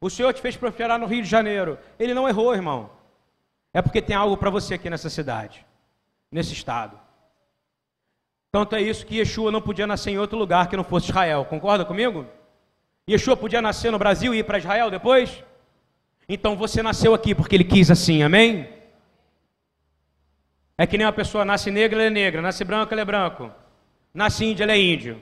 O 0.00 0.10
Senhor 0.10 0.32
te 0.32 0.40
fez 0.40 0.56
prosperar 0.56 0.98
no 0.98 1.06
Rio 1.06 1.22
de 1.22 1.28
Janeiro. 1.28 1.78
Ele 1.98 2.14
não 2.14 2.28
errou, 2.28 2.54
irmão. 2.54 2.90
É 3.72 3.82
porque 3.82 4.02
tem 4.02 4.16
algo 4.16 4.36
para 4.36 4.50
você 4.50 4.74
aqui 4.74 4.88
nessa 4.88 5.10
cidade, 5.10 5.64
nesse 6.30 6.52
estado. 6.52 6.98
Tanto 8.50 8.74
é 8.74 8.80
isso 8.80 9.04
que 9.04 9.18
Yeshua 9.18 9.52
não 9.52 9.60
podia 9.60 9.86
nascer 9.86 10.10
em 10.10 10.18
outro 10.18 10.38
lugar 10.38 10.68
que 10.68 10.76
não 10.76 10.84
fosse 10.84 11.10
Israel. 11.10 11.44
Concorda 11.44 11.84
comigo? 11.84 12.26
Yeshua 13.08 13.36
podia 13.36 13.60
nascer 13.60 13.90
no 13.90 13.98
Brasil 13.98 14.34
e 14.34 14.38
ir 14.38 14.44
para 14.44 14.58
Israel 14.58 14.90
depois? 14.90 15.42
Então 16.28 16.56
você 16.56 16.82
nasceu 16.82 17.14
aqui 17.14 17.34
porque 17.34 17.56
ele 17.56 17.64
quis 17.64 17.90
assim, 17.90 18.22
amém? 18.22 18.68
É 20.78 20.86
que 20.86 20.96
nem 20.96 21.04
uma 21.04 21.12
pessoa 21.12 21.44
nasce 21.44 21.72
negra, 21.72 21.98
ela 21.98 22.06
é 22.06 22.10
negra, 22.10 22.40
nasce 22.40 22.64
branco, 22.64 22.94
ela 22.94 23.00
é 23.00 23.04
branco, 23.04 23.50
nasce 24.14 24.44
índio, 24.44 24.62
ela 24.62 24.72
é 24.72 24.78
índio. 24.78 25.20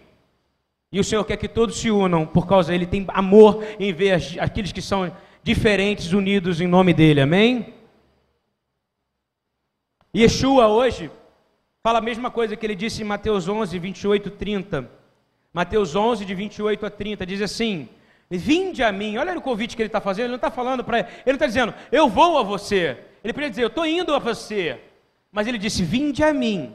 E 0.92 1.00
o 1.00 1.04
Senhor 1.04 1.24
quer 1.24 1.38
que 1.38 1.48
todos 1.48 1.80
se 1.80 1.90
unam, 1.90 2.26
por 2.26 2.46
causa 2.46 2.70
dele 2.70 2.84
tem 2.84 3.06
amor 3.08 3.66
em 3.80 3.90
ver 3.92 4.20
aqueles 4.38 4.70
que 4.70 4.82
são 4.82 5.10
diferentes 5.42 6.12
unidos 6.12 6.60
em 6.60 6.66
nome 6.66 6.92
dele, 6.92 7.22
amém? 7.22 7.74
Yeshua 10.14 10.68
hoje 10.68 11.10
fala 11.82 11.98
a 11.98 12.02
mesma 12.02 12.30
coisa 12.30 12.54
que 12.54 12.66
ele 12.66 12.74
disse 12.74 13.02
em 13.02 13.06
Mateus 13.06 13.48
11, 13.48 13.78
28, 13.78 14.30
30. 14.30 14.90
Mateus 15.52 15.96
11, 15.96 16.24
de 16.26 16.34
28 16.34 16.84
a 16.84 16.90
30, 16.90 17.24
diz 17.24 17.40
assim: 17.40 17.88
Vinde 18.28 18.82
a 18.82 18.90
mim. 18.90 19.16
Olha 19.16 19.36
o 19.38 19.40
convite 19.40 19.76
que 19.76 19.82
ele 19.82 19.88
está 19.88 20.00
fazendo. 20.00 20.24
Ele 20.24 20.32
não 20.32 20.36
está 20.36 20.50
falando 20.50 20.82
para. 20.82 20.98
Ele 21.24 21.36
está 21.36 21.46
dizendo, 21.46 21.72
eu 21.92 22.08
vou 22.08 22.38
a 22.38 22.42
você. 22.42 22.98
Ele 23.22 23.32
poderia 23.32 23.50
dizer, 23.50 23.62
eu 23.62 23.68
estou 23.68 23.86
indo 23.86 24.14
a 24.14 24.18
você. 24.18 24.80
Mas 25.36 25.46
ele 25.46 25.58
disse, 25.58 25.84
vinde 25.84 26.24
a 26.24 26.32
mim. 26.32 26.74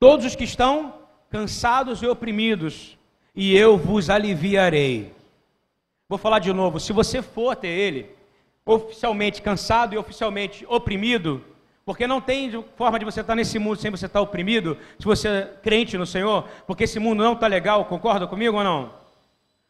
Todos 0.00 0.24
os 0.24 0.34
que 0.34 0.44
estão 0.44 0.94
cansados 1.28 2.02
e 2.02 2.06
oprimidos, 2.06 2.96
e 3.34 3.54
eu 3.54 3.76
vos 3.76 4.08
aliviarei. 4.08 5.12
Vou 6.08 6.16
falar 6.16 6.38
de 6.38 6.50
novo. 6.50 6.80
Se 6.80 6.94
você 6.94 7.20
for 7.20 7.50
até 7.50 7.68
ele, 7.68 8.08
oficialmente 8.64 9.42
cansado 9.42 9.94
e 9.94 9.98
oficialmente 9.98 10.64
oprimido, 10.66 11.44
porque 11.84 12.06
não 12.06 12.22
tem 12.22 12.50
forma 12.74 12.98
de 12.98 13.04
você 13.04 13.20
estar 13.20 13.34
nesse 13.34 13.58
mundo 13.58 13.76
sem 13.76 13.90
você 13.90 14.06
estar 14.06 14.22
oprimido, 14.22 14.78
se 14.98 15.04
você 15.04 15.28
é 15.28 15.42
crente 15.62 15.98
no 15.98 16.06
Senhor, 16.06 16.48
porque 16.66 16.84
esse 16.84 16.98
mundo 16.98 17.22
não 17.22 17.34
está 17.34 17.46
legal, 17.46 17.84
concorda 17.84 18.26
comigo 18.26 18.56
ou 18.56 18.64
não? 18.64 18.94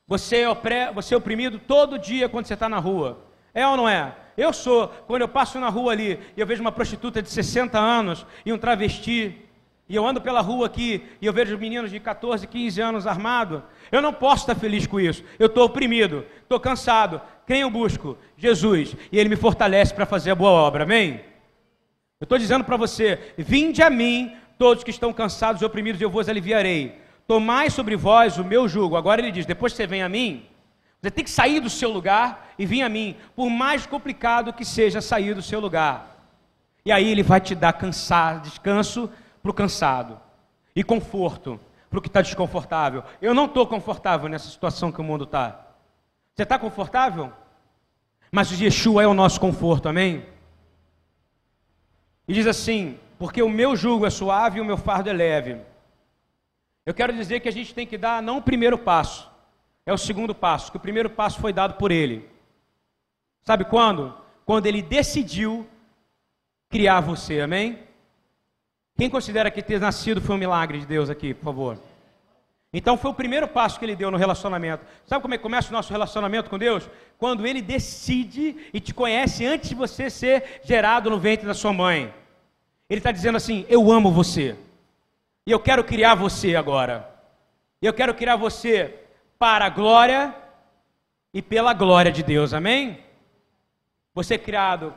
Você 0.06 0.42
é, 0.42 0.48
opre, 0.48 0.92
você 0.94 1.14
é 1.14 1.16
oprimido 1.16 1.58
todo 1.58 1.98
dia 1.98 2.28
quando 2.28 2.46
você 2.46 2.54
está 2.54 2.68
na 2.68 2.78
rua. 2.78 3.18
É 3.52 3.66
ou 3.66 3.76
não 3.76 3.88
é? 3.88 4.14
Eu 4.36 4.52
sou. 4.52 4.88
Quando 5.06 5.22
eu 5.22 5.28
passo 5.28 5.58
na 5.60 5.68
rua 5.68 5.92
ali 5.92 6.18
e 6.36 6.40
eu 6.40 6.46
vejo 6.46 6.60
uma 6.60 6.72
prostituta 6.72 7.22
de 7.22 7.30
60 7.30 7.78
anos 7.78 8.26
e 8.44 8.52
um 8.52 8.58
travesti, 8.58 9.44
e 9.88 9.94
eu 9.94 10.06
ando 10.06 10.20
pela 10.20 10.40
rua 10.40 10.66
aqui 10.66 11.04
e 11.20 11.26
eu 11.26 11.32
vejo 11.32 11.58
meninos 11.58 11.90
de 11.90 12.00
14, 12.00 12.46
15 12.46 12.80
anos 12.80 13.06
armados, 13.06 13.62
eu 13.92 14.00
não 14.00 14.12
posso 14.12 14.42
estar 14.42 14.54
feliz 14.54 14.86
com 14.86 14.98
isso. 14.98 15.22
Eu 15.38 15.46
estou 15.46 15.64
oprimido, 15.64 16.24
estou 16.42 16.58
cansado. 16.58 17.20
Quem 17.46 17.60
eu 17.60 17.70
busco? 17.70 18.16
Jesus. 18.36 18.96
E 19.12 19.18
Ele 19.18 19.28
me 19.28 19.36
fortalece 19.36 19.92
para 19.92 20.06
fazer 20.06 20.30
a 20.30 20.34
boa 20.34 20.50
obra. 20.50 20.84
Amém? 20.84 21.20
Eu 22.18 22.24
estou 22.24 22.38
dizendo 22.38 22.64
para 22.64 22.76
você: 22.76 23.34
vinde 23.36 23.82
a 23.82 23.90
mim, 23.90 24.34
todos 24.58 24.82
que 24.82 24.90
estão 24.90 25.12
cansados 25.12 25.60
e 25.60 25.64
oprimidos, 25.64 26.00
eu 26.00 26.08
vos 26.08 26.28
aliviarei. 26.28 26.98
Tomai 27.26 27.70
sobre 27.70 27.96
vós 27.96 28.38
o 28.38 28.44
meu 28.44 28.66
jugo. 28.66 28.96
Agora 28.96 29.20
ele 29.20 29.30
diz: 29.30 29.44
depois 29.44 29.72
que 29.72 29.76
você 29.76 29.86
vem 29.86 30.02
a 30.02 30.08
mim, 30.08 30.46
você 31.02 31.10
tem 31.10 31.24
que 31.24 31.30
sair 31.30 31.60
do 31.60 31.68
seu 31.68 31.90
lugar 31.90 32.43
e 32.58 32.66
vir 32.66 32.82
a 32.82 32.88
mim, 32.88 33.16
por 33.34 33.48
mais 33.48 33.86
complicado 33.86 34.52
que 34.52 34.64
seja 34.64 35.00
sair 35.00 35.34
do 35.34 35.42
seu 35.42 35.60
lugar. 35.60 36.14
E 36.84 36.92
aí 36.92 37.10
ele 37.10 37.22
vai 37.22 37.40
te 37.40 37.54
dar 37.54 37.72
cansar, 37.72 38.40
descanso 38.40 39.10
para 39.42 39.50
o 39.50 39.54
cansado 39.54 40.20
e 40.74 40.82
conforto 40.82 41.58
para 41.88 41.98
o 41.98 42.02
que 42.02 42.08
está 42.08 42.20
desconfortável. 42.20 43.04
Eu 43.22 43.32
não 43.32 43.46
estou 43.46 43.66
confortável 43.66 44.28
nessa 44.28 44.50
situação 44.50 44.90
que 44.90 45.00
o 45.00 45.04
mundo 45.04 45.24
está. 45.24 45.66
Você 46.34 46.42
está 46.42 46.58
confortável? 46.58 47.32
Mas 48.30 48.50
o 48.50 48.54
Yeshua 48.54 49.02
é 49.04 49.06
o 49.06 49.14
nosso 49.14 49.40
conforto, 49.40 49.88
amém? 49.88 50.26
E 52.26 52.34
diz 52.34 52.46
assim: 52.46 52.98
porque 53.18 53.42
o 53.42 53.48
meu 53.48 53.76
jugo 53.76 54.06
é 54.06 54.10
suave 54.10 54.58
e 54.58 54.60
o 54.60 54.64
meu 54.64 54.76
fardo 54.76 55.08
é 55.08 55.12
leve. 55.12 55.58
Eu 56.84 56.92
quero 56.92 57.12
dizer 57.12 57.40
que 57.40 57.48
a 57.48 57.52
gente 57.52 57.72
tem 57.72 57.86
que 57.86 57.96
dar 57.96 58.20
não 58.20 58.38
o 58.38 58.42
primeiro 58.42 58.76
passo, 58.76 59.30
é 59.86 59.92
o 59.92 59.98
segundo 59.98 60.34
passo, 60.34 60.70
que 60.70 60.76
o 60.76 60.80
primeiro 60.80 61.08
passo 61.08 61.40
foi 61.40 61.52
dado 61.52 61.74
por 61.74 61.90
ele. 61.90 62.28
Sabe 63.44 63.64
quando? 63.64 64.14
Quando 64.46 64.66
ele 64.66 64.80
decidiu 64.80 65.66
criar 66.70 67.00
você, 67.00 67.40
amém? 67.40 67.78
Quem 68.96 69.10
considera 69.10 69.50
que 69.50 69.62
ter 69.62 69.80
nascido 69.80 70.20
foi 70.20 70.34
um 70.36 70.38
milagre 70.38 70.80
de 70.80 70.86
Deus 70.86 71.10
aqui, 71.10 71.34
por 71.34 71.44
favor? 71.44 71.78
Então 72.72 72.96
foi 72.96 73.10
o 73.10 73.14
primeiro 73.14 73.46
passo 73.46 73.78
que 73.78 73.84
ele 73.84 73.94
deu 73.94 74.10
no 74.10 74.16
relacionamento. 74.16 74.84
Sabe 75.06 75.22
como 75.22 75.34
é 75.34 75.36
que 75.36 75.42
começa 75.42 75.68
o 75.68 75.72
nosso 75.72 75.92
relacionamento 75.92 76.50
com 76.50 76.58
Deus? 76.58 76.88
Quando 77.18 77.46
ele 77.46 77.62
decide 77.62 78.56
e 78.72 78.80
te 78.80 78.92
conhece 78.92 79.46
antes 79.46 79.68
de 79.68 79.74
você 79.74 80.10
ser 80.10 80.60
gerado 80.64 81.10
no 81.10 81.18
ventre 81.18 81.46
da 81.46 81.54
sua 81.54 81.72
mãe. 81.72 82.12
Ele 82.88 82.98
está 82.98 83.12
dizendo 83.12 83.36
assim: 83.36 83.64
Eu 83.68 83.92
amo 83.92 84.10
você. 84.10 84.56
E 85.46 85.50
eu 85.50 85.60
quero 85.60 85.84
criar 85.84 86.14
você 86.14 86.56
agora. 86.56 87.08
Eu 87.80 87.92
quero 87.92 88.14
criar 88.14 88.36
você 88.36 88.94
para 89.38 89.66
a 89.66 89.70
glória 89.70 90.34
e 91.32 91.42
pela 91.42 91.74
glória 91.74 92.10
de 92.10 92.22
Deus. 92.22 92.52
Amém? 92.52 93.03
Você 94.14 94.34
é 94.34 94.38
criado 94.38 94.94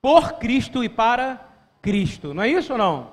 por 0.00 0.38
Cristo 0.38 0.82
e 0.82 0.88
para 0.88 1.38
Cristo. 1.82 2.32
Não 2.32 2.42
é 2.42 2.48
isso 2.48 2.72
ou 2.72 2.78
não? 2.78 3.10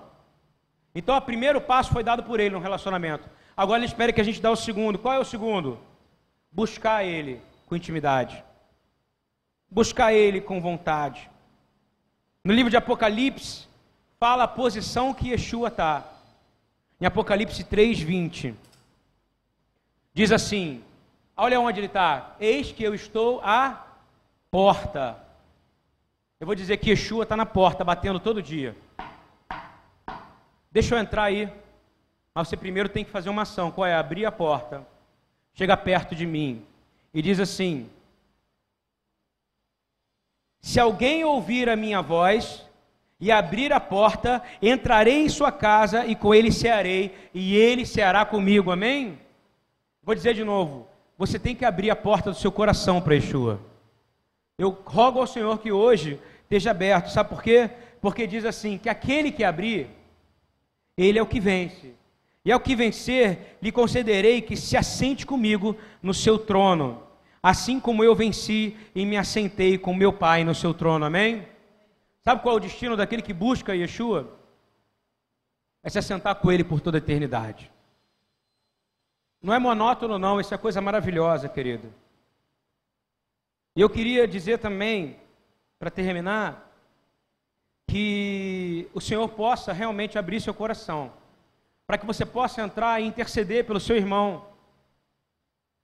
Então, 0.93 1.17
o 1.17 1.21
primeiro 1.21 1.59
passo 1.59 1.91
foi 1.91 2.03
dado 2.03 2.23
por 2.23 2.39
ele 2.39 2.55
no 2.55 2.61
relacionamento. 2.61 3.29
Agora 3.55 3.79
ele 3.79 3.85
espera 3.85 4.13
que 4.13 4.21
a 4.21 4.23
gente 4.23 4.41
dê 4.41 4.47
o 4.47 4.55
segundo. 4.55 4.97
Qual 4.97 5.13
é 5.13 5.19
o 5.19 5.25
segundo? 5.25 5.77
Buscar 6.51 7.03
ele 7.03 7.41
com 7.65 7.75
intimidade. 7.75 8.41
Buscar 9.69 10.13
ele 10.13 10.39
com 10.39 10.61
vontade. 10.61 11.29
No 12.43 12.53
livro 12.53 12.69
de 12.69 12.77
Apocalipse, 12.77 13.67
fala 14.17 14.43
a 14.43 14.47
posição 14.47 15.13
que 15.13 15.29
Yeshua 15.29 15.67
está. 15.67 16.05
Em 17.01 17.05
Apocalipse 17.05 17.63
3, 17.63 17.99
20. 17.99 18.55
Diz 20.13 20.31
assim: 20.31 20.81
Olha 21.35 21.59
onde 21.59 21.81
ele 21.81 21.87
está. 21.87 22.35
Eis 22.39 22.71
que 22.71 22.83
eu 22.83 22.95
estou 22.95 23.41
à 23.43 23.85
porta. 24.49 25.24
Eu 26.39 26.45
vou 26.45 26.55
dizer 26.55 26.77
que 26.77 26.89
Yeshua 26.89 27.23
está 27.23 27.37
na 27.37 27.45
porta, 27.45 27.83
batendo 27.83 28.19
todo 28.19 28.43
dia. 28.43 28.75
Deixa 30.69 30.93
eu 30.93 30.99
entrar 30.99 31.23
aí. 31.23 31.49
Mas 32.33 32.49
você 32.49 32.57
primeiro 32.57 32.89
tem 32.89 33.05
que 33.05 33.11
fazer 33.11 33.29
uma 33.29 33.43
ação. 33.43 33.71
Qual 33.71 33.87
é? 33.87 33.95
Abrir 33.95 34.25
a 34.25 34.31
porta. 34.31 34.85
Chega 35.53 35.77
perto 35.77 36.13
de 36.13 36.25
mim. 36.25 36.65
E 37.13 37.21
diz 37.21 37.39
assim: 37.39 37.89
Se 40.59 40.77
alguém 40.77 41.23
ouvir 41.23 41.69
a 41.69 41.77
minha 41.77 42.01
voz 42.01 42.65
e 43.17 43.31
abrir 43.31 43.71
a 43.71 43.79
porta, 43.79 44.43
entrarei 44.61 45.23
em 45.23 45.29
sua 45.29 45.53
casa 45.53 46.05
e 46.05 46.13
com 46.13 46.35
ele 46.35 46.51
cearei, 46.51 47.15
e 47.33 47.55
ele 47.55 47.85
ceará 47.85 48.25
comigo. 48.25 48.69
Amém? 48.69 49.17
Vou 50.03 50.13
dizer 50.13 50.33
de 50.33 50.43
novo: 50.43 50.85
você 51.17 51.39
tem 51.39 51.55
que 51.55 51.63
abrir 51.63 51.89
a 51.89 51.95
porta 51.95 52.29
do 52.29 52.37
seu 52.37 52.51
coração 52.51 53.01
para 53.01 53.15
Yeshua. 53.15 53.61
Eu 54.57 54.69
rogo 54.85 55.19
ao 55.19 55.27
Senhor 55.27 55.59
que 55.59 55.71
hoje 55.71 56.19
esteja 56.43 56.71
aberto, 56.71 57.09
sabe 57.09 57.29
por 57.29 57.43
quê? 57.43 57.69
Porque 58.01 58.25
diz 58.25 58.45
assim: 58.45 58.77
que 58.77 58.87
aquele 58.87 59.31
que 59.31 59.43
abrir, 59.43 59.89
ele 60.97 61.19
é 61.19 61.21
o 61.21 61.27
que 61.27 61.39
vence. 61.39 61.93
E 62.43 62.51
ao 62.51 62.59
que 62.59 62.75
vencer, 62.75 63.57
lhe 63.61 63.71
concederei 63.71 64.41
que 64.41 64.55
se 64.55 64.77
assente 64.77 65.25
comigo 65.25 65.75
no 66.01 66.13
seu 66.13 66.37
trono, 66.37 67.01
assim 67.41 67.79
como 67.79 68.03
eu 68.03 68.13
venci 68.13 68.77
e 68.93 69.03
me 69.03 69.17
assentei 69.17 69.79
com 69.79 69.95
meu 69.95 70.13
Pai 70.13 70.43
no 70.43 70.53
seu 70.53 70.73
trono. 70.73 71.05
Amém? 71.05 71.47
Sabe 72.21 72.41
qual 72.43 72.55
é 72.55 72.57
o 72.57 72.61
destino 72.61 72.95
daquele 72.95 73.23
que 73.23 73.33
busca 73.33 73.75
Yeshua? 73.75 74.37
É 75.83 75.89
se 75.89 75.99
assentar 75.99 76.35
com 76.35 76.51
ele 76.51 76.63
por 76.63 76.79
toda 76.79 76.97
a 76.97 76.99
eternidade. 76.99 77.71
Não 79.41 79.53
é 79.53 79.59
monótono, 79.59 80.17
não, 80.17 80.39
isso 80.39 80.53
é 80.53 80.57
coisa 80.57 80.81
maravilhosa, 80.81 81.49
querido. 81.49 81.91
E 83.75 83.81
eu 83.81 83.89
queria 83.89 84.27
dizer 84.27 84.59
também, 84.59 85.17
para 85.77 85.91
terminar, 85.91 86.71
que 87.87 88.87
o 88.93 89.01
Senhor 89.01 89.27
possa 89.29 89.73
realmente 89.73 90.17
abrir 90.17 90.39
seu 90.41 90.53
coração, 90.53 91.11
para 91.85 91.97
que 91.97 92.05
você 92.05 92.25
possa 92.25 92.61
entrar 92.61 93.01
e 93.01 93.05
interceder 93.05 93.65
pelo 93.65 93.79
seu 93.79 93.95
irmão. 93.95 94.45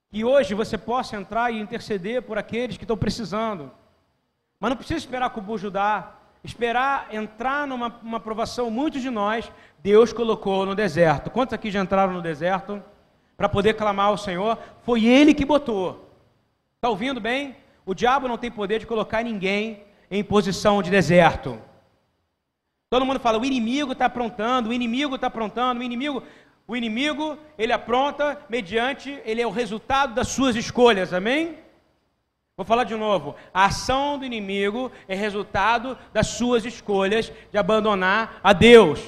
Que 0.09 0.23
hoje 0.23 0.53
você 0.53 0.77
possa 0.77 1.15
entrar 1.15 1.51
e 1.51 1.59
interceder 1.59 2.21
por 2.21 2.37
aqueles 2.37 2.77
que 2.77 2.83
estão 2.83 2.97
precisando. 2.97 3.71
Mas 4.59 4.69
não 4.69 4.77
precisa 4.77 4.99
esperar 4.99 5.29
com 5.29 5.41
o 5.41 5.57
Judá, 5.57 6.15
esperar 6.43 7.13
entrar 7.13 7.67
numa 7.67 7.87
uma 8.01 8.17
aprovação. 8.17 8.71
Muitos 8.71 9.01
de 9.01 9.09
nós, 9.09 9.51
Deus 9.79 10.11
colocou 10.11 10.65
no 10.65 10.75
deserto. 10.75 11.29
Quantos 11.29 11.53
aqui 11.53 11.69
já 11.69 11.81
entraram 11.81 12.13
no 12.13 12.21
deserto? 12.21 12.81
para 13.41 13.49
poder 13.49 13.73
clamar 13.73 14.05
ao 14.05 14.19
Senhor, 14.19 14.55
foi 14.83 15.03
ele 15.03 15.33
que 15.33 15.43
botou. 15.43 16.07
Está 16.75 16.89
ouvindo 16.89 17.19
bem? 17.19 17.55
O 17.85 17.93
diabo 17.93 18.27
não 18.27 18.37
tem 18.37 18.51
poder 18.51 18.79
de 18.79 18.87
colocar 18.87 19.23
ninguém 19.23 19.83
em 20.09 20.23
posição 20.23 20.81
de 20.81 20.91
deserto. 20.91 21.59
Todo 22.89 23.05
mundo 23.05 23.19
fala, 23.19 23.39
o 23.39 23.45
inimigo 23.45 23.93
está 23.93 24.05
aprontando, 24.05 24.69
o 24.69 24.73
inimigo 24.73 25.15
está 25.15 25.27
aprontando, 25.27 25.79
o 25.79 25.83
inimigo. 25.83 26.23
O 26.67 26.75
inimigo, 26.75 27.37
ele 27.57 27.73
apronta 27.73 28.39
mediante, 28.49 29.19
ele 29.25 29.41
é 29.41 29.47
o 29.47 29.51
resultado 29.51 30.13
das 30.13 30.27
suas 30.27 30.55
escolhas, 30.55 31.13
amém? 31.13 31.57
Vou 32.55 32.65
falar 32.65 32.83
de 32.83 32.95
novo. 32.95 33.35
A 33.53 33.65
ação 33.65 34.19
do 34.19 34.25
inimigo 34.25 34.91
é 35.07 35.15
resultado 35.15 35.97
das 36.13 36.27
suas 36.27 36.63
escolhas 36.65 37.31
de 37.51 37.57
abandonar 37.57 38.39
a 38.43 38.53
Deus. 38.53 39.01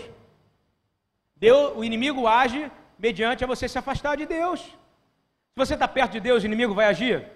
Deus 1.36 1.74
o 1.76 1.84
inimigo 1.84 2.26
age 2.26 2.72
mediante 2.98 3.44
a 3.44 3.48
você 3.48 3.68
se 3.68 3.78
afastar 3.78 4.16
de 4.16 4.26
Deus. 4.26 4.62
Se 4.62 5.58
você 5.58 5.74
está 5.74 5.88
perto 5.88 6.14
de 6.14 6.22
Deus, 6.22 6.42
o 6.42 6.46
inimigo 6.46 6.74
vai 6.74 6.86
agir? 6.86 7.28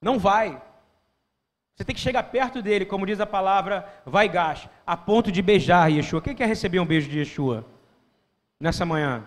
Não 0.00 0.18
vai. 0.18 0.60
Você 1.74 1.84
tem 1.84 1.94
que 1.94 2.00
chegar 2.00 2.22
perto 2.24 2.60
dele, 2.60 2.84
como 2.84 3.06
diz 3.06 3.20
a 3.20 3.26
palavra, 3.26 3.88
vai 4.04 4.28
gás, 4.28 4.68
a 4.86 4.96
ponto 4.96 5.32
de 5.32 5.40
beijar 5.40 5.90
Yeshua. 5.90 6.20
Quem 6.20 6.34
quer 6.34 6.46
receber 6.46 6.78
um 6.78 6.86
beijo 6.86 7.08
de 7.08 7.18
Yeshua 7.18 7.64
nessa 8.60 8.84
manhã? 8.84 9.26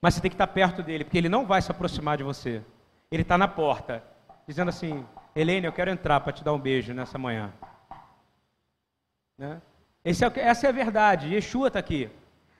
Mas 0.00 0.14
você 0.14 0.20
tem 0.20 0.30
que 0.30 0.34
estar 0.34 0.46
perto 0.46 0.82
dele, 0.82 1.04
porque 1.04 1.16
ele 1.16 1.28
não 1.28 1.46
vai 1.46 1.62
se 1.62 1.70
aproximar 1.70 2.16
de 2.16 2.22
você. 2.22 2.62
Ele 3.10 3.22
está 3.22 3.38
na 3.38 3.48
porta, 3.48 4.02
dizendo 4.46 4.68
assim: 4.68 5.06
Helene, 5.34 5.66
eu 5.66 5.72
quero 5.72 5.90
entrar 5.90 6.20
para 6.20 6.32
te 6.32 6.44
dar 6.44 6.52
um 6.52 6.58
beijo 6.58 6.92
nessa 6.92 7.18
manhã. 7.18 7.52
Né? 9.38 9.60
É, 10.04 10.10
essa 10.10 10.66
é 10.66 10.68
a 10.68 10.72
verdade. 10.72 11.34
Yeshua 11.34 11.68
está 11.68 11.78
aqui. 11.78 12.10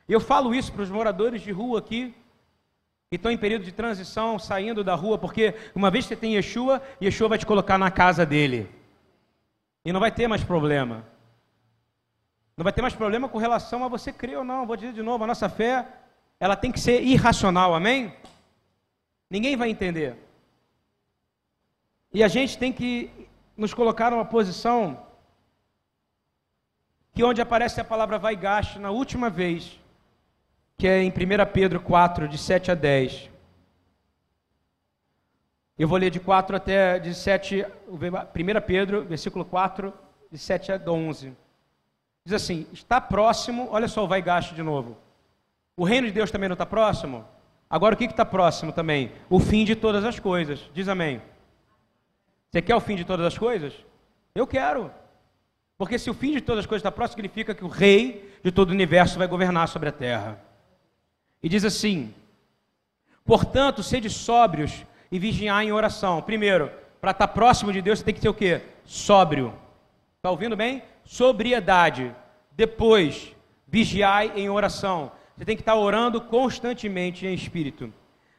Eu 0.09 0.21
falo 0.21 0.55
isso 0.55 0.73
para 0.73 0.83
os 0.83 0.91
moradores 0.91 1.43
de 1.43 1.51
rua 1.51 1.81
aqui, 1.81 2.15
que 3.09 3.17
estão 3.17 3.31
em 3.31 3.39
período 3.39 3.65
de 3.65 3.73
transição, 3.73 4.39
saindo 4.39 4.83
da 4.83 4.95
rua, 4.95 5.17
porque 5.17 5.55
uma 5.75 5.91
vez 5.91 6.05
que 6.05 6.15
você 6.15 6.21
tem 6.21 6.35
Yeshua, 6.35 6.83
Yeshua 7.01 7.29
vai 7.29 7.39
te 7.39 7.47
colocar 7.47 7.79
na 7.79 7.91
casa 7.91 8.27
dele. 8.27 8.69
E 9.85 9.93
não 9.93 10.01
vai 10.01 10.11
ter 10.11 10.27
mais 10.27 10.43
problema. 10.43 11.05
Não 12.57 12.65
vai 12.65 12.73
ter 12.73 12.83
mais 12.83 12.95
problema 12.95 13.29
com 13.29 13.39
relação 13.39 13.85
a 13.85 13.89
você 13.89 14.13
crer 14.13 14.39
ou 14.39 14.45
não. 14.45 14.67
Vou 14.67 14.77
dizer 14.77 14.93
de 14.93 15.03
novo, 15.03 15.23
a 15.23 15.27
nossa 15.27 15.49
fé, 15.49 15.87
ela 16.41 16.57
tem 16.57 16.73
que 16.73 16.81
ser 16.81 17.01
irracional, 17.03 17.75
amém? 17.75 18.13
Ninguém 19.31 19.57
vai 19.57 19.71
entender. 19.71 20.17
E 22.13 22.25
a 22.25 22.29
gente 22.29 22.59
tem 22.59 22.73
que 22.73 23.29
nos 23.57 23.73
colocar 23.73 24.11
numa 24.11 24.25
posição 24.25 25.07
que 27.15 27.23
onde 27.23 27.41
aparece 27.41 27.81
a 27.81 27.85
palavra 27.85 28.19
vai 28.19 28.35
gasto 28.35 28.81
na 28.81 28.91
última 28.91 29.31
vez, 29.31 29.79
que 30.77 30.87
é 30.87 31.03
em 31.03 31.11
1 31.11 31.13
Pedro 31.53 31.81
4, 31.81 32.29
de 32.29 32.37
7 32.37 32.71
a 32.71 32.75
10. 32.75 33.31
Eu 35.79 35.89
vou 35.89 35.99
ler 35.99 36.11
de 36.11 36.21
4 36.21 36.57
até 36.57 36.99
de 36.99 37.15
7, 37.15 37.67
1 37.89 38.61
Pedro, 38.67 39.05
versículo 39.05 39.45
4, 39.45 39.93
de 40.31 40.39
7 40.39 40.73
a 40.73 40.81
11. 40.87 41.33
Diz 42.25 42.33
assim: 42.35 42.67
está 42.73 43.01
próximo, 43.01 43.69
olha 43.71 43.89
só 43.89 44.05
o 44.05 44.09
vai 44.09 44.21
gasto 44.23 44.55
de 44.55 44.63
novo. 44.63 44.97
O 45.77 45.85
reino 45.85 46.07
de 46.07 46.13
Deus 46.13 46.31
também 46.31 46.49
não 46.49 46.55
está 46.55 46.67
próximo? 46.67 47.25
Agora 47.69 47.95
o 47.95 47.99
que 47.99 48.05
está 48.05 48.25
próximo 48.25 48.73
também? 48.73 49.13
O 49.29 49.39
fim 49.39 49.65
de 49.65 49.75
todas 49.75 50.05
as 50.05 50.19
coisas. 50.19 50.71
Diz 50.73 50.89
amém. 50.89 51.21
Você 52.51 52.63
quer 52.63 52.75
o 52.75 52.81
fim 52.81 52.97
de 52.97 53.05
todas 53.05 53.27
as 53.27 53.37
coisas? 53.37 53.75
Eu 54.35 54.47
quero. 54.47 54.91
Porque 55.77 55.99
se 55.99 56.09
o 56.09 56.15
fim 56.15 56.33
de 56.33 56.41
todas 56.41 56.61
as 56.61 56.67
coisas 56.67 56.81
está 56.81 56.91
próximo, 56.91 57.17
significa 57.17 57.55
que 57.55 57.65
o 57.65 57.69
rei 57.69 58.33
de 58.43 58.51
todo 58.51 58.71
o 58.71 58.73
universo 58.73 59.19
vai 59.19 59.27
governar 59.27 59.69
sobre 59.69 59.89
a 59.91 59.93
terra. 59.93 60.46
E 61.47 61.49
diz 61.49 61.65
assim: 61.65 62.13
Portanto, 63.25 63.81
sede 63.81 64.11
sóbrios 64.11 64.85
e 65.13 65.17
vigiar 65.17 65.63
em 65.63 65.71
oração. 65.71 66.21
Primeiro, 66.21 66.73
para 67.01 67.13
estar 67.13 67.29
tá 67.29 67.33
próximo 67.33 67.73
de 67.73 67.81
Deus, 67.81 68.01
você 68.01 68.05
tem 68.05 68.15
que 68.15 68.21
ser 68.21 68.29
o 68.29 68.35
quê? 68.35 68.63
Sóbrio. 68.85 69.55
Está 70.17 70.29
ouvindo 70.29 70.57
bem? 70.57 70.83
Sobriedade. 71.05 72.13
Depois, 72.51 73.33
vigiai 73.65 74.33
em 74.35 74.51
oração. 74.51 75.13
Você 75.37 75.45
tem 75.45 75.55
que 75.55 75.63
estar 75.63 75.75
tá 75.75 75.79
orando 75.79 76.21
constantemente 76.21 77.25
em 77.25 77.35
espírito. 77.35 77.95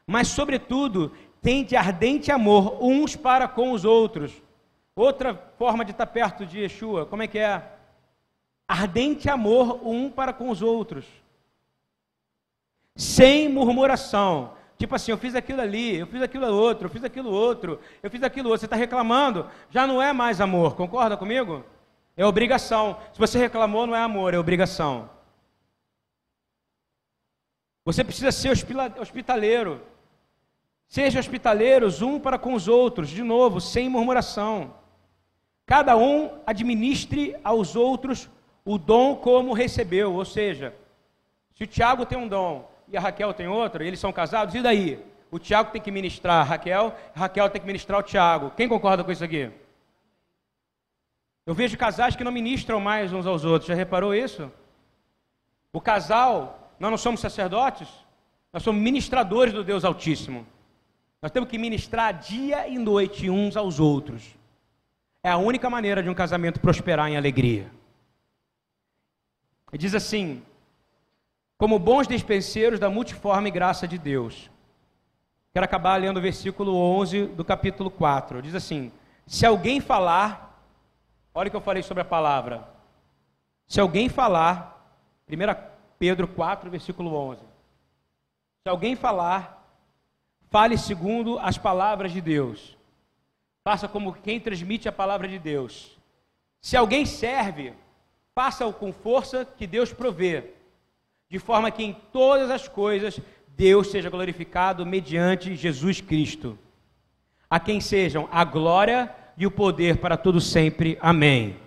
Mas, 0.06 0.28
sobretudo, 0.28 1.14
tente 1.42 1.78
ardente 1.78 2.30
amor 2.30 2.78
uns 2.84 3.16
para 3.16 3.48
com 3.48 3.72
os 3.72 3.86
outros. 3.86 4.34
Outra 4.94 5.34
forma 5.58 5.86
de 5.86 5.92
estar 5.92 6.08
perto 6.08 6.46
de 6.46 6.60
Yeshua, 6.60 7.06
como 7.06 7.24
é 7.24 7.28
que 7.28 7.40
é? 7.40 7.64
Ardente 8.68 9.30
amor 9.30 9.80
um 9.88 10.12
para 10.12 10.34
com 10.34 10.50
os 10.50 10.62
outros. 10.62 11.06
Sem 12.98 13.48
murmuração. 13.48 14.58
Tipo 14.78 14.96
assim, 14.96 15.12
eu 15.12 15.18
fiz 15.18 15.36
aquilo 15.36 15.62
ali, 15.62 15.98
eu 15.98 16.08
fiz 16.08 16.22
aquilo 16.22 16.48
outro, 16.48 16.88
eu 16.88 16.90
fiz 16.90 17.04
aquilo 17.04 17.32
outro, 17.32 17.80
eu 18.02 18.10
fiz 18.10 18.22
aquilo 18.24 18.50
outro. 18.50 18.60
Você 18.60 18.66
está 18.66 18.76
reclamando, 18.76 19.48
já 19.70 19.88
não 19.88 20.02
é 20.02 20.12
mais 20.12 20.42
amor, 20.42 20.76
concorda 20.76 21.16
comigo? 21.16 21.64
É 22.16 22.26
obrigação. 22.26 22.98
Se 23.14 23.20
você 23.20 23.38
reclamou, 23.38 23.86
não 23.86 23.96
é 23.96 24.02
amor, 24.02 24.34
é 24.34 24.40
obrigação. 24.40 25.10
Você 27.86 28.04
precisa 28.04 28.32
ser 28.32 28.50
hospitaleiro. 29.00 29.82
Seja 30.88 31.20
hospitaleiros 31.20 32.02
um 32.02 32.20
para 32.20 32.40
com 32.40 32.54
os 32.54 32.68
outros, 32.68 33.10
de 33.10 33.22
novo, 33.22 33.62
sem 33.62 33.90
murmuração. 33.90 34.74
Cada 35.66 35.96
um 35.98 36.40
administre 36.46 37.36
aos 37.44 37.76
outros 37.76 38.30
o 38.66 38.78
dom 38.78 39.16
como 39.16 39.54
recebeu. 39.54 40.14
Ou 40.14 40.26
seja, 40.26 40.74
se 41.56 41.64
o 41.64 41.68
Tiago 41.68 42.06
tem 42.06 42.18
um 42.18 42.28
dom 42.28 42.77
e 42.90 42.98
a 42.98 43.00
Raquel 43.00 43.34
tem 43.34 43.48
outro, 43.48 43.84
e 43.84 43.88
eles 43.88 44.00
são 44.00 44.14
casados, 44.14 44.56
e 44.56 44.62
daí? 44.62 45.04
O 45.30 45.38
Tiago 45.38 45.72
tem 45.72 45.82
que 45.82 45.92
ministrar 45.92 46.42
a 46.42 46.44
Raquel, 46.44 46.96
a 47.14 47.20
Raquel 47.20 47.50
tem 47.50 47.60
que 47.60 47.68
ministrar 47.68 48.00
o 48.00 48.04
Tiago. 48.04 48.52
Quem 48.52 48.68
concorda 48.68 49.04
com 49.04 49.12
isso 49.12 49.24
aqui? 49.24 49.52
Eu 51.46 51.54
vejo 51.54 51.78
casais 51.78 52.16
que 52.16 52.24
não 52.24 52.32
ministram 52.32 52.80
mais 52.80 53.12
uns 53.14 53.26
aos 53.26 53.46
outros. 53.46 53.68
Já 53.68 53.74
reparou 53.74 54.14
isso? 54.14 54.52
O 55.72 55.82
casal, 55.82 56.74
nós 56.80 56.92
não 56.92 56.98
somos 56.98 57.20
sacerdotes, 57.20 57.88
nós 58.52 58.64
somos 58.64 58.82
ministradores 58.82 59.54
do 59.54 59.64
Deus 59.64 59.86
Altíssimo. 59.86 60.46
Nós 61.22 61.32
temos 61.32 61.50
que 61.50 61.58
ministrar 61.58 62.14
dia 62.14 62.68
e 62.68 62.78
noite 62.78 63.30
uns 63.30 63.58
aos 63.58 63.80
outros. 63.80 64.36
É 65.24 65.30
a 65.30 65.38
única 65.38 65.70
maneira 65.70 66.02
de 66.02 66.10
um 66.10 66.14
casamento 66.14 66.60
prosperar 66.60 67.10
em 67.10 67.18
alegria. 67.18 67.70
Ele 69.72 69.78
diz 69.78 69.94
assim: 69.94 70.42
como 71.58 71.80
bons 71.80 72.08
despenseiros 72.08 72.80
da 72.80 72.90
multiforme 72.90 73.50
graça 73.50 73.88
de 73.88 73.98
Deus. 73.98 74.50
Quero 75.54 75.66
acabar 75.66 76.00
lendo 76.00 76.18
o 76.18 76.22
versículo 76.22 76.76
11 76.76 77.28
do 77.28 77.44
capítulo 77.44 77.90
4. 77.90 78.42
Diz 78.42 78.56
assim: 78.56 78.92
Se 79.26 79.46
alguém 79.46 79.80
falar, 79.80 80.62
olha 81.34 81.48
o 81.48 81.52
que 81.52 81.58
eu 81.58 81.62
falei 81.62 81.84
sobre 81.84 82.02
a 82.02 82.06
palavra. 82.06 82.68
Se 83.68 83.80
alguém 83.80 84.08
falar, 84.08 84.96
1 85.30 85.34
Pedro 86.00 86.28
4, 86.28 86.70
versículo 86.70 87.14
11. 87.14 87.42
Se 88.64 88.70
alguém 88.70 88.96
falar, 88.96 89.58
Fale 90.50 90.78
segundo 90.78 91.38
as 91.40 91.58
palavras 91.58 92.12
de 92.12 92.22
Deus. 92.22 92.78
Faça 93.64 93.88
como 93.88 94.14
quem 94.14 94.40
transmite 94.40 94.88
a 94.88 94.94
palavra 94.94 95.28
de 95.28 95.38
Deus. 95.38 95.98
Se 96.62 96.78
alguém 96.78 97.06
serve, 97.06 97.74
faça-o 98.34 98.72
com 98.72 98.94
força 98.94 99.46
que 99.46 99.68
Deus 99.68 99.92
provê, 99.92 100.54
de 101.30 101.40
forma 101.40 101.72
que 101.72 101.84
em 101.84 101.94
todas 101.94 102.50
as 102.50 102.68
coisas 102.68 103.20
Deus 103.50 103.90
seja 103.90 104.10
glorificado 104.10 104.86
mediante 104.86 105.56
Jesus 105.56 106.00
Cristo. 106.00 106.58
A 107.50 107.60
quem 107.60 107.82
sejam 107.82 108.28
a 108.32 108.44
glória 108.44 109.14
e 109.38 109.46
o 109.46 109.52
poder 109.52 110.00
para 110.00 110.18
todo 110.18 110.40
sempre. 110.40 110.98
Amém. 111.02 111.60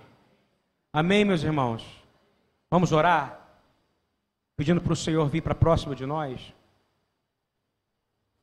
Amém, 0.93 1.25
meus 1.25 1.43
irmãos. 1.43 1.85
Vamos 2.71 2.93
orar? 2.93 3.39
Pedindo 4.57 4.81
para 4.81 4.93
o 4.93 4.97
Senhor 4.97 5.29
vir 5.29 5.43
para 5.43 5.55
próximo 5.55 5.95
de 5.95 6.05
nós. 6.05 6.53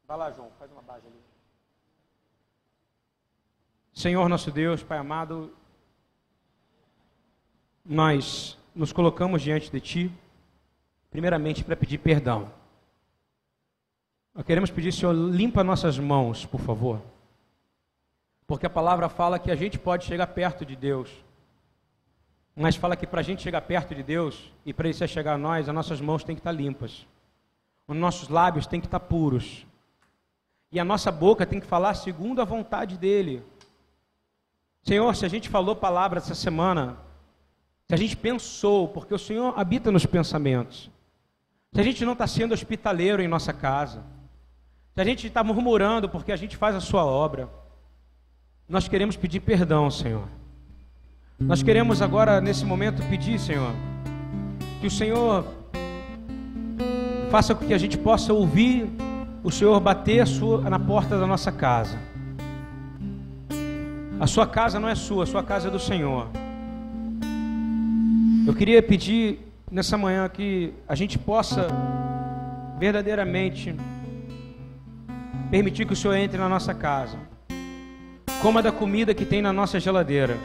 Vai 0.07 0.17
lá, 0.17 0.31
João, 0.31 0.49
faz 0.57 0.71
uma 0.71 0.81
base 0.81 1.05
ali. 1.05 1.17
Senhor 3.93 4.29
nosso 4.29 4.51
Deus, 4.51 4.83
Pai 4.83 4.97
amado, 4.97 5.53
nós 7.85 8.57
nos 8.75 8.93
colocamos 8.93 9.41
diante 9.41 9.71
de 9.71 9.81
Ti, 9.81 10.11
primeiramente 11.17 11.63
para 11.63 11.75
pedir 11.75 11.97
perdão. 11.97 12.47
Nós 14.35 14.45
queremos 14.45 14.69
pedir, 14.69 14.91
Senhor, 14.91 15.11
limpa 15.13 15.63
nossas 15.63 15.97
mãos, 15.97 16.45
por 16.45 16.61
favor. 16.61 17.01
Porque 18.45 18.67
a 18.67 18.69
palavra 18.69 19.09
fala 19.09 19.39
que 19.39 19.49
a 19.49 19.55
gente 19.55 19.79
pode 19.79 20.05
chegar 20.05 20.27
perto 20.27 20.63
de 20.63 20.75
Deus. 20.75 21.09
Mas 22.55 22.75
fala 22.75 22.95
que 22.95 23.07
para 23.07 23.21
a 23.21 23.23
gente 23.23 23.41
chegar 23.41 23.61
perto 23.61 23.95
de 23.95 24.03
Deus 24.03 24.53
e 24.63 24.71
para 24.71 24.89
Ele 24.89 25.07
chegar 25.07 25.33
a 25.33 25.37
nós, 25.39 25.67
as 25.67 25.73
nossas 25.73 25.99
mãos 25.99 26.23
têm 26.23 26.35
que 26.35 26.39
estar 26.39 26.51
limpas. 26.51 27.07
Os 27.87 27.97
nossos 27.97 28.29
lábios 28.29 28.67
têm 28.67 28.79
que 28.79 28.85
estar 28.85 28.99
puros. 28.99 29.65
E 30.71 30.79
a 30.79 30.85
nossa 30.85 31.11
boca 31.11 31.47
tem 31.47 31.59
que 31.59 31.65
falar 31.65 31.95
segundo 31.95 32.43
a 32.43 32.45
vontade 32.45 32.95
dele. 32.95 33.43
Senhor, 34.83 35.15
se 35.15 35.25
a 35.25 35.29
gente 35.29 35.49
falou 35.49 35.75
palavras 35.75 36.25
essa 36.25 36.35
semana, 36.35 36.95
se 37.87 37.95
a 37.95 37.97
gente 37.97 38.15
pensou, 38.15 38.87
porque 38.89 39.15
o 39.15 39.19
Senhor 39.19 39.57
habita 39.57 39.91
nos 39.91 40.05
pensamentos, 40.05 40.91
se 41.73 41.79
a 41.81 41.83
gente 41.83 42.05
não 42.05 42.13
está 42.13 42.25
sendo 42.27 42.53
hospitaleiro 42.53 43.21
em 43.21 43.27
nossa 43.27 43.53
casa, 43.53 44.03
se 44.93 45.01
a 45.01 45.03
gente 45.03 45.27
está 45.27 45.43
murmurando 45.43 46.09
porque 46.09 46.31
a 46.31 46.35
gente 46.35 46.57
faz 46.57 46.75
a 46.75 46.79
sua 46.79 47.05
obra, 47.05 47.49
nós 48.67 48.87
queremos 48.87 49.15
pedir 49.15 49.39
perdão, 49.41 49.89
Senhor. 49.91 50.27
Nós 51.39 51.61
queremos 51.61 52.01
agora, 52.01 52.41
nesse 52.41 52.65
momento, 52.65 53.03
pedir, 53.09 53.39
Senhor, 53.39 53.71
que 54.81 54.87
o 54.87 54.91
Senhor 54.91 55.45
faça 57.29 57.53
com 57.53 57.65
que 57.65 57.73
a 57.73 57.77
gente 57.77 57.97
possa 57.97 58.33
ouvir 58.33 58.89
o 59.43 59.51
Senhor 59.51 59.79
bater 59.79 60.25
na 60.69 60.79
porta 60.79 61.19
da 61.19 61.27
nossa 61.27 61.51
casa. 61.51 61.97
A 64.19 64.25
sua 64.25 64.47
casa 64.47 64.79
não 64.79 64.89
é 64.89 64.95
sua, 64.95 65.23
a 65.23 65.27
sua 65.27 65.43
casa 65.43 65.67
é 65.67 65.71
do 65.71 65.79
Senhor. 65.79 66.27
Eu 68.47 68.53
queria 68.55 68.81
pedir 68.81 69.46
nessa 69.69 69.97
manhã 69.97 70.27
que 70.29 70.73
a 70.87 70.95
gente 70.95 71.19
possa 71.19 71.67
verdadeiramente 72.79 73.75
permitir 75.51 75.85
que 75.85 75.93
o 75.93 75.95
Senhor 75.95 76.15
entre 76.15 76.37
na 76.37 76.47
nossa 76.47 76.73
casa. 76.73 77.17
Coma 78.41 78.61
da 78.61 78.71
comida 78.71 79.13
que 79.13 79.25
tem 79.25 79.41
na 79.41 79.51
nossa 79.51 79.79
geladeira. 79.79 80.37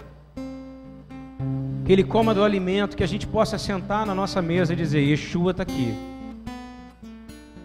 Que 1.84 1.92
Ele 1.92 2.04
coma 2.04 2.34
do 2.34 2.42
alimento, 2.42 2.96
que 2.96 3.04
a 3.04 3.08
gente 3.08 3.26
possa 3.26 3.58
sentar 3.58 4.06
na 4.06 4.14
nossa 4.14 4.40
mesa 4.40 4.72
e 4.72 4.76
dizer: 4.76 5.00
Yeshua 5.00 5.50
está 5.50 5.62
aqui. 5.62 5.94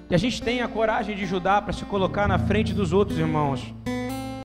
Que 0.08 0.16
a 0.16 0.18
gente 0.18 0.42
tenha 0.42 0.66
a 0.66 0.68
coragem 0.68 1.16
de 1.16 1.24
ajudar 1.24 1.62
para 1.62 1.74
se 1.74 1.86
colocar 1.86 2.28
na 2.28 2.40
frente 2.40 2.74
dos 2.74 2.94
outros 2.94 3.18
irmãos. 3.18 3.74